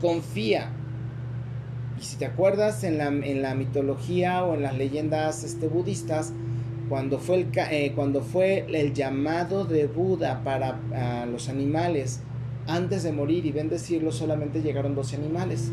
confía. 0.00 0.70
Y 2.00 2.02
si 2.02 2.16
te 2.16 2.26
acuerdas 2.26 2.82
en 2.82 2.98
la, 2.98 3.06
en 3.06 3.42
la 3.42 3.54
mitología 3.54 4.42
o 4.42 4.54
en 4.54 4.62
las 4.62 4.76
leyendas 4.76 5.44
este, 5.44 5.68
budistas, 5.68 6.32
cuando 6.88 7.20
fue, 7.20 7.36
el, 7.36 7.48
eh, 7.70 7.92
cuando 7.94 8.22
fue 8.22 8.66
el 8.68 8.92
llamado 8.92 9.64
de 9.64 9.86
Buda 9.86 10.42
para 10.42 11.26
los 11.26 11.48
animales 11.48 12.20
antes 12.66 13.04
de 13.04 13.12
morir 13.12 13.46
y 13.46 13.52
bendecirlos, 13.52 14.16
solamente 14.16 14.60
llegaron 14.60 14.94
12 14.94 15.16
animales. 15.16 15.70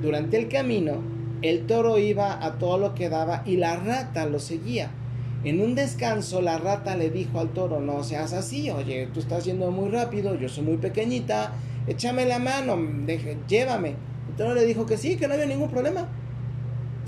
Durante 0.00 0.38
el 0.38 0.48
camino, 0.48 1.02
el 1.42 1.66
toro 1.66 1.98
iba 1.98 2.44
a 2.44 2.58
todo 2.58 2.78
lo 2.78 2.94
que 2.94 3.08
daba 3.08 3.42
y 3.46 3.56
la 3.56 3.76
rata 3.76 4.26
lo 4.26 4.38
seguía. 4.38 4.90
En 5.42 5.60
un 5.62 5.74
descanso, 5.74 6.42
la 6.42 6.58
rata 6.58 6.96
le 6.96 7.10
dijo 7.10 7.40
al 7.40 7.48
toro, 7.50 7.80
no 7.80 8.04
seas 8.04 8.34
así, 8.34 8.70
oye, 8.70 9.08
tú 9.12 9.20
estás 9.20 9.46
yendo 9.46 9.70
muy 9.70 9.88
rápido, 9.88 10.34
yo 10.34 10.50
soy 10.50 10.64
muy 10.64 10.76
pequeñita, 10.76 11.52
échame 11.86 12.26
la 12.26 12.38
mano, 12.38 12.76
llévame. 13.48 13.94
El 14.28 14.36
toro 14.36 14.54
le 14.54 14.66
dijo 14.66 14.84
que 14.84 14.98
sí, 14.98 15.16
que 15.16 15.26
no 15.26 15.34
había 15.34 15.46
ningún 15.46 15.70
problema. 15.70 16.08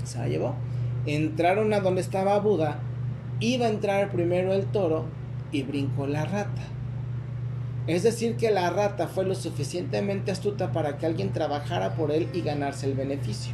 Se 0.03 0.17
la 0.17 0.27
llevó. 0.27 0.55
Entraron 1.05 1.71
a 1.73 1.79
donde 1.79 2.01
estaba 2.01 2.39
Buda, 2.39 2.79
iba 3.39 3.67
a 3.67 3.69
entrar 3.69 4.11
primero 4.11 4.51
el 4.53 4.65
toro 4.65 5.05
y 5.51 5.61
brincó 5.61 6.07
la 6.07 6.25
rata. 6.25 6.63
Es 7.85 8.01
decir, 8.01 8.37
que 8.37 8.49
la 8.49 8.69
rata 8.69 9.07
fue 9.07 9.25
lo 9.25 9.35
suficientemente 9.35 10.31
astuta 10.31 10.71
para 10.71 10.97
que 10.97 11.05
alguien 11.05 11.33
trabajara 11.33 11.95
por 11.95 12.11
él 12.11 12.29
y 12.33 12.41
ganarse 12.41 12.87
el 12.87 12.93
beneficio. 12.93 13.53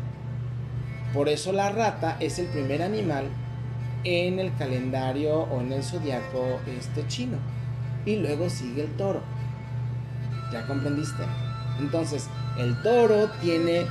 Por 1.13 1.29
eso 1.29 1.51
la 1.51 1.71
rata 1.71 2.17
es 2.19 2.39
el 2.39 2.47
primer 2.47 2.81
animal 2.81 3.25
en 4.03 4.39
el 4.39 4.55
calendario 4.55 5.41
o 5.41 5.61
en 5.61 5.71
el 5.71 5.83
zodiaco 5.83 6.59
este 6.67 7.07
chino. 7.07 7.37
Y 8.05 8.17
luego 8.17 8.49
sigue 8.49 8.83
el 8.83 8.95
toro. 8.95 9.21
¿Ya 10.51 10.65
comprendiste? 10.67 11.23
Entonces, 11.79 12.27
el 12.57 12.81
toro 12.81 13.29
tiene 13.41 13.85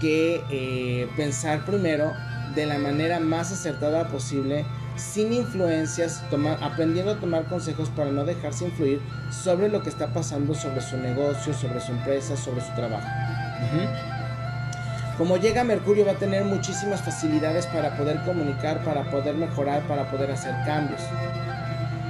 que 0.00 0.42
eh, 0.50 1.08
pensar 1.16 1.64
primero 1.64 2.12
de 2.54 2.66
la 2.66 2.78
manera 2.78 3.20
más 3.20 3.52
acertada 3.52 4.08
posible, 4.08 4.64
sin 4.96 5.32
influencias, 5.32 6.22
aprendiendo 6.60 7.12
a 7.12 7.20
tomar 7.20 7.46
consejos 7.46 7.90
para 7.90 8.10
no 8.10 8.24
dejarse 8.24 8.66
influir 8.66 9.00
sobre 9.30 9.68
lo 9.68 9.82
que 9.82 9.88
está 9.88 10.12
pasando 10.12 10.54
sobre 10.54 10.80
su 10.80 10.96
negocio, 10.96 11.52
sobre 11.52 11.80
su 11.80 11.92
empresa, 11.92 12.36
sobre 12.36 12.60
su 12.60 12.72
trabajo. 12.74 13.08
Como 15.18 15.36
llega 15.36 15.62
Mercurio 15.62 16.04
va 16.04 16.12
a 16.12 16.18
tener 16.18 16.44
muchísimas 16.44 17.02
facilidades 17.02 17.66
para 17.66 17.96
poder 17.96 18.20
comunicar, 18.24 18.82
para 18.82 19.10
poder 19.10 19.36
mejorar, 19.36 19.82
para 19.86 20.10
poder 20.10 20.32
hacer 20.32 20.54
cambios. 20.66 21.00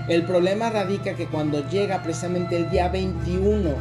El 0.09 0.25
problema 0.25 0.71
radica 0.71 1.15
que 1.15 1.27
cuando 1.27 1.69
llega 1.69 2.03
precisamente 2.03 2.57
el 2.57 2.71
día 2.71 2.89
21, 2.89 3.75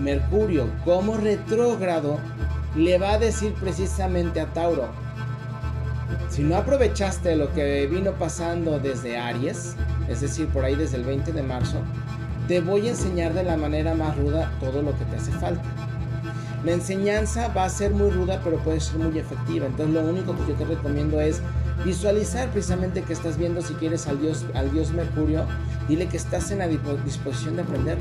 Mercurio 0.00 0.68
como 0.84 1.16
retrógrado, 1.16 2.18
le 2.74 2.98
va 2.98 3.12
a 3.12 3.18
decir 3.18 3.54
precisamente 3.54 4.40
a 4.40 4.46
Tauro, 4.46 4.88
si 6.28 6.42
no 6.42 6.56
aprovechaste 6.56 7.36
lo 7.36 7.52
que 7.52 7.86
vino 7.86 8.12
pasando 8.12 8.78
desde 8.78 9.16
Aries, 9.16 9.74
es 10.08 10.20
decir, 10.20 10.48
por 10.48 10.64
ahí 10.64 10.74
desde 10.74 10.96
el 10.98 11.04
20 11.04 11.32
de 11.32 11.42
marzo, 11.42 11.78
te 12.48 12.60
voy 12.60 12.86
a 12.86 12.90
enseñar 12.90 13.32
de 13.32 13.42
la 13.42 13.56
manera 13.56 13.94
más 13.94 14.16
ruda 14.16 14.52
todo 14.60 14.82
lo 14.82 14.96
que 14.98 15.04
te 15.06 15.16
hace 15.16 15.32
falta. 15.32 15.62
La 16.66 16.72
enseñanza 16.72 17.46
va 17.56 17.64
a 17.64 17.68
ser 17.68 17.92
muy 17.92 18.10
ruda, 18.10 18.40
pero 18.42 18.58
puede 18.58 18.80
ser 18.80 18.98
muy 18.98 19.16
efectiva. 19.16 19.66
Entonces 19.66 19.94
lo 19.94 20.00
único 20.00 20.34
que 20.36 20.48
yo 20.48 20.54
te 20.54 20.64
recomiendo 20.64 21.20
es 21.20 21.40
visualizar 21.84 22.50
precisamente 22.50 23.02
que 23.02 23.12
estás 23.12 23.38
viendo 23.38 23.62
si 23.62 23.74
quieres 23.74 24.08
al 24.08 24.20
dios, 24.20 24.44
al 24.52 24.72
dios 24.72 24.90
Mercurio. 24.90 25.46
Dile 25.86 26.08
que 26.08 26.16
estás 26.16 26.50
en 26.50 26.58
la 26.58 26.66
disposición 26.66 27.54
de 27.54 27.62
aprender, 27.62 27.98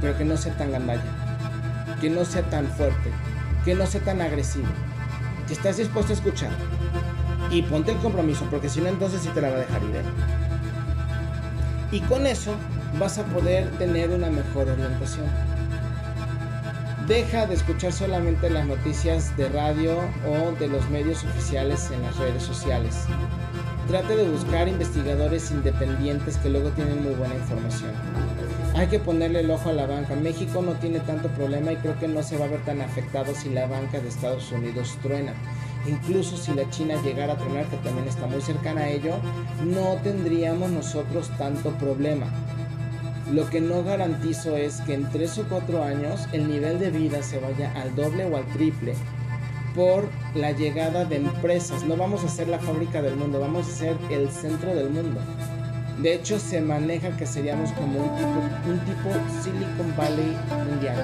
pero 0.00 0.16
que 0.16 0.24
no 0.24 0.38
sea 0.38 0.56
tan 0.56 0.72
gandalla, 0.72 1.04
que 2.00 2.08
no 2.08 2.24
sea 2.24 2.40
tan 2.48 2.68
fuerte, 2.68 3.10
que 3.66 3.74
no 3.74 3.84
sea 3.84 4.00
tan 4.00 4.22
agresivo, 4.22 4.68
que 5.46 5.52
estás 5.52 5.76
dispuesto 5.76 6.14
a 6.14 6.16
escuchar. 6.16 6.52
Y 7.50 7.60
ponte 7.60 7.92
el 7.92 7.98
compromiso, 7.98 8.46
porque 8.50 8.70
si 8.70 8.80
no 8.80 8.88
entonces 8.88 9.20
sí 9.20 9.28
te 9.28 9.42
la 9.42 9.50
va 9.50 9.56
a 9.56 9.60
dejar 9.60 9.82
ir. 9.82 9.96
¿eh? 9.96 10.04
Y 11.90 12.00
con 12.00 12.26
eso 12.26 12.54
vas 12.98 13.18
a 13.18 13.24
poder 13.24 13.68
tener 13.72 14.08
una 14.08 14.30
mejor 14.30 14.70
orientación. 14.70 15.51
Deja 17.12 17.44
de 17.46 17.56
escuchar 17.56 17.92
solamente 17.92 18.48
las 18.48 18.66
noticias 18.66 19.36
de 19.36 19.46
radio 19.50 19.98
o 20.26 20.52
de 20.58 20.66
los 20.66 20.88
medios 20.88 21.22
oficiales 21.24 21.90
en 21.90 22.00
las 22.00 22.16
redes 22.16 22.42
sociales. 22.42 23.04
Trate 23.86 24.16
de 24.16 24.30
buscar 24.30 24.66
investigadores 24.66 25.50
independientes 25.50 26.38
que 26.38 26.48
luego 26.48 26.70
tienen 26.70 27.02
muy 27.02 27.12
buena 27.12 27.34
información. 27.34 27.90
Hay 28.74 28.86
que 28.86 28.98
ponerle 28.98 29.40
el 29.40 29.50
ojo 29.50 29.68
a 29.68 29.74
la 29.74 29.86
banca. 29.86 30.14
México 30.14 30.62
no 30.62 30.72
tiene 30.72 31.00
tanto 31.00 31.28
problema 31.28 31.72
y 31.72 31.76
creo 31.76 31.98
que 31.98 32.08
no 32.08 32.22
se 32.22 32.38
va 32.38 32.46
a 32.46 32.48
ver 32.48 32.64
tan 32.64 32.80
afectado 32.80 33.34
si 33.34 33.50
la 33.50 33.66
banca 33.66 34.00
de 34.00 34.08
Estados 34.08 34.50
Unidos 34.50 34.96
truena. 35.02 35.34
Incluso 35.86 36.38
si 36.38 36.54
la 36.54 36.70
China 36.70 36.94
llegara 37.04 37.34
a 37.34 37.36
tronar, 37.36 37.66
que 37.66 37.76
también 37.76 38.08
está 38.08 38.26
muy 38.26 38.40
cercana 38.40 38.84
a 38.84 38.88
ello, 38.88 39.16
no 39.62 39.96
tendríamos 40.02 40.70
nosotros 40.70 41.30
tanto 41.36 41.72
problema. 41.72 42.28
Lo 43.32 43.48
que 43.48 43.62
no 43.62 43.82
garantizo 43.82 44.58
es 44.58 44.82
que 44.82 44.92
en 44.92 45.08
3 45.08 45.38
o 45.38 45.44
4 45.48 45.82
años 45.82 46.28
el 46.32 46.48
nivel 46.48 46.78
de 46.78 46.90
vida 46.90 47.22
se 47.22 47.38
vaya 47.38 47.72
al 47.80 47.94
doble 47.96 48.26
o 48.26 48.36
al 48.36 48.44
triple 48.48 48.92
por 49.74 50.06
la 50.34 50.52
llegada 50.52 51.06
de 51.06 51.16
empresas. 51.16 51.82
No 51.84 51.96
vamos 51.96 52.24
a 52.24 52.28
ser 52.28 52.48
la 52.48 52.58
fábrica 52.58 53.00
del 53.00 53.16
mundo, 53.16 53.40
vamos 53.40 53.66
a 53.66 53.70
ser 53.70 53.96
el 54.10 54.28
centro 54.28 54.74
del 54.74 54.90
mundo. 54.90 55.18
De 56.02 56.12
hecho, 56.12 56.38
se 56.38 56.60
maneja 56.60 57.16
que 57.16 57.24
seríamos 57.24 57.72
como 57.72 58.00
un 58.00 58.78
tipo, 58.80 59.10
Silicon 59.42 59.96
Valley 59.96 60.36
mundial. 60.68 61.02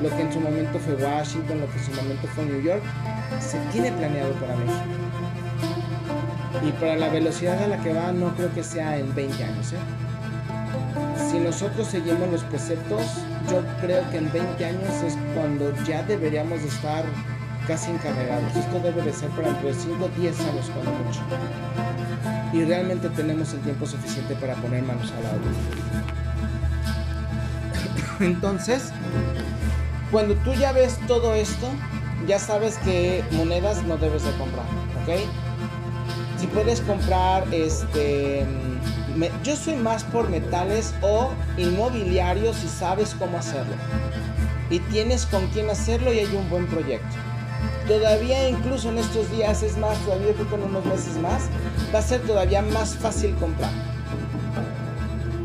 Lo 0.00 0.08
que 0.08 0.22
en 0.22 0.32
su 0.32 0.40
momento 0.40 0.78
fue 0.78 0.94
Washington, 0.94 1.60
lo 1.60 1.66
que 1.66 1.78
en 1.78 1.84
su 1.84 1.92
momento 1.92 2.28
fue 2.28 2.46
New 2.46 2.62
York, 2.62 2.82
se 3.40 3.58
tiene 3.72 3.92
planeado 3.92 4.32
para 4.34 4.56
México. 4.56 4.84
Y 6.66 6.72
para 6.80 6.96
la 6.96 7.10
velocidad 7.10 7.62
a 7.62 7.66
la 7.66 7.76
que 7.82 7.92
va, 7.92 8.10
no 8.12 8.34
creo 8.36 8.54
que 8.54 8.64
sea 8.64 8.96
en 8.96 9.14
20 9.14 9.44
años. 9.44 9.72
¿eh? 9.74 10.11
Si 11.30 11.38
nosotros 11.38 11.86
seguimos 11.88 12.28
los 12.30 12.42
preceptos, 12.44 13.02
yo 13.50 13.62
creo 13.80 14.08
que 14.10 14.18
en 14.18 14.32
20 14.32 14.64
años 14.64 15.02
es 15.06 15.16
cuando 15.34 15.72
ya 15.84 16.02
deberíamos 16.02 16.60
estar 16.60 17.04
casi 17.66 17.90
encarregados. 17.90 18.54
Esto 18.54 18.80
debe 18.80 19.02
de 19.02 19.12
ser 19.12 19.30
para 19.30 19.48
dentro 19.48 19.68
de 19.68 19.74
5 19.74 20.04
o 20.04 20.08
10 20.20 20.40
años 20.40 20.70
cuando 20.72 20.92
mucho. 21.04 21.20
Y 22.52 22.64
realmente 22.64 23.08
tenemos 23.10 23.52
el 23.54 23.60
tiempo 23.60 23.86
suficiente 23.86 24.34
para 24.36 24.54
poner 24.56 24.82
manos 24.82 25.10
a 25.12 25.20
la 25.20 25.30
obra. 25.30 25.50
Entonces, 28.20 28.92
cuando 30.10 30.34
tú 30.36 30.52
ya 30.52 30.72
ves 30.72 30.98
todo 31.06 31.34
esto, 31.34 31.68
ya 32.26 32.38
sabes 32.38 32.76
que 32.78 33.24
monedas 33.32 33.82
no 33.84 33.96
debes 33.96 34.22
de 34.24 34.30
comprar, 34.32 34.66
¿ok? 35.02 35.20
Si 36.38 36.46
puedes 36.48 36.80
comprar 36.82 37.44
este 37.52 38.44
yo 39.44 39.56
soy 39.56 39.76
más 39.76 40.04
por 40.04 40.28
metales 40.30 40.94
o 41.02 41.30
inmobiliarios 41.56 42.56
si 42.56 42.68
sabes 42.68 43.14
cómo 43.18 43.38
hacerlo. 43.38 43.74
Y 44.70 44.80
tienes 44.80 45.26
con 45.26 45.46
quién 45.48 45.68
hacerlo 45.70 46.12
y 46.12 46.20
hay 46.20 46.34
un 46.34 46.48
buen 46.48 46.66
proyecto. 46.66 47.16
Todavía 47.86 48.48
incluso 48.48 48.90
en 48.90 48.98
estos 48.98 49.30
días 49.30 49.62
es 49.62 49.76
más, 49.76 49.98
todavía 49.98 50.32
creo 50.34 50.48
que 50.48 50.54
en 50.54 50.62
unos 50.62 50.84
meses 50.84 51.16
más, 51.18 51.42
va 51.94 51.98
a 51.98 52.02
ser 52.02 52.20
todavía 52.22 52.62
más 52.62 52.96
fácil 52.96 53.34
comprar. 53.36 53.70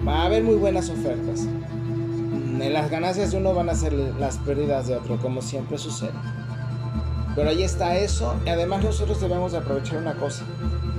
Va 0.08 0.22
a 0.22 0.26
haber 0.26 0.44
muy 0.44 0.56
buenas 0.56 0.90
ofertas. 0.90 1.42
En 1.42 2.74
las 2.74 2.90
ganancias 2.90 3.32
de 3.32 3.38
uno 3.38 3.54
van 3.54 3.70
a 3.70 3.76
ser 3.76 3.94
las 3.94 4.38
pérdidas 4.38 4.88
de 4.88 4.96
otro, 4.96 5.18
como 5.18 5.42
siempre 5.42 5.78
sucede. 5.78 6.14
Pero 7.38 7.52
ahí 7.52 7.62
está 7.62 7.96
eso. 7.96 8.34
Y 8.48 8.50
además 8.50 8.84
nosotros 8.84 9.22
debemos 9.22 9.52
de 9.52 9.60
aprovechar 9.60 10.00
una 10.00 10.16
cosa. 10.16 10.44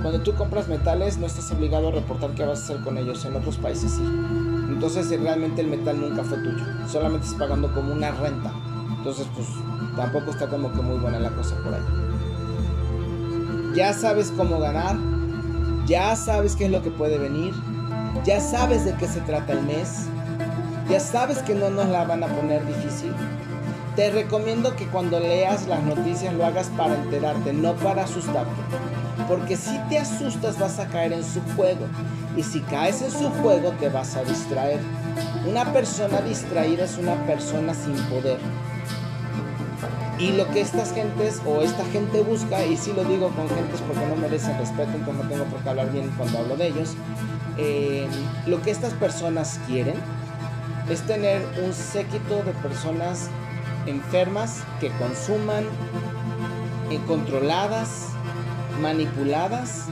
Cuando 0.01 0.21
tú 0.21 0.33
compras 0.35 0.69
metales 0.69 1.17
no 1.17 1.25
estás 1.25 1.51
obligado 1.51 1.89
a 1.89 1.91
reportar 1.91 2.31
qué 2.31 2.45
vas 2.45 2.61
a 2.61 2.63
hacer 2.63 2.79
con 2.79 2.97
ellos. 2.97 3.25
En 3.25 3.35
otros 3.35 3.57
países 3.57 3.91
sí. 3.91 4.03
Entonces 4.69 5.09
realmente 5.19 5.59
el 5.59 5.67
metal 5.67 5.99
nunca 5.99 6.23
fue 6.23 6.37
tuyo. 6.37 6.63
Solamente 6.87 7.25
estás 7.25 7.41
pagando 7.41 7.69
como 7.73 7.91
una 7.91 8.11
renta. 8.11 8.53
Entonces 8.97 9.27
pues 9.35 9.47
tampoco 9.97 10.31
está 10.31 10.47
como 10.47 10.71
que 10.71 10.81
muy 10.81 10.97
buena 10.97 11.19
la 11.19 11.31
cosa 11.31 11.57
por 11.57 11.73
ahí. 11.73 11.81
Ya 13.75 13.91
sabes 13.91 14.31
cómo 14.37 14.59
ganar. 14.59 14.95
Ya 15.87 16.15
sabes 16.15 16.55
qué 16.55 16.65
es 16.65 16.71
lo 16.71 16.81
que 16.81 16.89
puede 16.89 17.17
venir. 17.17 17.53
Ya 18.23 18.39
sabes 18.39 18.85
de 18.85 18.95
qué 18.95 19.09
se 19.09 19.19
trata 19.21 19.51
el 19.51 19.63
mes. 19.63 20.05
Ya 20.89 21.01
sabes 21.01 21.39
que 21.39 21.53
no 21.53 21.69
nos 21.69 21.89
la 21.89 22.05
van 22.05 22.23
a 22.23 22.27
poner 22.27 22.65
difícil. 22.65 23.13
Te 23.99 24.11
recomiendo 24.11 24.77
que 24.77 24.87
cuando 24.87 25.19
leas 25.19 25.67
las 25.67 25.83
noticias 25.83 26.33
lo 26.33 26.45
hagas 26.45 26.67
para 26.77 26.95
enterarte, 26.95 27.51
no 27.51 27.73
para 27.73 28.05
asustarte. 28.05 28.49
Porque 29.27 29.57
si 29.57 29.77
te 29.89 29.99
asustas 29.99 30.57
vas 30.57 30.79
a 30.79 30.87
caer 30.87 31.11
en 31.11 31.25
su 31.25 31.41
juego. 31.57 31.85
Y 32.37 32.43
si 32.43 32.61
caes 32.61 33.01
en 33.01 33.11
su 33.11 33.29
juego 33.29 33.73
te 33.77 33.89
vas 33.89 34.15
a 34.15 34.23
distraer. 34.23 34.79
Una 35.45 35.73
persona 35.73 36.21
distraída 36.21 36.85
es 36.85 36.97
una 36.97 37.15
persona 37.25 37.73
sin 37.73 37.97
poder. 38.05 38.39
Y 40.17 40.31
lo 40.31 40.49
que 40.49 40.61
estas 40.61 40.93
gentes 40.93 41.41
o 41.45 41.61
esta 41.61 41.83
gente 41.87 42.21
busca, 42.21 42.63
y 42.65 42.77
si 42.77 42.93
lo 42.93 43.03
digo 43.03 43.27
con 43.31 43.49
gentes 43.49 43.81
porque 43.85 44.05
no 44.05 44.15
merecen 44.15 44.57
respeto, 44.59 44.91
entonces 44.95 45.25
no 45.25 45.29
tengo 45.29 45.43
por 45.43 45.59
qué 45.59 45.69
hablar 45.71 45.91
bien 45.91 46.09
cuando 46.17 46.37
hablo 46.37 46.55
de 46.55 46.67
ellos, 46.67 46.95
eh, 47.57 48.07
lo 48.45 48.61
que 48.61 48.71
estas 48.71 48.93
personas 48.93 49.59
quieren 49.67 49.95
es 50.89 51.01
tener 51.01 51.45
un 51.65 51.73
séquito 51.73 52.43
de 52.43 52.53
personas 52.63 53.29
enfermas 53.85 54.63
que 54.79 54.89
consuman, 54.91 55.63
eh, 56.89 56.99
controladas, 57.07 58.07
manipuladas, 58.81 59.85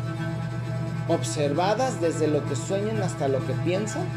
observadas 1.07 2.01
desde 2.01 2.27
lo 2.27 2.45
que 2.45 2.55
sueñan 2.55 3.01
hasta 3.01 3.27
lo 3.27 3.45
que 3.45 3.53
piensan. 3.53 4.07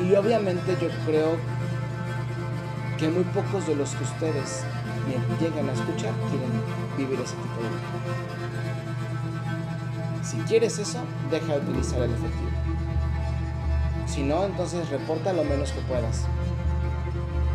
Y 0.00 0.14
obviamente 0.14 0.76
yo 0.80 0.88
creo 1.06 1.36
que 2.98 3.08
muy 3.08 3.24
pocos 3.24 3.66
de 3.66 3.76
los 3.76 3.94
que 3.94 4.04
ustedes 4.04 4.64
llegan 5.40 5.68
a 5.68 5.72
escuchar 5.72 6.12
quieren 6.30 6.50
vivir 6.96 7.20
ese 7.20 7.34
tipo 7.36 7.62
de 7.62 7.68
vida. 7.68 7.88
Si 10.22 10.36
quieres 10.48 10.78
eso, 10.78 10.98
deja 11.30 11.54
de 11.54 11.60
utilizar 11.60 12.02
el 12.02 12.10
efectivo. 12.10 12.50
Si 14.06 14.22
no, 14.22 14.44
entonces 14.44 14.88
reporta 14.90 15.32
lo 15.32 15.44
menos 15.44 15.72
que 15.72 15.80
puedas. 15.82 16.26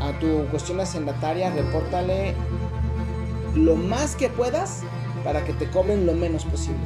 A 0.04 0.12
tu 0.20 0.46
cuestión 0.52 0.82
hacendataria, 0.82 1.50
repórtale 1.52 2.34
lo 3.56 3.78
más 3.78 4.18
que 4.18 4.28
puedas 4.28 4.82
para 5.24 5.46
que 5.46 5.54
te 5.54 5.70
cobren 5.70 6.06
lo 6.06 6.12
menos 6.12 6.44
posible. 6.44 6.84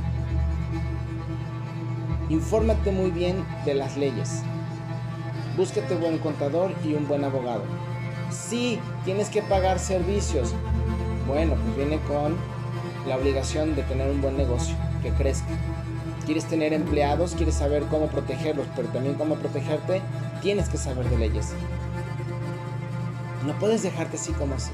Infórmate 2.30 2.92
muy 2.92 3.10
bien 3.10 3.44
de 3.66 3.74
las 3.74 3.98
leyes. 3.98 4.44
Búsquete 5.58 5.96
buen 5.96 6.20
contador 6.20 6.72
y 6.86 6.94
un 6.94 7.08
buen 7.08 7.24
abogado. 7.24 7.64
Si 8.30 8.80
tienes 9.04 9.30
que 9.30 9.42
pagar 9.42 9.80
servicios, 9.80 10.54
bueno, 11.28 11.56
pues 11.56 11.76
viene 11.76 12.00
con 12.02 12.36
la 13.08 13.18
obligación 13.18 13.76
de 13.76 13.82
tener 13.82 14.12
un 14.12 14.22
buen 14.22 14.38
negocio 14.38 14.76
que 15.02 15.10
crezca. 15.10 15.48
Quieres 16.28 16.46
tener 16.46 16.72
empleados, 16.72 17.34
quieres 17.34 17.56
saber 17.56 17.82
cómo 17.90 18.10
protegerlos, 18.10 18.68
pero 18.76 18.90
también 18.90 19.16
cómo 19.16 19.38
protegerte, 19.38 20.04
tienes 20.44 20.70
que 20.70 20.78
saber 20.78 21.10
de 21.10 21.18
leyes. 21.18 21.56
No 23.48 23.58
puedes 23.60 23.82
dejarte 23.82 24.18
así 24.18 24.34
como 24.34 24.56
así. 24.56 24.72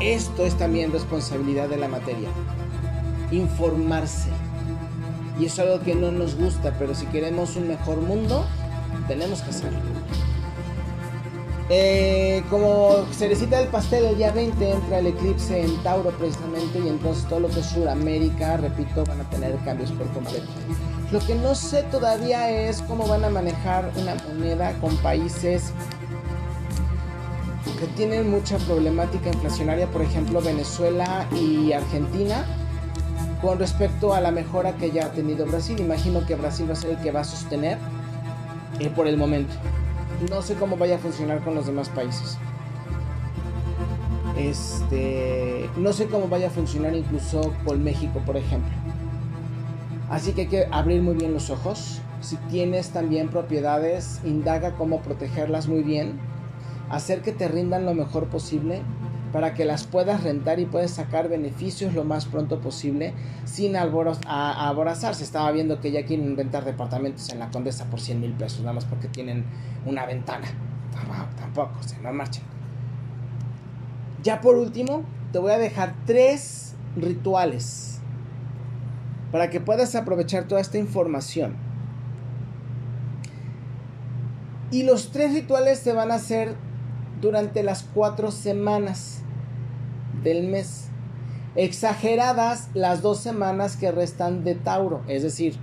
Esto 0.00 0.46
es 0.46 0.54
también 0.54 0.92
responsabilidad 0.92 1.68
de 1.68 1.76
la 1.76 1.88
materia. 1.88 2.30
Informarse. 3.30 4.30
Y 5.38 5.44
es 5.44 5.58
algo 5.58 5.80
que 5.80 5.94
no 5.94 6.10
nos 6.10 6.36
gusta, 6.36 6.74
pero 6.78 6.94
si 6.94 7.04
queremos 7.06 7.54
un 7.56 7.68
mejor 7.68 8.00
mundo, 8.00 8.46
tenemos 9.06 9.42
que 9.42 9.50
hacerlo. 9.50 9.78
Eh, 11.68 12.44
como 12.48 13.04
cerecita 13.12 13.58
del 13.58 13.68
pastel, 13.68 14.06
el 14.06 14.16
día 14.16 14.30
20 14.30 14.70
entra 14.70 15.00
el 15.00 15.08
eclipse 15.08 15.60
en 15.62 15.76
Tauro 15.82 16.10
precisamente 16.12 16.78
y 16.78 16.88
entonces 16.88 17.28
todo 17.28 17.40
lo 17.40 17.48
que 17.48 17.60
es 17.60 17.66
Sudamérica, 17.66 18.56
repito, 18.56 19.04
van 19.04 19.20
a 19.20 19.28
tener 19.28 19.54
cambios 19.66 19.90
por 19.92 20.06
completo. 20.12 20.46
Lo 21.12 21.18
que 21.20 21.34
no 21.34 21.54
sé 21.54 21.82
todavía 21.82 22.50
es 22.50 22.80
cómo 22.82 23.06
van 23.06 23.24
a 23.24 23.30
manejar 23.30 23.90
una 23.96 24.14
moneda 24.28 24.72
con 24.80 24.96
países 24.98 25.72
que 27.76 27.86
tienen 27.88 28.30
mucha 28.30 28.58
problemática 28.58 29.28
inflacionaria, 29.28 29.86
por 29.88 30.02
ejemplo 30.02 30.40
Venezuela 30.40 31.26
y 31.32 31.72
Argentina, 31.72 32.44
con 33.42 33.58
respecto 33.58 34.14
a 34.14 34.20
la 34.20 34.30
mejora 34.30 34.76
que 34.76 34.90
ya 34.90 35.06
ha 35.06 35.12
tenido 35.12 35.46
Brasil. 35.46 35.78
Imagino 35.78 36.26
que 36.26 36.34
Brasil 36.34 36.68
va 36.68 36.72
a 36.72 36.76
ser 36.76 36.90
el 36.90 36.98
que 36.98 37.12
va 37.12 37.20
a 37.20 37.24
sostener 37.24 37.78
eh, 38.80 38.90
por 38.90 39.06
el 39.06 39.16
momento. 39.16 39.54
No 40.30 40.42
sé 40.42 40.54
cómo 40.54 40.76
vaya 40.76 40.96
a 40.96 40.98
funcionar 40.98 41.44
con 41.44 41.54
los 41.54 41.66
demás 41.66 41.88
países. 41.90 42.38
Este, 44.38 45.68
no 45.76 45.92
sé 45.92 46.06
cómo 46.06 46.28
vaya 46.28 46.48
a 46.48 46.50
funcionar 46.50 46.94
incluso 46.94 47.54
con 47.64 47.82
México, 47.82 48.20
por 48.24 48.36
ejemplo. 48.36 48.72
Así 50.10 50.32
que 50.32 50.42
hay 50.42 50.46
que 50.46 50.68
abrir 50.70 51.02
muy 51.02 51.14
bien 51.14 51.32
los 51.32 51.50
ojos. 51.50 52.00
Si 52.20 52.36
tienes 52.50 52.90
también 52.90 53.28
propiedades, 53.28 54.20
indaga 54.24 54.72
cómo 54.72 55.00
protegerlas 55.00 55.68
muy 55.68 55.82
bien. 55.82 56.18
Hacer 56.88 57.22
que 57.22 57.32
te 57.32 57.48
rindan 57.48 57.84
lo 57.84 57.94
mejor 57.94 58.26
posible 58.28 58.82
para 59.32 59.54
que 59.54 59.64
las 59.64 59.84
puedas 59.84 60.22
rentar 60.22 60.60
y 60.60 60.66
puedas 60.66 60.92
sacar 60.92 61.28
beneficios 61.28 61.94
lo 61.94 62.04
más 62.04 62.26
pronto 62.26 62.60
posible 62.60 63.12
sin 63.44 63.76
aborazarse. 63.76 65.24
Estaba 65.24 65.50
viendo 65.52 65.80
que 65.80 65.90
ya 65.90 66.06
quieren 66.06 66.36
rentar 66.36 66.64
departamentos 66.64 67.28
en 67.30 67.40
la 67.40 67.50
Condesa 67.50 67.86
por 67.86 68.00
100 68.00 68.20
mil 68.20 68.32
pesos, 68.32 68.60
nada 68.60 68.72
más 68.72 68.84
porque 68.84 69.08
tienen 69.08 69.44
una 69.84 70.06
ventana. 70.06 70.46
Tampoco, 71.38 71.82
se 71.82 71.98
no 72.00 72.12
marchen. 72.12 72.44
Ya 74.22 74.40
por 74.40 74.56
último, 74.56 75.02
te 75.32 75.38
voy 75.38 75.52
a 75.52 75.58
dejar 75.58 75.94
tres 76.06 76.74
rituales 76.96 78.00
para 79.30 79.50
que 79.50 79.60
puedas 79.60 79.94
aprovechar 79.94 80.44
toda 80.44 80.60
esta 80.60 80.78
información. 80.78 81.56
Y 84.70 84.82
los 84.82 85.10
tres 85.10 85.32
rituales 85.32 85.82
te 85.82 85.92
van 85.92 86.10
a 86.10 86.14
hacer 86.14 86.56
durante 87.20 87.62
las 87.62 87.82
cuatro 87.82 88.30
semanas 88.30 89.22
del 90.22 90.46
mes. 90.46 90.88
Exageradas 91.54 92.68
las 92.74 93.00
dos 93.02 93.18
semanas 93.18 93.76
que 93.76 93.90
restan 93.90 94.44
de 94.44 94.54
Tauro. 94.54 95.02
Es 95.08 95.22
decir, 95.22 95.56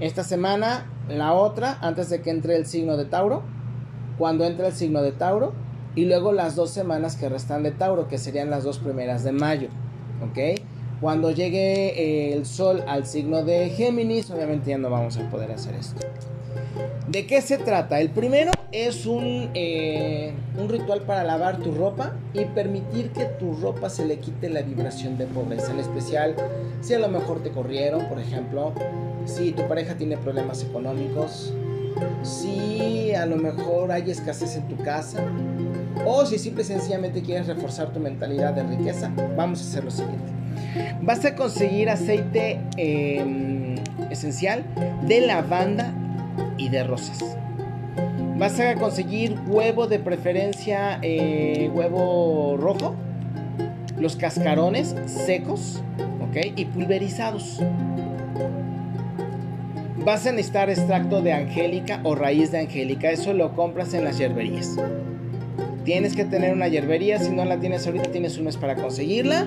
esta 0.00 0.22
semana, 0.22 0.86
la 1.08 1.32
otra, 1.32 1.78
antes 1.80 2.10
de 2.10 2.20
que 2.20 2.30
entre 2.30 2.56
el 2.56 2.66
signo 2.66 2.96
de 2.96 3.06
Tauro. 3.06 3.42
Cuando 4.18 4.44
entre 4.44 4.66
el 4.66 4.72
signo 4.72 5.02
de 5.02 5.12
Tauro. 5.12 5.52
Y 5.94 6.04
luego 6.04 6.32
las 6.32 6.54
dos 6.54 6.70
semanas 6.70 7.16
que 7.16 7.28
restan 7.28 7.62
de 7.62 7.70
Tauro, 7.70 8.08
que 8.08 8.18
serían 8.18 8.50
las 8.50 8.64
dos 8.64 8.78
primeras 8.78 9.24
de 9.24 9.32
mayo. 9.32 9.68
¿Ok? 10.22 10.60
Cuando 11.00 11.30
llegue 11.30 12.34
el 12.34 12.44
sol 12.44 12.84
al 12.88 13.06
signo 13.06 13.44
de 13.44 13.70
Géminis, 13.70 14.30
obviamente 14.30 14.70
ya 14.70 14.78
no 14.78 14.90
vamos 14.90 15.16
a 15.16 15.30
poder 15.30 15.52
hacer 15.52 15.74
esto. 15.76 16.06
¿De 17.08 17.26
qué 17.26 17.40
se 17.40 17.58
trata? 17.58 18.00
El 18.00 18.10
primero 18.10 18.52
es 18.70 19.06
un, 19.06 19.50
eh, 19.54 20.32
un 20.58 20.68
ritual 20.68 21.02
para 21.02 21.24
lavar 21.24 21.58
tu 21.58 21.72
ropa 21.72 22.12
y 22.34 22.44
permitir 22.44 23.10
que 23.10 23.24
tu 23.24 23.54
ropa 23.54 23.88
se 23.88 24.04
le 24.04 24.18
quite 24.18 24.50
la 24.50 24.62
vibración 24.62 25.16
de 25.16 25.26
pobreza. 25.26 25.72
En 25.72 25.78
especial, 25.78 26.34
si 26.80 26.94
a 26.94 26.98
lo 26.98 27.08
mejor 27.08 27.42
te 27.42 27.50
corrieron, 27.50 28.06
por 28.08 28.20
ejemplo, 28.20 28.72
si 29.24 29.52
tu 29.52 29.66
pareja 29.66 29.94
tiene 29.94 30.16
problemas 30.16 30.62
económicos, 30.62 31.52
si 32.22 33.14
a 33.14 33.26
lo 33.26 33.36
mejor 33.36 33.90
hay 33.90 34.10
escasez 34.10 34.56
en 34.56 34.68
tu 34.68 34.76
casa, 34.82 35.22
o 36.06 36.24
si 36.26 36.38
simple 36.38 36.62
y 36.62 36.66
sencillamente 36.66 37.22
quieres 37.22 37.46
reforzar 37.46 37.92
tu 37.92 38.00
mentalidad 38.00 38.52
de 38.52 38.62
riqueza, 38.62 39.10
vamos 39.36 39.60
a 39.60 39.62
hacer 39.62 39.84
lo 39.84 39.90
siguiente. 39.90 40.32
Vas 41.02 41.24
a 41.24 41.34
conseguir 41.34 41.88
aceite 41.88 42.60
em, 42.76 43.76
esencial 44.10 44.64
de 45.06 45.22
lavanda 45.22 45.92
y 46.58 46.68
de 46.68 46.84
rosas. 46.84 47.38
Vas 48.36 48.60
a 48.60 48.74
conseguir 48.74 49.36
huevo 49.48 49.86
de 49.88 49.98
preferencia, 49.98 51.00
eh, 51.02 51.70
huevo 51.74 52.56
rojo, 52.56 52.94
los 53.98 54.14
cascarones 54.14 54.94
secos, 55.06 55.82
¿ok? 56.20 56.52
Y 56.54 56.66
pulverizados. 56.66 57.60
Vas 60.04 60.24
a 60.26 60.30
necesitar 60.30 60.70
extracto 60.70 61.20
de 61.20 61.32
angélica 61.32 62.00
o 62.04 62.14
raíz 62.14 62.52
de 62.52 62.60
angélica, 62.60 63.10
eso 63.10 63.32
lo 63.34 63.54
compras 63.56 63.92
en 63.94 64.04
las 64.04 64.18
hierberías. 64.18 64.76
Tienes 65.84 66.14
que 66.14 66.24
tener 66.24 66.52
una 66.52 66.68
hierbería, 66.68 67.18
si 67.18 67.30
no 67.30 67.44
la 67.44 67.58
tienes 67.58 67.86
ahorita 67.86 68.12
tienes 68.12 68.38
un 68.38 68.44
mes 68.44 68.56
para 68.56 68.76
conseguirla. 68.76 69.46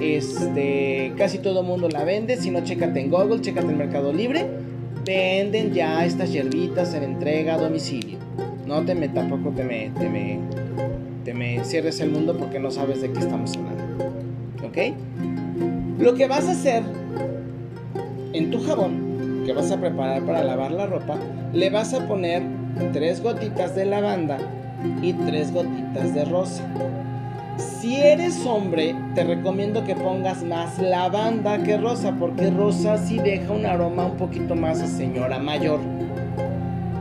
Este, 0.00 1.12
casi 1.16 1.38
todo 1.38 1.62
el 1.62 1.66
mundo 1.66 1.88
la 1.88 2.04
vende, 2.04 2.36
si 2.36 2.52
no 2.52 2.62
chécate 2.62 3.00
en 3.00 3.10
Google, 3.10 3.40
chécate 3.40 3.66
en 3.66 3.78
Mercado 3.78 4.12
Libre 4.12 4.67
venden 5.08 5.72
ya 5.72 6.04
estas 6.04 6.30
hierbitas 6.30 6.92
en 6.92 7.02
entrega 7.02 7.54
a 7.54 7.58
domicilio. 7.58 8.18
No 8.66 8.84
te 8.84 8.94
me, 8.94 9.08
tampoco 9.08 9.52
te 9.56 9.64
me, 9.64 9.90
te 9.98 10.06
me, 10.06 10.38
te 11.24 11.32
me 11.32 11.64
cierres 11.64 11.98
el 12.00 12.10
mundo 12.10 12.36
porque 12.36 12.58
no 12.58 12.70
sabes 12.70 13.00
de 13.00 13.10
qué 13.10 13.20
estamos 13.20 13.56
hablando. 13.56 14.12
¿Ok? 14.66 14.94
Lo 15.98 16.14
que 16.14 16.28
vas 16.28 16.46
a 16.46 16.50
hacer 16.50 16.82
en 18.34 18.50
tu 18.50 18.62
jabón 18.62 19.44
que 19.46 19.54
vas 19.54 19.70
a 19.70 19.80
preparar 19.80 20.26
para 20.26 20.44
lavar 20.44 20.72
la 20.72 20.84
ropa, 20.84 21.16
le 21.54 21.70
vas 21.70 21.94
a 21.94 22.06
poner 22.06 22.42
tres 22.92 23.22
gotitas 23.22 23.74
de 23.74 23.86
lavanda 23.86 24.36
y 25.00 25.14
tres 25.14 25.54
gotitas 25.54 26.14
de 26.14 26.26
rosa. 26.26 26.64
Si 27.58 27.96
eres 27.96 28.46
hombre, 28.46 28.94
te 29.16 29.24
recomiendo 29.24 29.84
que 29.84 29.96
pongas 29.96 30.44
más 30.44 30.78
lavanda 30.78 31.60
que 31.64 31.76
rosa, 31.76 32.14
porque 32.16 32.50
rosa 32.50 32.96
sí 32.98 33.18
deja 33.18 33.52
un 33.52 33.66
aroma 33.66 34.06
un 34.06 34.16
poquito 34.16 34.54
más 34.54 34.80
a 34.80 34.86
señora 34.86 35.40
mayor. 35.40 35.80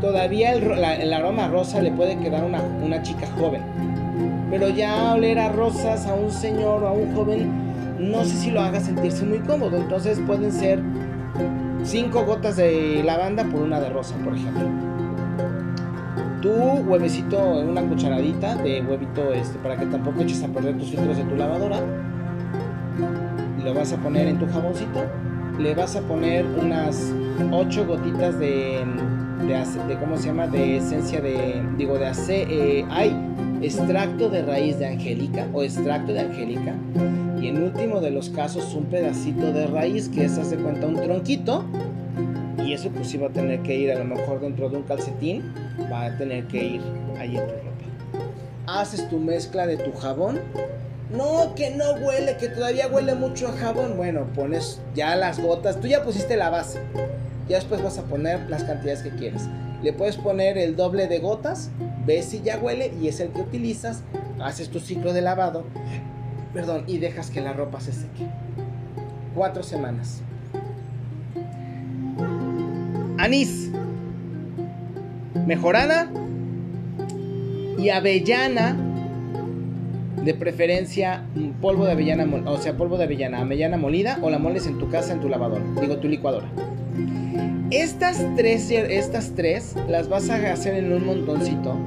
Todavía 0.01 0.53
el, 0.53 1.13
aroma 1.13 1.47
rosa 1.47 1.79
le 1.79 1.91
puede 1.91 2.17
quedar 2.17 2.43
una, 2.43 2.63
una 2.83 3.03
chica 3.03 3.27
joven. 3.39 3.61
Pero 4.49 4.69
ya 4.69 5.13
oler 5.13 5.37
a 5.37 5.49
rosas 5.49 6.07
a 6.07 6.15
un 6.15 6.31
señor 6.31 6.83
o 6.83 6.87
a 6.87 6.91
un 6.91 7.13
joven, 7.13 7.51
no 7.99 8.23
sé 8.23 8.35
si 8.37 8.49
lo 8.49 8.61
haga 8.61 8.79
sentirse 8.79 9.25
muy 9.25 9.39
cómodo. 9.39 9.77
Entonces 9.77 10.19
pueden 10.25 10.51
ser 10.51 10.81
cinco 11.83 12.25
gotas 12.25 12.55
de 12.55 13.03
lavanda 13.03 13.43
por 13.43 13.61
una 13.61 13.79
de 13.79 13.89
rosa, 13.89 14.15
por 14.23 14.35
ejemplo. 14.35 14.86
Tu 16.41 16.51
huevecito, 16.51 17.37
una 17.37 17.81
cucharadita 17.81 18.55
de 18.55 18.81
huevito 18.81 19.33
este, 19.33 19.57
para 19.59 19.77
que 19.77 19.85
tampoco 19.85 20.21
eches 20.21 20.43
a 20.43 20.47
perder 20.47 20.77
tus 20.77 20.89
filtros 20.89 21.17
de 21.17 21.23
tu 21.23 21.35
lavadora. 21.35 21.79
Lo 23.63 23.73
vas 23.73 23.93
a 23.93 23.97
poner 23.97 24.27
en 24.27 24.39
tu 24.39 24.47
jaboncito. 24.47 25.05
Le 25.59 25.73
vas 25.73 25.95
a 25.95 26.01
poner 26.01 26.45
unas 26.45 27.11
8 27.51 27.87
gotitas 27.87 28.37
de, 28.39 28.85
de, 29.87 29.97
¿cómo 29.99 30.17
se 30.17 30.27
llama? 30.27 30.47
De 30.47 30.77
esencia 30.77 31.19
de, 31.19 31.63
digo, 31.77 31.97
de 31.97 32.07
ace, 32.07 32.45
eh, 32.49 32.85
hay 32.89 33.15
extracto 33.61 34.29
de 34.29 34.43
raíz 34.43 34.77
de 34.77 34.87
angélica 34.87 35.47
o 35.53 35.63
extracto 35.63 36.13
de 36.13 36.19
angélica. 36.19 36.75
Y 37.41 37.47
en 37.47 37.63
último 37.63 37.99
de 38.01 38.11
los 38.11 38.29
casos, 38.29 38.73
un 38.75 38.85
pedacito 38.85 39.51
de 39.51 39.67
raíz 39.67 40.09
que 40.09 40.25
es, 40.25 40.37
hace 40.37 40.57
cuenta, 40.57 40.87
un 40.87 40.95
tronquito 40.95 41.65
y 42.67 42.73
eso 42.73 42.89
pues 42.89 43.07
sí 43.07 43.17
va 43.17 43.27
a 43.27 43.29
tener 43.29 43.61
que 43.61 43.77
ir 43.77 43.91
a 43.93 43.95
lo 43.97 44.03
mejor 44.03 44.41
dentro 44.41 44.69
de 44.69 44.75
un 44.75 44.83
calcetín, 44.83 45.53
va 45.89 46.05
a 46.05 46.17
tener 46.17 46.47
que 46.47 46.65
ir 46.65 46.81
ahí 47.17 47.37
en 47.37 47.47
tu 47.47 47.53
ropa. 47.53 48.25
Haces 48.67 49.07
tu 49.07 49.19
mezcla 49.19 49.65
de 49.65 49.77
tu 49.77 49.93
jabón. 49.93 50.41
No, 51.09 51.55
que 51.55 51.69
no 51.69 51.93
huele, 51.93 52.35
que 52.35 52.49
todavía 52.49 52.89
huele 52.89 53.15
mucho 53.15 53.47
a 53.47 53.53
jabón. 53.53 53.95
Bueno, 53.95 54.25
pones 54.35 54.81
ya 54.93 55.15
las 55.15 55.39
gotas, 55.39 55.79
tú 55.79 55.87
ya 55.87 56.03
pusiste 56.03 56.35
la 56.35 56.49
base. 56.49 56.81
Ya 57.47 57.55
después 57.55 57.81
vas 57.81 57.97
a 57.99 58.03
poner 58.03 58.49
las 58.49 58.65
cantidades 58.65 59.01
que 59.01 59.11
quieras. 59.11 59.47
Le 59.81 59.93
puedes 59.93 60.17
poner 60.17 60.57
el 60.57 60.75
doble 60.75 61.07
de 61.07 61.19
gotas, 61.19 61.71
ves 62.05 62.25
si 62.25 62.41
ya 62.41 62.57
huele 62.57 62.91
y 63.01 63.07
es 63.07 63.21
el 63.21 63.29
que 63.29 63.39
utilizas. 63.39 64.03
Haces 64.41 64.67
tu 64.67 64.81
ciclo 64.81 65.13
de 65.13 65.21
lavado, 65.21 65.63
perdón, 66.53 66.83
y 66.85 66.97
dejas 66.97 67.29
que 67.29 67.39
la 67.39 67.53
ropa 67.53 67.79
se 67.79 67.93
seque. 67.93 68.27
Cuatro 69.33 69.63
semanas 69.63 70.21
anís, 73.17 73.71
mejorana 75.45 76.09
y 77.77 77.89
avellana, 77.89 78.75
de 80.27 80.33
preferencia 80.33 81.23
mm, 81.35 81.61
polvo 81.61 81.85
de 81.85 81.93
avellana, 81.93 82.27
o 82.45 82.57
sea, 82.57 82.75
polvo 82.75 82.97
de 82.97 83.05
avellana, 83.05 83.39
avellana 83.39 83.77
molida 83.77 84.19
o 84.21 84.29
la 84.29 84.39
moles 84.39 84.67
en 84.67 84.77
tu 84.77 84.89
casa, 84.89 85.13
en 85.13 85.21
tu 85.21 85.29
lavadora, 85.29 85.63
digo 85.79 85.97
tu 85.97 86.09
licuadora. 86.09 86.47
Estas 87.71 88.25
tres, 88.35 88.69
estas 88.71 89.33
tres 89.35 89.75
las 89.87 90.09
vas 90.09 90.29
a 90.29 90.51
hacer 90.51 90.75
en 90.75 90.91
un 90.91 91.05
montoncito. 91.05 91.77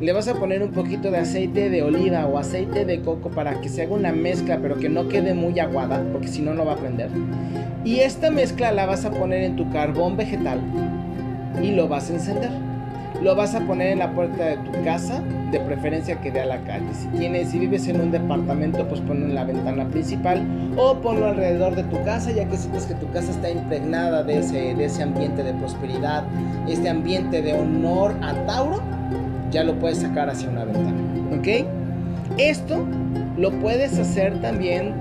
Le 0.00 0.12
vas 0.12 0.26
a 0.26 0.34
poner 0.34 0.60
un 0.62 0.72
poquito 0.72 1.12
de 1.12 1.18
aceite 1.18 1.70
de 1.70 1.82
oliva 1.84 2.26
o 2.26 2.36
aceite 2.36 2.84
de 2.84 3.00
coco 3.00 3.30
para 3.30 3.60
que 3.60 3.68
se 3.68 3.82
haga 3.82 3.94
una 3.94 4.12
mezcla, 4.12 4.58
pero 4.60 4.76
que 4.76 4.88
no 4.88 5.08
quede 5.08 5.34
muy 5.34 5.58
aguada, 5.60 6.02
porque 6.10 6.26
si 6.26 6.42
no, 6.42 6.52
no 6.52 6.64
va 6.64 6.72
a 6.72 6.76
prender. 6.76 7.10
Y 7.84 8.00
esta 8.00 8.30
mezcla 8.30 8.72
la 8.72 8.86
vas 8.86 9.04
a 9.04 9.12
poner 9.12 9.44
en 9.44 9.54
tu 9.54 9.70
carbón 9.70 10.16
vegetal 10.16 10.60
y 11.62 11.70
lo 11.70 11.86
vas 11.86 12.10
a 12.10 12.14
encender. 12.14 12.50
Lo 13.22 13.36
vas 13.36 13.54
a 13.54 13.60
poner 13.60 13.92
en 13.92 14.00
la 14.00 14.12
puerta 14.12 14.44
de 14.44 14.56
tu 14.56 14.72
casa, 14.82 15.22
de 15.52 15.60
preferencia 15.60 16.20
que 16.20 16.32
dé 16.32 16.40
a 16.40 16.46
la 16.46 16.58
calle. 16.64 16.92
Si 16.92 17.06
tienes, 17.16 17.50
si 17.50 17.60
vives 17.60 17.86
en 17.86 18.00
un 18.00 18.10
departamento, 18.10 18.86
pues 18.88 19.00
ponlo 19.00 19.24
en 19.26 19.36
la 19.36 19.44
ventana 19.44 19.86
principal 19.88 20.44
o 20.76 20.96
ponlo 20.96 21.26
alrededor 21.26 21.76
de 21.76 21.84
tu 21.84 22.02
casa, 22.02 22.32
ya 22.32 22.44
que 22.46 22.56
sientes 22.56 22.86
que 22.86 22.94
tu 22.94 23.08
casa 23.12 23.30
está 23.30 23.48
impregnada 23.48 24.24
de 24.24 24.38
ese, 24.38 24.74
de 24.74 24.84
ese 24.86 25.04
ambiente 25.04 25.44
de 25.44 25.54
prosperidad, 25.54 26.24
este 26.68 26.88
ambiente 26.88 27.40
de 27.40 27.54
honor 27.54 28.12
a 28.20 28.34
Tauro, 28.46 28.82
ya 29.54 29.62
lo 29.62 29.78
puedes 29.78 29.98
sacar 29.98 30.28
hacia 30.28 30.50
una 30.50 30.64
ventana. 30.64 31.00
¿Ok? 31.38 31.66
Esto 32.38 32.84
lo 33.38 33.52
puedes 33.52 33.98
hacer 33.98 34.40
también 34.42 34.92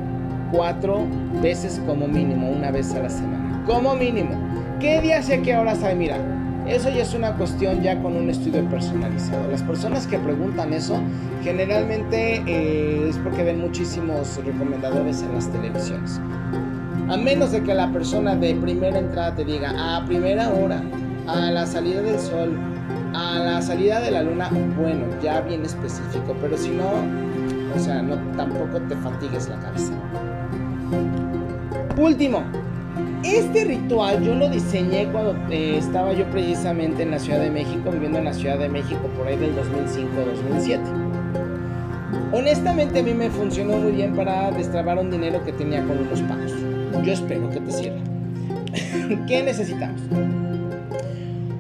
cuatro 0.51 1.07
veces 1.41 1.81
como 1.87 2.07
mínimo, 2.07 2.49
una 2.49 2.69
vez 2.69 2.93
a 2.93 2.99
la 2.99 3.09
semana. 3.09 3.63
Como 3.65 3.95
mínimo. 3.95 4.37
¿Qué 4.79 5.01
días 5.01 5.27
y 5.29 5.33
a 5.33 5.41
qué 5.41 5.57
horas 5.57 5.83
hay? 5.83 5.95
Mira, 5.95 6.17
eso 6.67 6.89
ya 6.89 7.01
es 7.01 7.15
una 7.15 7.35
cuestión 7.35 7.81
ya 7.81 7.99
con 7.99 8.15
un 8.15 8.29
estudio 8.29 8.63
personalizado. 8.69 9.49
Las 9.49 9.63
personas 9.63 10.05
que 10.05 10.19
preguntan 10.19 10.71
eso 10.71 11.01
generalmente 11.43 12.43
eh, 12.45 13.07
es 13.09 13.17
porque 13.17 13.43
ven 13.43 13.59
muchísimos 13.59 14.39
recomendadores 14.45 15.23
en 15.23 15.33
las 15.33 15.51
televisiones. 15.51 16.21
A 17.09 17.17
menos 17.17 17.51
de 17.51 17.63
que 17.63 17.73
la 17.73 17.91
persona 17.91 18.35
de 18.35 18.53
primera 18.55 18.99
entrada 18.99 19.35
te 19.35 19.45
diga 19.45 19.97
a 19.97 20.05
primera 20.05 20.49
hora, 20.53 20.83
a 21.27 21.49
la 21.49 21.65
salida 21.65 22.01
del 22.01 22.19
sol, 22.19 22.55
a 23.13 23.39
la 23.39 23.61
salida 23.61 23.99
de 23.99 24.11
la 24.11 24.23
luna, 24.23 24.49
bueno, 24.79 25.05
ya 25.21 25.41
bien 25.41 25.63
específico, 25.63 26.35
pero 26.41 26.57
si 26.57 26.69
no, 26.69 26.89
o 27.75 27.79
sea, 27.79 28.01
no 28.01 28.15
tampoco 28.35 28.79
te 28.87 28.95
fatigues 28.97 29.49
la 29.49 29.59
cabeza. 29.59 29.93
Último, 31.97 32.43
este 33.23 33.65
ritual 33.65 34.21
yo 34.23 34.35
lo 34.35 34.49
diseñé 34.49 35.07
cuando 35.11 35.35
eh, 35.49 35.77
estaba 35.77 36.13
yo 36.13 36.25
precisamente 36.25 37.03
en 37.03 37.11
la 37.11 37.19
Ciudad 37.19 37.39
de 37.39 37.49
México, 37.49 37.91
viviendo 37.91 38.17
en 38.17 38.25
la 38.25 38.33
Ciudad 38.33 38.57
de 38.57 38.69
México 38.69 39.01
por 39.17 39.27
ahí 39.27 39.37
del 39.37 39.55
2005-2007. 39.55 40.79
Honestamente 42.33 42.99
a 42.99 43.03
mí 43.03 43.13
me 43.13 43.29
funcionó 43.29 43.77
muy 43.77 43.91
bien 43.91 44.15
para 44.15 44.51
destrabar 44.51 44.97
un 44.97 45.11
dinero 45.11 45.43
que 45.45 45.53
tenía 45.53 45.83
con 45.83 45.99
unos 45.99 46.21
pagos. 46.21 46.53
Yo 47.03 47.13
espero 47.13 47.49
que 47.49 47.59
te 47.59 47.71
sirva. 47.71 47.99
¿Qué 49.27 49.43
necesitamos? 49.43 50.01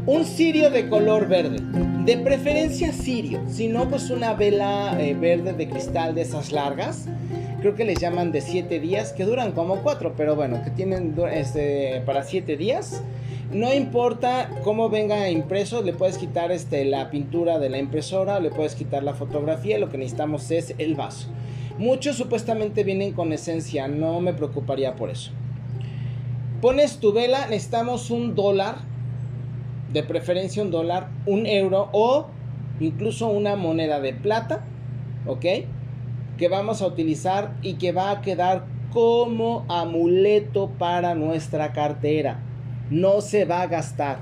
Un 0.05 0.25
cirio 0.25 0.69
de 0.69 0.89
color 0.89 1.27
verde, 1.27 1.57
de 2.05 2.17
preferencia 2.17 2.91
cirio, 2.91 3.41
si 3.47 3.67
no 3.67 3.89
pues 3.89 4.09
una 4.09 4.33
vela 4.33 4.97
eh, 4.99 5.13
verde 5.13 5.53
de 5.53 5.69
cristal 5.69 6.13
de 6.13 6.21
esas 6.23 6.51
largas 6.51 7.07
creo 7.63 7.75
que 7.75 7.85
les 7.85 7.97
llaman 7.97 8.33
de 8.33 8.41
7 8.41 8.81
días, 8.81 9.13
que 9.13 9.23
duran 9.23 9.53
como 9.53 9.77
4, 9.77 10.15
pero 10.17 10.35
bueno, 10.35 10.61
que 10.65 10.69
tienen 10.69 11.15
este, 11.31 12.03
para 12.05 12.23
7 12.23 12.57
días. 12.57 13.01
No 13.53 13.73
importa 13.73 14.49
cómo 14.65 14.89
venga 14.89 15.29
impreso, 15.29 15.81
le 15.81 15.93
puedes 15.93 16.17
quitar 16.17 16.51
este, 16.51 16.83
la 16.83 17.09
pintura 17.09 17.59
de 17.59 17.69
la 17.69 17.77
impresora, 17.77 18.41
le 18.41 18.49
puedes 18.49 18.75
quitar 18.75 19.01
la 19.03 19.13
fotografía, 19.13 19.79
lo 19.79 19.89
que 19.89 19.97
necesitamos 19.97 20.51
es 20.51 20.75
el 20.77 20.95
vaso. 20.95 21.29
Muchos 21.77 22.17
supuestamente 22.17 22.83
vienen 22.83 23.13
con 23.13 23.31
esencia, 23.31 23.87
no 23.87 24.19
me 24.19 24.33
preocuparía 24.33 24.97
por 24.97 25.09
eso. 25.09 25.31
Pones 26.59 26.97
tu 26.97 27.13
vela, 27.13 27.47
necesitamos 27.47 28.11
un 28.11 28.35
dólar, 28.35 28.75
de 29.93 30.03
preferencia 30.03 30.63
un 30.63 30.71
dólar, 30.71 31.09
un 31.25 31.45
euro 31.45 31.89
o 31.93 32.27
incluso 32.79 33.27
una 33.27 33.55
moneda 33.55 33.99
de 33.99 34.13
plata, 34.13 34.65
¿ok? 35.27 35.45
que 36.37 36.47
vamos 36.47 36.81
a 36.81 36.87
utilizar 36.87 37.53
y 37.61 37.75
que 37.75 37.91
va 37.91 38.11
a 38.11 38.21
quedar 38.21 38.65
como 38.91 39.65
amuleto 39.69 40.69
para 40.77 41.15
nuestra 41.15 41.73
cartera. 41.73 42.39
No 42.89 43.21
se 43.21 43.45
va 43.45 43.61
a 43.61 43.67
gastar. 43.67 44.19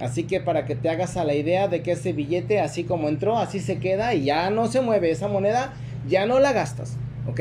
Así 0.00 0.24
que 0.24 0.40
para 0.40 0.64
que 0.64 0.74
te 0.74 0.88
hagas 0.88 1.16
a 1.16 1.24
la 1.24 1.34
idea 1.34 1.68
de 1.68 1.82
que 1.82 1.92
ese 1.92 2.12
billete, 2.12 2.60
así 2.60 2.84
como 2.84 3.08
entró, 3.08 3.38
así 3.38 3.60
se 3.60 3.78
queda 3.78 4.14
y 4.14 4.24
ya 4.24 4.50
no 4.50 4.66
se 4.66 4.80
mueve. 4.80 5.10
Esa 5.10 5.28
moneda 5.28 5.72
ya 6.08 6.26
no 6.26 6.40
la 6.40 6.52
gastas. 6.52 6.96
¿Ok? 7.28 7.40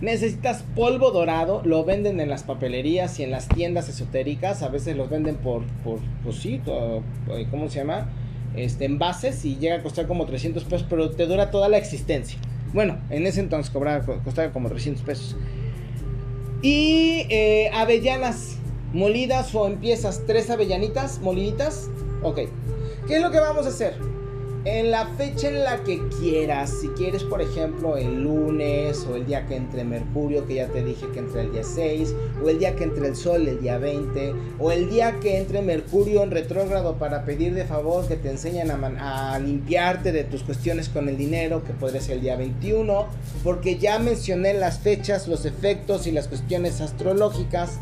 Necesitas 0.00 0.62
polvo 0.74 1.10
dorado, 1.10 1.62
lo 1.64 1.84
venden 1.84 2.20
en 2.20 2.28
las 2.28 2.42
papelerías 2.42 3.18
y 3.18 3.22
en 3.22 3.30
las 3.30 3.48
tiendas 3.48 3.88
esotéricas. 3.88 4.62
A 4.62 4.68
veces 4.68 4.96
los 4.96 5.08
venden 5.08 5.36
por, 5.36 5.62
por, 5.82 6.00
pues 6.22 6.44
eh, 6.44 6.60
¿cómo 7.50 7.68
se 7.70 7.78
llama? 7.78 8.08
este, 8.56 8.86
envases 8.86 9.44
y 9.44 9.56
llega 9.56 9.76
a 9.76 9.82
costar 9.82 10.06
como 10.06 10.26
300 10.26 10.64
pesos, 10.64 10.86
pero 10.88 11.10
te 11.10 11.26
dura 11.26 11.50
toda 11.50 11.68
la 11.68 11.78
existencia. 11.78 12.38
Bueno, 12.72 12.98
en 13.10 13.26
ese 13.26 13.40
entonces 13.40 13.70
cobraba, 13.70 14.04
costaba 14.24 14.52
como 14.52 14.68
300 14.68 15.02
pesos. 15.04 15.36
Y 16.62 17.26
eh, 17.28 17.70
avellanas 17.74 18.56
molidas 18.92 19.54
o 19.54 19.66
en 19.66 19.76
piezas, 19.76 20.22
tres 20.26 20.50
avellanitas 20.50 21.20
moliditas. 21.20 21.88
Ok, 22.22 22.40
¿qué 23.06 23.16
es 23.16 23.22
lo 23.22 23.30
que 23.30 23.38
vamos 23.38 23.66
a 23.66 23.68
hacer? 23.68 23.94
En 24.66 24.90
la 24.90 25.06
fecha 25.16 25.46
en 25.46 25.62
la 25.62 25.84
que 25.84 26.02
quieras, 26.08 26.74
si 26.80 26.88
quieres 26.88 27.22
por 27.22 27.40
ejemplo 27.40 27.96
el 27.96 28.24
lunes 28.24 29.06
o 29.08 29.14
el 29.14 29.24
día 29.24 29.46
que 29.46 29.54
entre 29.54 29.84
Mercurio, 29.84 30.44
que 30.44 30.56
ya 30.56 30.66
te 30.66 30.82
dije 30.82 31.06
que 31.14 31.20
entre 31.20 31.42
el 31.42 31.52
día 31.52 31.62
6, 31.62 32.12
o 32.42 32.48
el 32.48 32.58
día 32.58 32.74
que 32.74 32.82
entre 32.82 33.06
el 33.06 33.14
Sol 33.14 33.46
el 33.46 33.60
día 33.60 33.78
20, 33.78 34.34
o 34.58 34.72
el 34.72 34.90
día 34.90 35.20
que 35.20 35.38
entre 35.38 35.62
Mercurio 35.62 36.24
en 36.24 36.32
retrógrado 36.32 36.96
para 36.96 37.24
pedir 37.24 37.54
de 37.54 37.64
favor 37.64 38.08
que 38.08 38.16
te 38.16 38.28
enseñen 38.28 38.72
a, 38.72 39.34
a 39.34 39.38
limpiarte 39.38 40.10
de 40.10 40.24
tus 40.24 40.42
cuestiones 40.42 40.88
con 40.88 41.08
el 41.08 41.16
dinero, 41.16 41.62
que 41.62 41.72
podría 41.72 42.00
ser 42.00 42.16
el 42.16 42.22
día 42.22 42.34
21, 42.34 43.06
porque 43.44 43.78
ya 43.78 44.00
mencioné 44.00 44.52
las 44.52 44.80
fechas, 44.80 45.28
los 45.28 45.44
efectos 45.44 46.08
y 46.08 46.10
las 46.10 46.26
cuestiones 46.26 46.80
astrológicas 46.80 47.78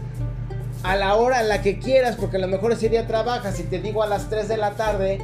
a 0.83 0.97
la 0.97 1.15
hora 1.15 1.41
en 1.41 1.49
la 1.49 1.63
que 1.63 1.79
quieras, 1.79 2.17
porque 2.17 2.37
a 2.37 2.41
lo 2.41 2.49
mejor 2.49 2.73
ese 2.73 2.91
día 2.91 3.07
trabajas 3.07 3.59
y 3.59 3.63
te 3.63 3.81
digo 3.81 4.03
a 4.03 4.07
las 4.07 4.29
3 4.29 4.49
de 4.49 4.59
la 4.59 4.73
tarde, 4.73 5.19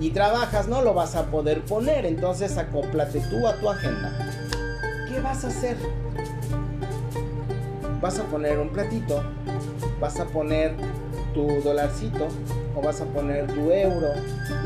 y 0.00 0.10
trabajas, 0.10 0.68
no 0.68 0.82
lo 0.82 0.94
vas 0.94 1.16
a 1.16 1.26
poder 1.26 1.62
poner. 1.62 2.06
Entonces 2.06 2.56
acóplate 2.58 3.20
tú 3.30 3.46
a 3.46 3.54
tu 3.56 3.68
agenda. 3.68 4.12
¿Qué 5.08 5.20
vas 5.20 5.44
a 5.44 5.48
hacer? 5.48 5.76
Vas 8.00 8.18
a 8.18 8.24
poner 8.24 8.58
un 8.58 8.68
platito, 8.68 9.22
vas 10.00 10.20
a 10.20 10.26
poner 10.26 10.74
tu 11.32 11.46
dolarcito 11.62 12.28
o 12.74 12.82
vas 12.82 13.00
a 13.00 13.06
poner 13.06 13.46
tu 13.46 13.70
euro. 13.70 14.08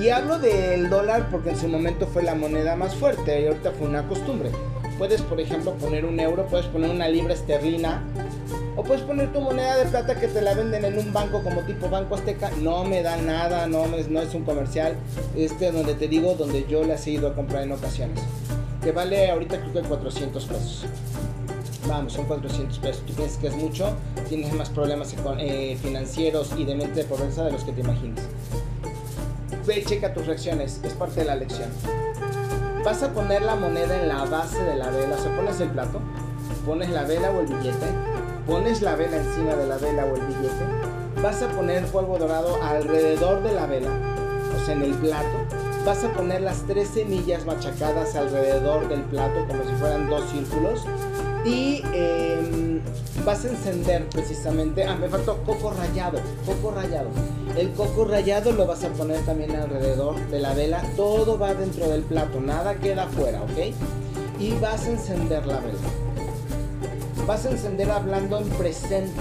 Y 0.00 0.08
hablo 0.08 0.38
del 0.38 0.90
dólar 0.90 1.28
porque 1.30 1.50
en 1.50 1.56
su 1.56 1.68
momento 1.68 2.06
fue 2.06 2.22
la 2.22 2.34
moneda 2.34 2.74
más 2.76 2.94
fuerte 2.94 3.40
y 3.40 3.46
ahorita 3.46 3.72
fue 3.72 3.88
una 3.88 4.06
costumbre. 4.08 4.50
Puedes, 4.98 5.22
por 5.22 5.40
ejemplo, 5.40 5.72
poner 5.74 6.04
un 6.04 6.20
euro, 6.20 6.46
puedes 6.46 6.66
poner 6.66 6.90
una 6.90 7.08
libra 7.08 7.34
esterlina 7.34 8.02
O 8.76 8.84
puedes 8.84 9.02
poner 9.02 9.32
tu 9.32 9.40
moneda 9.40 9.76
de 9.76 9.86
plata 9.86 10.18
que 10.18 10.28
te 10.28 10.40
la 10.40 10.54
venden 10.54 10.84
en 10.84 10.98
un 10.98 11.12
banco 11.12 11.42
como 11.42 11.62
tipo 11.62 11.88
Banco 11.88 12.14
Azteca. 12.14 12.50
No 12.60 12.84
me 12.84 13.02
da 13.02 13.16
nada, 13.16 13.66
no 13.66 13.84
es, 13.96 14.08
no 14.08 14.20
es 14.20 14.34
un 14.34 14.44
comercial. 14.44 14.94
Este 15.36 15.72
donde 15.72 15.94
te 15.94 16.08
digo, 16.08 16.34
donde 16.34 16.66
yo 16.68 16.84
las 16.84 17.06
he 17.06 17.12
ido 17.12 17.28
a 17.28 17.34
comprar 17.34 17.64
en 17.64 17.72
ocasiones. 17.72 18.20
Que 18.82 18.92
vale 18.92 19.30
ahorita 19.30 19.60
creo 19.60 19.72
que 19.72 19.88
400 19.88 20.44
pesos. 20.46 20.86
Vamos, 21.86 22.12
son 22.12 22.26
400 22.26 22.78
pesos. 22.78 23.02
Tú 23.06 23.12
piensas 23.14 23.38
que 23.38 23.48
es 23.48 23.54
mucho, 23.54 23.92
tienes 24.28 24.52
más 24.52 24.70
problemas 24.70 25.14
eh, 25.38 25.76
financieros 25.82 26.52
y 26.56 26.64
de 26.64 26.74
mente 26.76 27.00
de 27.00 27.04
pobreza 27.04 27.44
de 27.44 27.52
los 27.52 27.64
que 27.64 27.72
te 27.72 27.80
imaginas. 27.80 28.20
Ve, 29.66 29.84
checa 29.84 30.14
tus 30.14 30.26
reacciones, 30.26 30.80
es 30.82 30.92
parte 30.94 31.20
de 31.20 31.26
la 31.26 31.36
lección. 31.36 31.68
Vas 32.84 33.02
a 33.02 33.12
poner 33.12 33.42
la 33.42 33.56
moneda 33.56 34.00
en 34.00 34.08
la 34.08 34.24
base 34.24 34.62
de 34.62 34.76
la 34.76 34.90
vela, 34.90 35.16
o 35.16 35.22
sea, 35.22 35.36
pones 35.36 35.60
el 35.60 35.68
plato, 35.68 36.00
pones 36.64 36.88
la 36.90 37.02
vela 37.04 37.30
o 37.30 37.40
el 37.40 37.46
billete, 37.46 37.86
pones 38.46 38.82
la 38.82 38.96
vela 38.96 39.16
encima 39.16 39.54
de 39.54 39.66
la 39.66 39.76
vela 39.76 40.04
o 40.04 40.16
el 40.16 40.22
billete, 40.22 40.64
vas 41.22 41.42
a 41.42 41.48
poner 41.48 41.84
polvo 41.86 42.18
dorado 42.18 42.56
alrededor 42.62 43.42
de 43.42 43.52
la 43.52 43.66
vela, 43.66 43.90
o 44.56 44.64
sea, 44.64 44.74
en 44.74 44.82
el 44.82 44.94
plato, 44.94 45.26
vas 45.84 46.04
a 46.04 46.12
poner 46.12 46.42
las 46.42 46.62
tres 46.66 46.88
semillas 46.88 47.44
machacadas 47.46 48.14
alrededor 48.14 48.88
del 48.88 49.02
plato 49.02 49.46
como 49.48 49.62
si 49.64 49.72
fueran 49.74 50.08
dos 50.08 50.22
círculos 50.30 50.86
y 51.44 51.82
em, 51.94 52.80
vas 53.24 53.44
a 53.44 53.48
encender 53.48 54.06
precisamente, 54.08 54.84
ah, 54.84 54.96
me 54.96 55.08
faltó 55.08 55.38
coco 55.44 55.72
rallado, 55.72 56.18
coco 56.44 56.72
rallado. 56.72 57.08
El 57.56 57.70
coco 57.72 58.04
rallado 58.04 58.52
lo 58.52 58.66
vas 58.66 58.84
a 58.84 58.88
poner 58.88 59.24
también 59.24 59.56
alrededor 59.56 60.16
de 60.28 60.38
la 60.38 60.54
vela, 60.54 60.82
todo 60.96 61.38
va 61.38 61.54
dentro 61.54 61.88
del 61.88 62.02
plato, 62.02 62.40
nada 62.40 62.74
queda 62.76 63.04
afuera, 63.04 63.42
¿ok? 63.42 63.74
Y 64.38 64.52
vas 64.60 64.86
a 64.86 64.90
encender 64.90 65.46
la 65.46 65.60
vela. 65.60 66.09
Vas 67.26 67.46
a 67.46 67.50
encender 67.50 67.90
hablando 67.90 68.38
en 68.38 68.48
presente. 68.50 69.20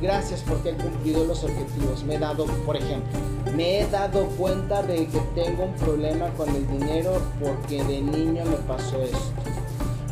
Gracias 0.00 0.42
porque 0.46 0.70
he 0.70 0.74
cumplido 0.74 1.24
los 1.24 1.42
objetivos. 1.42 2.04
Me 2.04 2.16
he 2.16 2.18
dado, 2.18 2.46
por 2.64 2.76
ejemplo, 2.76 3.18
me 3.54 3.80
he 3.80 3.86
dado 3.86 4.26
cuenta 4.30 4.82
de 4.82 5.06
que 5.06 5.18
tengo 5.34 5.64
un 5.64 5.74
problema 5.74 6.28
con 6.30 6.48
el 6.54 6.66
dinero 6.68 7.20
porque 7.40 7.82
de 7.82 8.00
niño 8.02 8.44
me 8.44 8.56
pasó 8.68 9.02
esto 9.02 9.32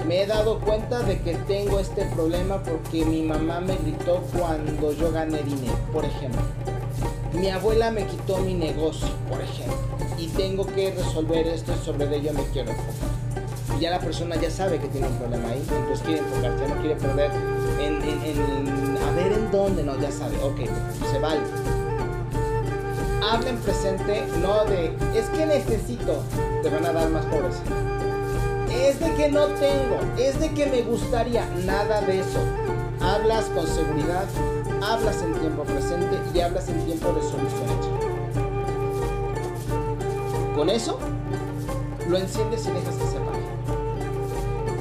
me 0.07 0.21
he 0.23 0.27
dado 0.27 0.61
cuenta 0.61 1.03
de 1.03 1.19
que 1.21 1.35
tengo 1.35 1.81
este 1.81 2.05
problema 2.05 2.63
porque 2.63 3.07
mi 3.07 3.23
mamá 3.23 3.61
me 3.61 3.75
gritó 3.77 4.23
cuando 4.37 4.93
yo 4.93 5.11
gané 5.11 5.43
dinero, 5.43 5.79
por 5.93 6.05
ejemplo. 6.05 6.43
Mi 7.33 7.49
abuela 7.49 7.91
me 7.91 8.07
quitó 8.07 8.37
mi 8.39 8.53
negocio, 8.53 9.09
por 9.31 9.41
ejemplo. 9.41 9.77
Y 10.19 10.29
tengo 10.29 10.67
que 10.67 10.91
resolver 10.91 11.47
esto 11.47 11.73
y 11.73 11.85
sobre 11.85 12.15
ello 12.17 12.33
me 12.35 12.45
quiero 12.53 12.73
enfocar. 12.73 13.44
Y 13.77 13.81
ya 13.81 13.91
la 13.91 13.99
persona 13.99 14.37
ya 14.37 14.51
sabe 14.51 14.79
que 14.79 14.89
tiene 14.89 15.09
un 15.09 15.17
problema 15.17 15.49
ahí, 15.49 15.63
entonces 15.69 16.01
quiere 16.05 16.21
enfocarse, 16.21 16.69
no 16.69 16.81
quiere 16.81 16.97
perder 16.97 17.31
en, 17.81 18.99
a 18.99 19.11
ver 19.13 19.33
en 19.33 19.51
dónde, 19.51 19.83
no, 19.83 19.99
ya 20.01 20.11
sabe, 20.11 20.37
ok, 20.43 20.61
se 21.11 21.19
vale. 21.19 21.41
Habla 23.23 23.51
en 23.51 23.57
presente, 23.59 24.23
no 24.41 24.65
de, 24.65 24.95
es 25.19 25.27
que 25.31 25.47
necesito, 25.47 26.23
te 26.63 26.69
van 26.69 26.87
a 26.87 26.93
dar 26.93 27.09
más 27.11 27.25
pobres 27.27 27.57
es 28.83 29.01
de 29.01 29.15
que 29.15 29.31
no 29.31 29.47
tengo, 29.47 29.99
es 30.19 30.39
de 30.39 30.51
que 30.53 30.67
me 30.67 30.83
gustaría, 30.83 31.47
nada 31.65 32.01
de 32.03 32.21
eso. 32.21 32.39
Hablas 33.01 33.47
con 33.47 33.67
seguridad, 33.67 34.25
hablas 34.83 35.23
en 35.23 35.35
tiempo 35.35 35.63
presente 35.65 36.19
y 36.35 36.41
hablas 36.41 36.69
en 36.69 36.85
tiempo 36.85 37.13
de 37.13 37.23
solución 37.23 37.69
Con 40.57 40.71
eso, 40.71 40.99
lo 42.09 42.19
enciendes 42.19 42.67
y 42.67 42.71
dejas. 42.71 43.14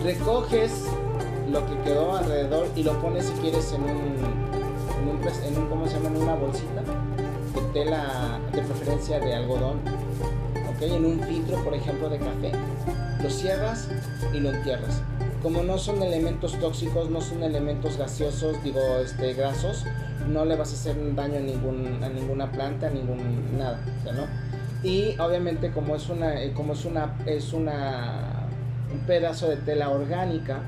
Recoges 0.04 0.86
lo 1.50 1.66
que 1.66 1.78
quedó 1.84 2.18
alrededor 2.18 2.68
y 2.76 2.84
lo 2.84 3.00
pones 3.02 3.26
si 3.26 3.34
quieres 3.34 3.72
en 3.72 3.84
un, 3.84 4.18
en 5.46 5.58
un, 5.58 5.70
¿cómo 5.70 5.88
se 5.88 5.94
llama? 5.94 6.10
En 6.10 6.24
una 6.24 6.36
bolsita 6.36 6.82
de 6.82 7.62
tela, 7.74 8.40
de 8.52 8.62
preferencia 8.62 9.20
de 9.20 9.34
algodón, 9.34 9.80
¿ok? 10.70 10.82
En 10.82 11.06
un 11.06 11.20
filtro, 11.22 11.64
por 11.64 11.74
ejemplo, 11.74 12.10
de 12.10 12.18
café 12.18 12.52
lo 13.24 13.30
cierras 13.30 13.88
y 14.34 14.40
lo 14.42 14.52
entierras. 14.52 15.02
Como 15.42 15.64
no 15.64 15.78
son 15.78 16.04
elementos 16.04 16.60
tóxicos, 16.60 17.10
no 17.10 17.22
son 17.22 17.42
elementos 17.42 17.98
gaseosos, 17.98 18.62
digo, 18.64 18.82
este, 19.04 19.34
grasos, 19.34 19.86
no 20.28 20.44
le 20.44 20.58
vas 20.58 20.72
a 20.72 20.74
hacer 20.74 21.16
daño 21.16 21.38
a, 21.38 21.42
ningún, 21.42 22.04
a 22.04 22.10
ninguna 22.10 22.52
planta, 22.52 22.88
a 22.88 22.90
ningún 22.90 23.58
nada, 23.58 23.80
¿no? 24.06 24.28
Y 24.88 25.18
obviamente 25.18 25.72
como 25.72 25.96
es 25.96 26.10
una, 26.10 26.42
eh, 26.42 26.52
como 26.54 26.74
es 26.74 26.84
una, 26.84 27.16
es 27.26 27.54
una, 27.54 28.33
un 28.94 29.00
pedazo 29.00 29.50
de 29.50 29.58
tela 29.58 29.90
orgánica, 29.90 30.62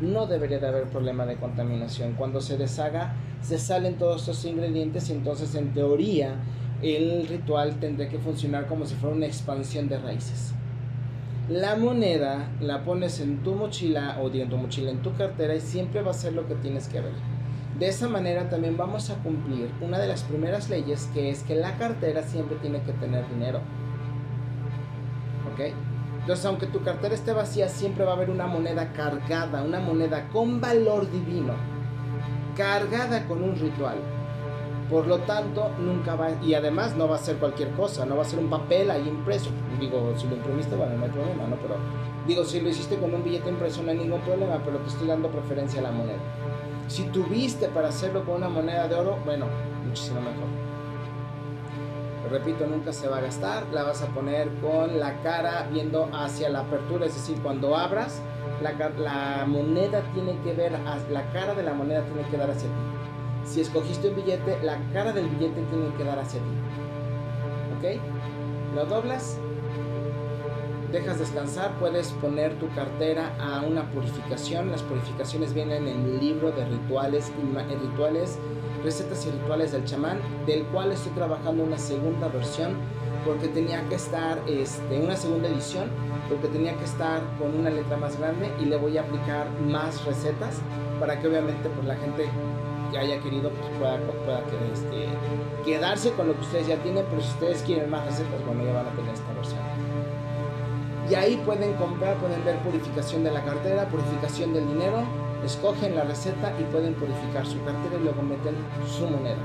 no 0.00 0.26
debería 0.26 0.58
de 0.58 0.68
haber 0.68 0.84
problema 0.84 1.26
de 1.26 1.36
contaminación. 1.36 2.14
Cuando 2.14 2.40
se 2.40 2.56
deshaga, 2.56 3.14
se 3.42 3.58
salen 3.58 3.96
todos 3.96 4.22
estos 4.22 4.44
ingredientes 4.44 5.08
y 5.10 5.12
entonces 5.12 5.54
en 5.54 5.72
teoría 5.72 6.34
el 6.82 7.26
ritual 7.26 7.78
tendría 7.80 8.08
que 8.08 8.18
funcionar 8.18 8.66
como 8.66 8.84
si 8.84 8.94
fuera 8.94 9.14
una 9.14 9.26
expansión 9.26 9.88
de 9.88 9.98
raíces. 9.98 10.52
La 11.48 11.76
moneda 11.76 12.50
la 12.60 12.84
pones 12.84 13.20
en 13.20 13.42
tu 13.42 13.54
mochila 13.54 14.18
o 14.20 14.30
en 14.32 14.48
tu 14.48 14.56
mochila, 14.56 14.90
en 14.90 15.00
tu 15.00 15.14
cartera 15.14 15.54
y 15.54 15.60
siempre 15.60 16.02
va 16.02 16.10
a 16.10 16.14
ser 16.14 16.32
lo 16.32 16.46
que 16.48 16.56
tienes 16.56 16.88
que 16.88 17.00
ver. 17.00 17.12
De 17.78 17.88
esa 17.88 18.08
manera 18.08 18.48
también 18.48 18.76
vamos 18.76 19.10
a 19.10 19.14
cumplir 19.16 19.70
una 19.80 19.98
de 19.98 20.08
las 20.08 20.22
primeras 20.24 20.68
leyes 20.68 21.08
que 21.14 21.30
es 21.30 21.42
que 21.42 21.54
la 21.54 21.76
cartera 21.76 22.22
siempre 22.22 22.56
tiene 22.56 22.80
que 22.82 22.92
tener 22.92 23.28
dinero. 23.28 23.60
¿Ok? 25.52 25.95
Entonces, 26.26 26.44
aunque 26.46 26.66
tu 26.66 26.82
cartera 26.82 27.14
esté 27.14 27.32
vacía, 27.32 27.68
siempre 27.68 28.04
va 28.04 28.10
a 28.10 28.14
haber 28.16 28.30
una 28.30 28.48
moneda 28.48 28.92
cargada, 28.92 29.62
una 29.62 29.78
moneda 29.78 30.28
con 30.32 30.60
valor 30.60 31.08
divino, 31.08 31.52
cargada 32.56 33.28
con 33.28 33.44
un 33.44 33.54
ritual. 33.54 33.94
Por 34.90 35.06
lo 35.06 35.18
tanto, 35.18 35.70
nunca 35.78 36.16
va, 36.16 36.30
y 36.42 36.54
además 36.54 36.96
no 36.96 37.06
va 37.06 37.14
a 37.14 37.20
ser 37.20 37.36
cualquier 37.36 37.70
cosa, 37.74 38.04
no 38.06 38.16
va 38.16 38.22
a 38.22 38.24
ser 38.24 38.40
un 38.40 38.50
papel 38.50 38.90
ahí 38.90 39.06
impreso. 39.06 39.50
Digo, 39.78 40.14
si 40.16 40.26
lo 40.26 40.34
imprimiste, 40.34 40.74
bueno, 40.74 40.96
no 40.96 41.04
hay 41.04 41.10
problema, 41.12 41.46
¿no? 41.46 41.54
Pero 41.62 41.76
digo, 42.26 42.44
si 42.44 42.60
lo 42.60 42.70
hiciste 42.70 42.96
con 42.96 43.14
un 43.14 43.22
billete 43.22 43.48
impreso, 43.48 43.84
no 43.84 43.92
hay 43.92 43.98
ningún 43.98 44.20
problema, 44.22 44.60
pero 44.64 44.78
te 44.78 44.88
estoy 44.88 45.06
dando 45.06 45.28
preferencia 45.28 45.78
a 45.78 45.84
la 45.84 45.92
moneda. 45.92 46.18
Si 46.88 47.04
tuviste 47.04 47.68
para 47.68 47.90
hacerlo 47.90 48.24
con 48.24 48.34
una 48.34 48.48
moneda 48.48 48.88
de 48.88 48.96
oro, 48.96 49.16
bueno, 49.24 49.46
muchísimo 49.86 50.20
mejor. 50.20 50.48
Repito, 52.30 52.66
nunca 52.66 52.92
se 52.92 53.08
va 53.08 53.18
a 53.18 53.20
gastar, 53.20 53.64
la 53.72 53.82
vas 53.82 54.02
a 54.02 54.06
poner 54.08 54.48
con 54.60 54.98
la 54.98 55.20
cara 55.22 55.68
viendo 55.70 56.08
hacia 56.12 56.48
la 56.48 56.60
apertura, 56.60 57.06
es 57.06 57.14
decir, 57.14 57.38
cuando 57.42 57.76
abras, 57.76 58.20
la, 58.62 59.44
moneda 59.46 60.02
tiene 60.14 60.38
que 60.42 60.52
ver, 60.52 60.72
la 61.10 61.32
cara 61.32 61.54
de 61.54 61.62
la 61.62 61.74
moneda 61.74 62.02
tiene 62.04 62.28
que 62.28 62.36
dar 62.36 62.50
hacia 62.50 62.68
ti. 62.68 62.74
Si 63.44 63.60
escogiste 63.60 64.08
un 64.08 64.16
billete, 64.16 64.58
la 64.62 64.78
cara 64.92 65.12
del 65.12 65.28
billete 65.28 65.62
tiene 65.70 65.94
que 65.96 66.04
dar 66.04 66.18
hacia 66.18 66.40
ti. 66.40 66.46
¿Ok? 67.78 68.00
Lo 68.74 68.86
doblas, 68.86 69.38
dejas 70.90 71.18
descansar, 71.18 71.72
puedes 71.78 72.10
poner 72.12 72.54
tu 72.58 72.68
cartera 72.74 73.32
a 73.38 73.60
una 73.62 73.90
purificación. 73.90 74.70
Las 74.70 74.82
purificaciones 74.82 75.54
vienen 75.54 75.86
en 75.86 76.04
el 76.04 76.20
libro 76.20 76.50
de 76.50 76.64
rituales, 76.64 77.30
rituales, 77.82 78.38
recetas 78.86 79.26
y 79.26 79.30
rituales 79.30 79.72
del 79.72 79.84
chamán, 79.84 80.18
del 80.46 80.64
cual 80.66 80.92
estoy 80.92 81.12
trabajando 81.12 81.64
una 81.64 81.76
segunda 81.76 82.28
versión 82.28 82.76
porque 83.26 83.48
tenía 83.48 83.82
que 83.88 83.96
estar, 83.96 84.38
este, 84.46 85.00
una 85.00 85.16
segunda 85.16 85.48
edición, 85.48 85.90
porque 86.28 86.46
tenía 86.46 86.74
que 86.76 86.84
estar 86.84 87.20
con 87.38 87.58
una 87.58 87.70
letra 87.70 87.96
más 87.96 88.16
grande 88.18 88.48
y 88.62 88.66
le 88.66 88.76
voy 88.76 88.96
a 88.96 89.02
aplicar 89.02 89.50
más 89.60 90.04
recetas 90.04 90.60
para 91.00 91.20
que 91.20 91.26
obviamente 91.26 91.68
pues, 91.68 91.86
la 91.86 91.96
gente 91.96 92.28
que 92.92 92.98
haya 92.98 93.18
querido 93.20 93.50
pues, 93.50 93.68
pueda, 93.78 93.98
pueda 94.24 94.42
este, 94.72 95.08
quedarse 95.64 96.12
con 96.12 96.28
lo 96.28 96.34
que 96.34 96.42
ustedes 96.42 96.68
ya 96.68 96.76
tienen, 96.76 97.04
pero 97.10 97.20
si 97.20 97.28
ustedes 97.30 97.62
quieren 97.62 97.90
más 97.90 98.06
recetas, 98.06 98.46
bueno, 98.46 98.64
ya 98.64 98.72
van 98.72 98.86
a 98.86 98.90
tener 98.90 99.12
esta 99.12 99.32
versión. 99.32 99.60
Y 101.10 101.14
ahí 101.14 101.42
pueden 101.44 101.74
comprar, 101.74 102.14
pueden 102.18 102.44
ver 102.44 102.58
purificación 102.60 103.24
de 103.24 103.32
la 103.32 103.42
cartera, 103.44 103.88
purificación 103.88 104.52
del 104.52 104.68
dinero, 104.68 105.02
escogen 105.44 105.94
la 105.94 106.04
receta 106.04 106.52
y 106.58 106.64
pueden 106.64 106.94
purificar 106.94 107.46
su 107.46 107.62
cartera 107.64 107.96
y 108.00 108.04
luego 108.04 108.22
meten 108.22 108.54
su 108.86 109.06
moneda. 109.06 109.36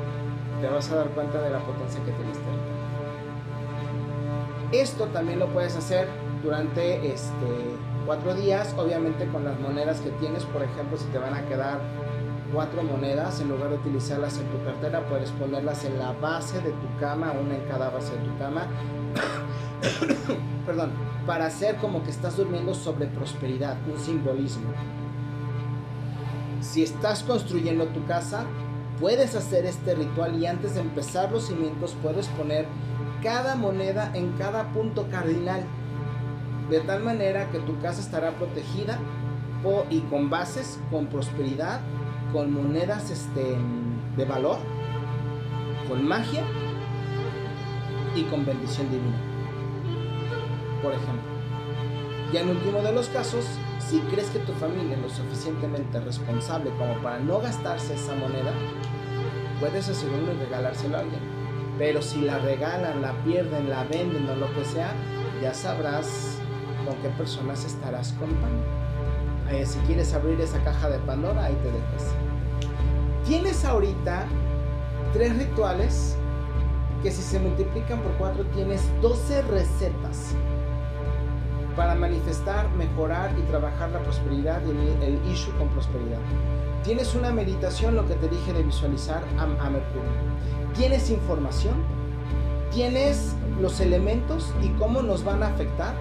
Te 0.61 0.67
vas 0.67 0.91
a 0.91 0.95
dar 0.95 1.07
cuenta 1.09 1.41
de 1.41 1.49
la 1.49 1.59
potencia 1.59 2.03
que 2.03 2.11
tiene 2.11 2.31
este 2.31 2.43
Esto 4.71 5.05
también 5.07 5.39
lo 5.39 5.47
puedes 5.47 5.75
hacer 5.75 6.07
durante 6.43 7.11
este, 7.11 7.75
cuatro 8.05 8.33
días, 8.33 8.73
obviamente 8.77 9.27
con 9.27 9.43
las 9.43 9.59
monedas 9.59 9.99
que 10.01 10.09
tienes, 10.11 10.45
por 10.45 10.63
ejemplo, 10.63 10.97
si 10.97 11.05
te 11.05 11.17
van 11.17 11.33
a 11.33 11.41
quedar 11.47 11.79
cuatro 12.53 12.83
monedas, 12.83 13.39
en 13.41 13.49
lugar 13.49 13.69
de 13.69 13.75
utilizarlas 13.75 14.37
en 14.37 14.45
tu 14.47 14.63
cartera, 14.63 15.01
puedes 15.07 15.31
ponerlas 15.31 15.85
en 15.85 15.97
la 15.97 16.11
base 16.13 16.59
de 16.61 16.71
tu 16.71 16.99
cama, 16.99 17.31
una 17.31 17.55
en 17.55 17.63
cada 17.65 17.89
base 17.89 18.11
de 18.11 18.19
tu 18.19 18.37
cama. 18.37 18.67
Perdón, 20.65 20.91
para 21.25 21.45
hacer 21.45 21.77
como 21.77 22.03
que 22.03 22.09
estás 22.09 22.37
durmiendo 22.37 22.73
sobre 22.73 23.07
prosperidad, 23.07 23.77
un 23.91 23.97
simbolismo. 23.99 24.69
Si 26.61 26.83
estás 26.83 27.23
construyendo 27.23 27.87
tu 27.87 28.05
casa, 28.05 28.45
puedes 28.99 29.35
hacer 29.35 29.65
este 29.65 29.95
ritual 29.95 30.41
y 30.41 30.45
antes 30.45 30.75
de 30.75 30.81
empezar 30.81 31.31
los 31.31 31.47
cimientos 31.47 31.95
puedes 32.01 32.27
poner 32.29 32.65
cada 33.21 33.55
moneda 33.55 34.11
en 34.13 34.31
cada 34.33 34.71
punto 34.71 35.07
cardinal. 35.09 35.63
De 36.69 36.79
tal 36.79 37.03
manera 37.03 37.51
que 37.51 37.59
tu 37.59 37.79
casa 37.81 37.99
estará 37.99 38.31
protegida 38.31 38.99
y 39.89 39.99
con 40.01 40.29
bases, 40.29 40.79
con 40.89 41.07
prosperidad 41.07 41.81
con 42.31 42.53
monedas 42.53 43.09
este, 43.11 43.57
de 44.15 44.25
valor, 44.25 44.57
con 45.87 46.07
magia 46.07 46.43
y 48.15 48.23
con 48.23 48.45
bendición 48.45 48.89
divina. 48.89 49.17
Por 50.81 50.93
ejemplo, 50.93 51.40
ya 52.31 52.41
en 52.41 52.49
último 52.49 52.81
de 52.81 52.93
los 52.93 53.09
casos, 53.09 53.45
si 53.79 53.99
crees 54.01 54.29
que 54.29 54.39
tu 54.39 54.53
familia 54.53 54.95
es 54.95 55.01
lo 55.01 55.09
suficientemente 55.09 55.99
responsable 55.99 56.71
como 56.77 56.95
para 57.01 57.19
no 57.19 57.39
gastarse 57.39 57.93
esa 57.93 58.15
moneda, 58.15 58.53
puedes 59.59 59.89
asegurarlo 59.89 60.33
y 60.33 60.37
regalárselo 60.37 60.97
a 60.97 60.99
alguien. 61.01 61.19
Pero 61.77 62.01
si 62.01 62.21
la 62.21 62.39
regalan, 62.39 63.01
la 63.01 63.11
pierden, 63.23 63.69
la 63.69 63.83
venden 63.83 64.29
o 64.29 64.35
lo 64.35 64.53
que 64.53 64.63
sea, 64.63 64.93
ya 65.41 65.53
sabrás 65.53 66.37
con 66.85 66.95
qué 67.01 67.09
personas 67.09 67.65
estarás 67.65 68.13
contando. 68.13 68.63
Eh, 69.49 69.65
si 69.65 69.79
quieres 69.79 70.13
abrir 70.13 70.39
esa 70.39 70.63
caja 70.63 70.89
de 70.89 70.99
Pandora, 70.99 71.45
ahí 71.45 71.55
te 71.55 71.71
dejas. 71.71 72.15
Tienes 73.25 73.65
ahorita 73.65 74.25
tres 75.11 75.37
rituales 75.37 76.15
que 77.03 77.11
si 77.11 77.21
se 77.21 77.39
multiplican 77.39 77.99
por 78.01 78.11
cuatro 78.13 78.45
tienes 78.53 78.81
12 79.01 79.41
recetas 79.43 80.35
para 81.75 81.95
manifestar, 81.95 82.69
mejorar 82.71 83.31
y 83.37 83.41
trabajar 83.43 83.89
la 83.91 83.99
prosperidad 83.99 84.61
y 84.65 85.05
el, 85.05 85.19
issue 85.31 85.51
con 85.57 85.67
prosperidad. 85.69 86.19
Tienes 86.83 87.15
una 87.15 87.31
meditación, 87.31 87.95
lo 87.95 88.07
que 88.07 88.15
te 88.15 88.27
dije 88.27 88.53
de 88.53 88.63
visualizar 88.63 89.23
a, 89.37 89.43
a 89.43 89.69
Mercurio. 89.69 90.09
Tienes 90.75 91.09
información, 91.09 91.75
tienes 92.71 93.35
los 93.61 93.79
elementos 93.79 94.53
y 94.63 94.69
cómo 94.79 95.01
nos 95.01 95.23
van 95.23 95.43
a 95.43 95.47
afectar. 95.47 95.93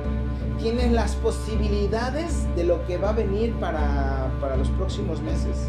Tienes 0.59 0.93
las 0.93 1.14
posibilidades 1.16 2.47
de 2.55 2.64
lo 2.64 2.85
que 2.87 2.99
va 2.99 3.11
a 3.11 3.12
venir 3.12 3.55
para, 3.55 4.31
para 4.41 4.57
los 4.57 4.68
próximos 4.71 5.21
meses. 5.23 5.68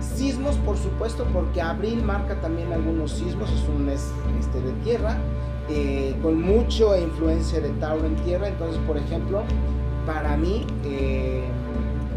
Sismos, 0.00 0.56
por 0.56 0.76
supuesto, 0.76 1.26
porque 1.32 1.60
abril 1.60 2.02
marca 2.02 2.40
también 2.40 2.72
algunos 2.72 3.12
sismos, 3.12 3.50
es 3.50 3.68
un 3.68 3.86
mes 3.86 4.12
este, 4.38 4.60
de 4.60 4.72
tierra, 4.84 5.16
eh, 5.70 6.16
con 6.20 6.42
mucha 6.42 6.98
influencia 6.98 7.60
de 7.60 7.68
Tauro 7.70 8.04
en 8.04 8.16
tierra. 8.16 8.48
Entonces, 8.48 8.80
por 8.86 8.96
ejemplo, 8.96 9.42
para 10.04 10.36
mí, 10.36 10.66
eh, 10.84 11.44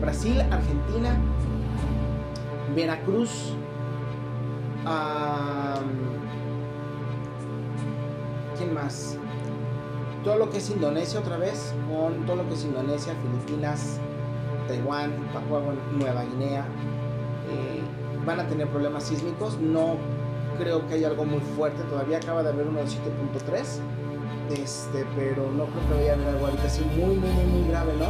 Brasil, 0.01 0.41
Argentina, 0.41 1.17
Veracruz, 2.75 3.53
¿quién 8.57 8.73
más? 8.73 9.17
Todo 10.23 10.37
lo 10.37 10.49
que 10.49 10.57
es 10.57 10.69
Indonesia 10.69 11.19
otra 11.19 11.37
vez, 11.37 11.75
con 11.87 12.25
todo 12.25 12.37
lo 12.37 12.47
que 12.47 12.55
es 12.55 12.63
Indonesia, 12.63 13.13
Filipinas, 13.21 13.99
Taiwán, 14.67 15.11
Papua 15.33 15.61
Nueva 15.97 16.23
Guinea, 16.23 16.65
eh, 17.49 17.81
van 18.25 18.39
a 18.39 18.47
tener 18.47 18.67
problemas 18.69 19.03
sísmicos. 19.03 19.59
No 19.59 19.97
creo 20.57 20.87
que 20.87 20.95
haya 20.95 21.07
algo 21.07 21.25
muy 21.25 21.41
fuerte. 21.55 21.81
Todavía 21.83 22.17
acaba 22.17 22.43
de 22.43 22.49
haber 22.49 22.67
uno 22.67 22.79
de 22.79 22.85
7.3. 22.85 23.79
Este, 24.51 25.05
pero 25.15 25.51
no 25.51 25.65
creo 25.65 25.87
que 25.87 25.93
vaya 25.95 26.11
a 26.11 26.15
haber 26.15 26.27
algo 26.27 26.45
ahorita 26.45 26.65
así 26.65 26.81
muy, 26.81 27.15
muy, 27.15 27.29
muy, 27.29 27.69
grave, 27.69 27.93
¿no? 27.97 28.07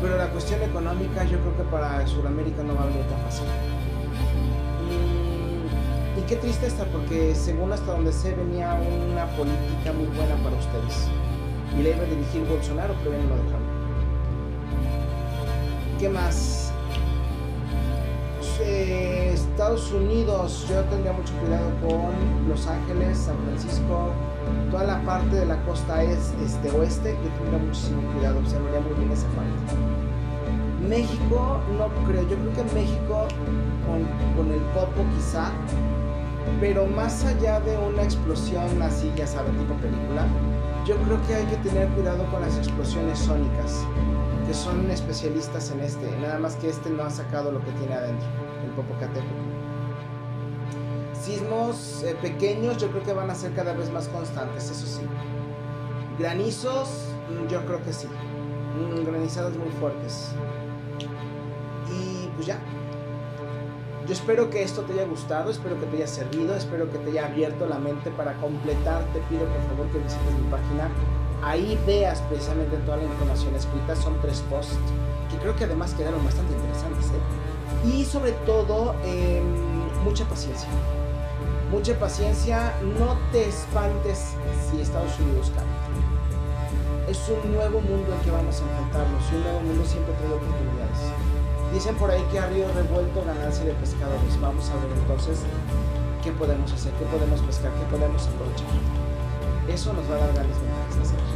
Pero 0.00 0.16
la 0.16 0.28
cuestión 0.28 0.62
económica 0.62 1.24
yo 1.24 1.38
creo 1.40 1.56
que 1.56 1.62
para 1.64 2.06
Sudamérica 2.06 2.62
no 2.62 2.74
va 2.74 2.82
a 2.82 2.86
venir 2.86 3.04
tan 3.06 3.18
fácil. 3.20 3.46
Y, 6.18 6.20
qué 6.28 6.36
triste 6.36 6.66
está, 6.66 6.84
porque 6.86 7.34
según 7.34 7.72
hasta 7.72 7.92
donde 7.92 8.12
sé 8.12 8.34
venía 8.34 8.74
una 8.74 9.26
política 9.36 9.92
muy 9.94 10.06
buena 10.06 10.36
para 10.42 10.56
ustedes. 10.56 11.08
Y 11.78 11.82
la 11.82 11.88
iba 11.90 12.02
a 12.02 12.06
dirigir 12.06 12.46
Bolsonaro, 12.48 12.94
pero 13.02 13.12
ya 13.12 13.22
no 13.24 13.28
lo 13.30 13.42
dejaron. 13.42 13.72
¿Qué 15.98 16.08
más? 16.08 16.61
Estados 18.62 19.92
Unidos, 19.92 20.66
yo 20.68 20.80
tendría 20.84 21.12
mucho 21.12 21.32
cuidado 21.34 21.70
con 21.80 22.48
Los 22.48 22.66
Ángeles, 22.66 23.18
San 23.18 23.36
Francisco, 23.44 24.10
toda 24.70 24.84
la 24.84 25.02
parte 25.02 25.36
de 25.36 25.46
la 25.46 25.62
costa 25.64 26.02
es, 26.02 26.32
este, 26.44 26.70
oeste, 26.70 27.16
yo 27.22 27.30
tendría 27.38 27.58
muchísimo 27.58 28.02
cuidado, 28.12 28.38
observaría 28.38 28.80
muy 28.80 28.94
bien 28.94 29.12
esa 29.12 29.26
parte. 29.28 29.52
México, 30.88 31.60
no 31.78 31.88
creo, 32.06 32.22
yo 32.28 32.36
creo 32.36 32.52
que 32.54 32.74
México 32.74 33.26
con, 33.86 34.02
con 34.36 34.52
el 34.52 34.60
popo 34.74 35.04
quizá, 35.16 35.52
pero 36.60 36.86
más 36.86 37.24
allá 37.24 37.60
de 37.60 37.76
una 37.78 38.02
explosión 38.02 38.82
así, 38.82 39.12
ya 39.16 39.26
saben, 39.26 39.56
tipo 39.58 39.74
película, 39.74 40.26
yo 40.84 40.96
creo 40.96 41.18
que 41.26 41.34
hay 41.34 41.44
que 41.46 41.56
tener 41.68 41.88
cuidado 41.90 42.24
con 42.30 42.40
las 42.40 42.56
explosiones 42.58 43.18
sónicas, 43.18 43.84
que 44.52 44.58
son 44.58 44.90
especialistas 44.90 45.70
en 45.70 45.80
este, 45.80 46.14
nada 46.20 46.38
más 46.38 46.56
que 46.56 46.68
este 46.68 46.90
no 46.90 47.04
ha 47.04 47.08
sacado 47.10 47.50
lo 47.52 47.64
que 47.64 47.70
tiene 47.72 47.94
adentro. 47.94 48.28
Popocatépetl. 48.76 49.24
Sismos 51.18 52.02
eh, 52.02 52.14
pequeños 52.20 52.76
yo 52.76 52.90
creo 52.90 53.02
que 53.02 53.14
van 53.14 53.30
a 53.30 53.34
ser 53.34 53.54
cada 53.54 53.72
vez 53.72 53.90
más 53.90 54.08
constantes, 54.08 54.70
eso 54.70 54.86
sí. 54.86 55.06
Granizos, 56.18 56.90
mm, 57.30 57.46
yo 57.48 57.64
creo 57.64 57.82
que 57.82 57.94
sí. 57.94 58.08
Mm, 58.08 59.06
granizadas 59.06 59.56
muy 59.56 59.70
fuertes. 59.70 60.32
Y 61.88 62.28
pues 62.34 62.46
ya. 62.46 62.58
Yo 64.06 64.12
espero 64.12 64.50
que 64.50 64.62
esto 64.62 64.82
te 64.82 64.92
haya 64.92 65.06
gustado, 65.06 65.50
espero 65.50 65.80
que 65.80 65.86
te 65.86 65.96
haya 65.96 66.06
servido, 66.06 66.54
espero 66.54 66.92
que 66.92 66.98
te 66.98 67.08
haya 67.08 67.24
abierto 67.24 67.66
la 67.66 67.78
mente 67.78 68.10
para 68.10 68.34
completar. 68.34 69.02
Te 69.14 69.20
pido 69.30 69.46
por 69.46 69.62
favor 69.62 69.86
que 69.92 69.98
visites 69.98 70.34
mi 70.34 70.50
página. 70.50 70.90
Ahí 71.42 71.78
veas 71.86 72.20
precisamente 72.22 72.76
toda 72.78 72.98
la 72.98 73.04
información 73.04 73.54
escrita. 73.54 73.96
Son 73.96 74.18
tres 74.20 74.42
posts 74.48 74.78
que 75.30 75.36
creo 75.38 75.56
que 75.56 75.64
además 75.64 75.94
quedaron 75.94 76.24
bastante 76.24 76.52
interesantes. 76.54 77.06
¿eh? 77.06 77.42
y 77.84 78.04
sobre 78.04 78.32
todo 78.46 78.94
em, 79.04 79.44
mucha 80.04 80.24
paciencia. 80.24 80.68
Mucha 81.70 81.98
paciencia, 81.98 82.74
no 82.98 83.16
te 83.32 83.48
espantes 83.48 84.34
si 84.70 84.80
Estados 84.80 85.18
Unidos 85.20 85.50
cae. 85.54 87.10
Es 87.10 87.28
un 87.28 87.52
nuevo 87.52 87.80
mundo 87.80 88.12
en 88.12 88.20
que 88.20 88.30
vamos 88.30 88.60
a 88.60 88.62
enfrentarnos 88.62 89.22
y 89.32 89.36
un 89.36 89.42
nuevo 89.42 89.60
mundo 89.60 89.84
siempre 89.84 90.14
trae 90.14 90.32
oportunidades. 90.32 91.00
Dicen 91.72 91.96
por 91.96 92.10
ahí 92.10 92.22
que 92.30 92.38
a 92.38 92.46
río 92.46 92.68
revuelto 92.74 93.24
ganancia 93.24 93.64
de 93.64 93.72
pescadores. 93.72 94.40
Vamos 94.40 94.68
a 94.70 94.74
ver 94.76 94.96
entonces 94.96 95.40
qué 96.22 96.30
podemos 96.32 96.70
hacer, 96.72 96.92
qué 96.94 97.06
podemos 97.06 97.40
pescar, 97.40 97.72
qué 97.72 97.84
podemos 97.90 98.28
aprovechar. 98.28 98.68
Eso 99.68 99.92
nos 99.94 100.08
va 100.10 100.16
a 100.16 100.18
dar 100.18 100.34
grandes 100.34 100.56
ventajas. 100.60 101.31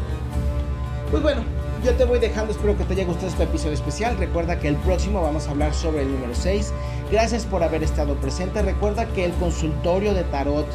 Pues 1.11 1.23
bueno, 1.23 1.43
yo 1.85 1.95
te 1.95 2.05
voy 2.05 2.19
dejando, 2.19 2.51
espero 2.51 2.77
que 2.77 2.83
te 2.83 2.95
haya 2.95 3.05
gustado 3.05 3.29
este 3.29 3.45
episodio 3.45 3.75
especial. 3.75 4.17
Recuerda 4.19 4.59
que 4.59 4.67
el 4.67 4.75
próximo 4.77 5.23
vamos 5.23 5.47
a 5.47 5.53
hablar 5.53 5.73
sobre 5.73 6.03
el 6.03 6.11
número 6.11 6.35
6. 6.35 6.73
Gracias 7.13 7.45
por 7.45 7.63
haber 7.63 7.85
estado 7.85 8.17
presente. 8.17 8.61
Recuerda 8.61 9.07
que 9.07 9.25
el 9.25 9.33
consultorio 9.35 10.15
de 10.15 10.25
tarot 10.25 10.67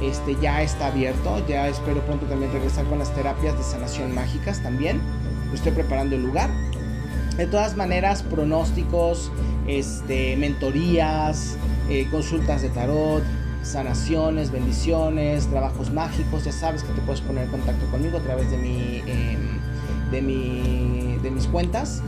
este, 0.00 0.36
ya 0.40 0.62
está 0.62 0.86
abierto. 0.86 1.46
Ya 1.46 1.68
espero 1.68 2.00
pronto 2.00 2.24
también 2.24 2.50
regresar 2.50 2.86
con 2.86 2.98
las 2.98 3.14
terapias 3.14 3.58
de 3.58 3.62
sanación 3.62 4.14
mágicas 4.14 4.62
también. 4.62 5.02
Estoy 5.52 5.72
preparando 5.72 6.16
el 6.16 6.22
lugar. 6.22 6.48
De 7.36 7.46
todas 7.46 7.76
maneras, 7.76 8.22
pronósticos, 8.22 9.30
este, 9.66 10.34
mentorías, 10.36 11.58
eh, 11.90 12.08
consultas 12.10 12.62
de 12.62 12.70
tarot, 12.70 13.22
sanaciones, 13.62 14.50
bendiciones, 14.50 15.46
trabajos 15.48 15.92
mágicos. 15.92 16.44
Ya 16.44 16.52
sabes 16.52 16.84
que 16.84 16.92
te 16.94 17.02
puedes 17.02 17.20
poner 17.20 17.44
en 17.44 17.50
contacto 17.50 17.84
conmigo 17.90 18.16
a 18.16 18.22
través 18.22 18.50
de 18.50 18.56
mi... 18.56 19.02
Em, 19.06 19.63
de, 20.14 20.22
mi, 20.22 21.18
de 21.22 21.30
mis 21.30 21.46
cuentas. 21.46 22.02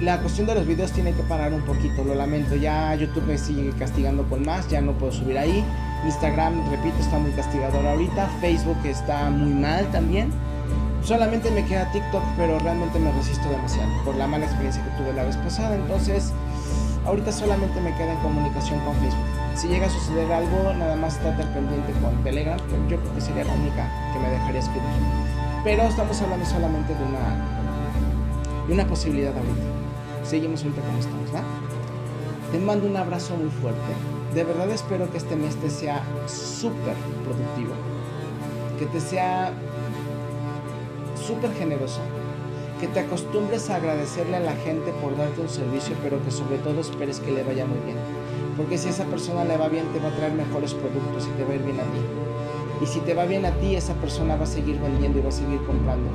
La 0.00 0.20
cuestión 0.20 0.46
de 0.46 0.54
los 0.54 0.66
videos 0.66 0.92
tiene 0.92 1.12
que 1.12 1.22
parar 1.22 1.54
un 1.54 1.62
poquito, 1.62 2.04
lo 2.04 2.14
lamento. 2.14 2.54
Ya 2.56 2.94
YouTube 2.94 3.24
me 3.26 3.38
sigue 3.38 3.70
castigando 3.78 4.24
con 4.24 4.44
más, 4.44 4.68
ya 4.68 4.80
no 4.80 4.92
puedo 4.92 5.12
subir 5.12 5.38
ahí. 5.38 5.64
Instagram, 6.04 6.70
repito, 6.70 6.98
está 7.00 7.18
muy 7.18 7.30
castigador 7.30 7.86
ahorita. 7.86 8.28
Facebook 8.40 8.76
está 8.84 9.30
muy 9.30 9.54
mal 9.54 9.86
también. 9.92 10.30
Solamente 11.02 11.50
me 11.50 11.64
queda 11.64 11.90
TikTok, 11.92 12.22
pero 12.36 12.58
realmente 12.58 12.98
me 12.98 13.12
resisto 13.12 13.48
demasiado 13.48 13.88
por 14.04 14.16
la 14.16 14.26
mala 14.26 14.44
experiencia 14.44 14.82
que 14.84 14.90
tuve 15.02 15.12
la 15.14 15.22
vez 15.22 15.36
pasada. 15.36 15.76
Entonces, 15.76 16.32
ahorita 17.06 17.30
solamente 17.30 17.80
me 17.80 17.94
queda 17.94 18.12
en 18.12 18.18
comunicación 18.18 18.80
con 18.80 18.94
Facebook. 18.96 19.24
Si 19.54 19.68
llega 19.68 19.86
a 19.86 19.90
suceder 19.90 20.30
algo, 20.30 20.74
nada 20.74 20.96
más 20.96 21.14
estar 21.16 21.34
pendiente 21.54 21.92
con 22.02 22.22
Telegram, 22.24 22.58
yo 22.90 22.98
creo 22.98 23.14
que 23.14 23.20
sería 23.20 23.44
la 23.44 23.54
única 23.54 23.88
que 24.12 24.18
me 24.18 24.28
dejaría 24.30 24.60
escribir 24.60 24.82
pero 25.66 25.82
estamos 25.82 26.22
hablando 26.22 26.46
solamente 26.46 26.94
de 26.94 27.02
una, 27.02 28.64
de 28.68 28.72
una 28.72 28.86
posibilidad 28.86 29.36
ahorita. 29.36 30.24
Seguimos 30.24 30.62
ahorita 30.62 30.80
como 30.80 30.98
estamos, 31.00 31.34
¿va? 31.34 31.42
Te 32.52 32.58
mando 32.60 32.86
un 32.86 32.96
abrazo 32.96 33.34
muy 33.34 33.50
fuerte. 33.50 33.80
De 34.32 34.44
verdad 34.44 34.70
espero 34.70 35.10
que 35.10 35.18
este 35.18 35.34
mes 35.34 35.56
te 35.56 35.68
sea 35.68 36.04
súper 36.28 36.94
productivo. 37.24 37.74
Que 38.78 38.86
te 38.86 39.00
sea 39.00 39.50
súper 41.16 41.52
generoso. 41.54 41.98
Que 42.78 42.86
te 42.86 43.00
acostumbres 43.00 43.68
a 43.68 43.74
agradecerle 43.74 44.36
a 44.36 44.40
la 44.40 44.54
gente 44.54 44.92
por 45.02 45.16
darte 45.16 45.40
un 45.40 45.48
servicio, 45.48 45.96
pero 46.00 46.24
que 46.24 46.30
sobre 46.30 46.58
todo 46.58 46.80
esperes 46.80 47.18
que 47.18 47.32
le 47.32 47.42
vaya 47.42 47.66
muy 47.66 47.80
bien. 47.80 47.96
Porque 48.56 48.78
si 48.78 48.86
a 48.86 48.90
esa 48.92 49.04
persona 49.06 49.44
le 49.44 49.56
va 49.56 49.66
bien, 49.66 49.86
te 49.92 49.98
va 49.98 50.10
a 50.10 50.16
traer 50.16 50.32
mejores 50.32 50.74
productos 50.74 51.26
y 51.26 51.30
te 51.36 51.42
va 51.42 51.50
a 51.50 51.54
ir 51.56 51.62
bien 51.64 51.80
a 51.80 51.82
ti. 51.82 52.25
Y 52.82 52.86
si 52.86 53.00
te 53.00 53.14
va 53.14 53.24
bien 53.24 53.44
a 53.44 53.52
ti, 53.52 53.74
esa 53.74 53.94
persona 53.94 54.36
va 54.36 54.44
a 54.44 54.46
seguir 54.46 54.78
vendiendo 54.80 55.18
y 55.18 55.22
va 55.22 55.28
a 55.28 55.32
seguir 55.32 55.58
comprando. 55.64 56.08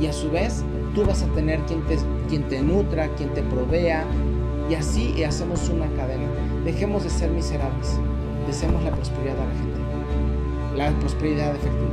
Y 0.00 0.06
a 0.06 0.12
su 0.12 0.30
vez, 0.30 0.64
tú 0.94 1.04
vas 1.04 1.22
a 1.22 1.26
tener 1.28 1.60
quien 1.60 1.82
te, 1.86 1.98
quien 2.28 2.48
te 2.48 2.62
nutra, 2.62 3.08
quien 3.14 3.30
te 3.34 3.42
provea. 3.42 4.04
Y 4.70 4.74
así 4.74 5.22
hacemos 5.24 5.68
una 5.68 5.86
cadena. 5.96 6.28
Dejemos 6.64 7.04
de 7.04 7.10
ser 7.10 7.30
miserables. 7.30 7.98
Deseemos 8.46 8.82
la 8.84 8.90
prosperidad 8.92 9.36
a 9.36 9.44
la 9.44 9.54
gente. 9.54 10.76
La 10.76 11.00
prosperidad 11.00 11.54
efectiva. 11.54 11.90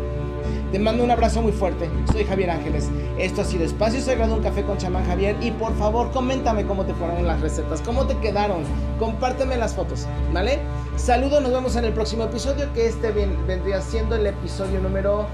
Te 0.71 0.77
mando 0.77 1.03
un 1.03 1.09
abrazo 1.09 1.41
muy 1.41 1.51
fuerte. 1.51 1.89
Soy 2.11 2.25
Javier 2.25 2.51
Ángeles. 2.51 2.89
Esto 3.17 3.41
ha 3.41 3.43
sido 3.43 3.65
Espacio 3.65 4.01
Sagrado, 4.01 4.35
un 4.35 4.43
café 4.43 4.63
con 4.63 4.77
chamán 4.77 5.03
Javier. 5.05 5.35
Y 5.41 5.49
por 5.51 5.75
favor, 5.75 6.11
coméntame 6.11 6.65
cómo 6.65 6.85
te 6.85 6.93
fueron 6.93 7.25
las 7.25 7.41
recetas, 7.41 7.81
cómo 7.81 8.05
te 8.05 8.15
quedaron. 8.17 8.61
Compárteme 8.99 9.57
las 9.57 9.73
fotos, 9.73 10.07
¿vale? 10.31 10.59
Saludos, 10.99 11.41
nos 11.41 11.51
vemos 11.53 11.75
en 11.77 11.85
el 11.85 11.93
próximo 11.93 12.25
episodio. 12.25 12.71
Que 12.73 12.87
este 12.87 13.11
vendría 13.11 13.81
siendo 13.81 14.15
el 14.15 14.27
episodio 14.27 14.81
número. 14.81 15.27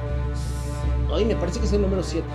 Ay, 1.11 1.25
me 1.25 1.35
parece 1.35 1.59
que 1.59 1.65
es 1.65 1.73
el 1.73 1.81
número 1.81 2.03
7. 2.03 2.25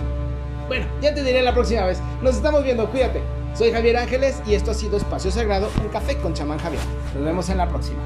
Bueno, 0.67 0.85
ya 1.01 1.13
te 1.13 1.23
diré 1.23 1.41
la 1.41 1.53
próxima 1.53 1.85
vez. 1.85 1.99
Nos 2.21 2.35
estamos 2.35 2.63
viendo, 2.63 2.89
cuídate. 2.91 3.21
Soy 3.55 3.71
Javier 3.71 3.97
Ángeles 3.97 4.41
y 4.45 4.53
esto 4.53 4.71
ha 4.71 4.73
sido 4.73 4.97
Espacio 4.97 5.31
Sagrado, 5.31 5.69
un 5.81 5.87
café 5.89 6.17
con 6.17 6.33
chamán 6.33 6.59
Javier. 6.59 6.81
Nos 7.15 7.23
vemos 7.23 7.49
en 7.49 7.57
la 7.57 7.67
próxima. 7.69 7.99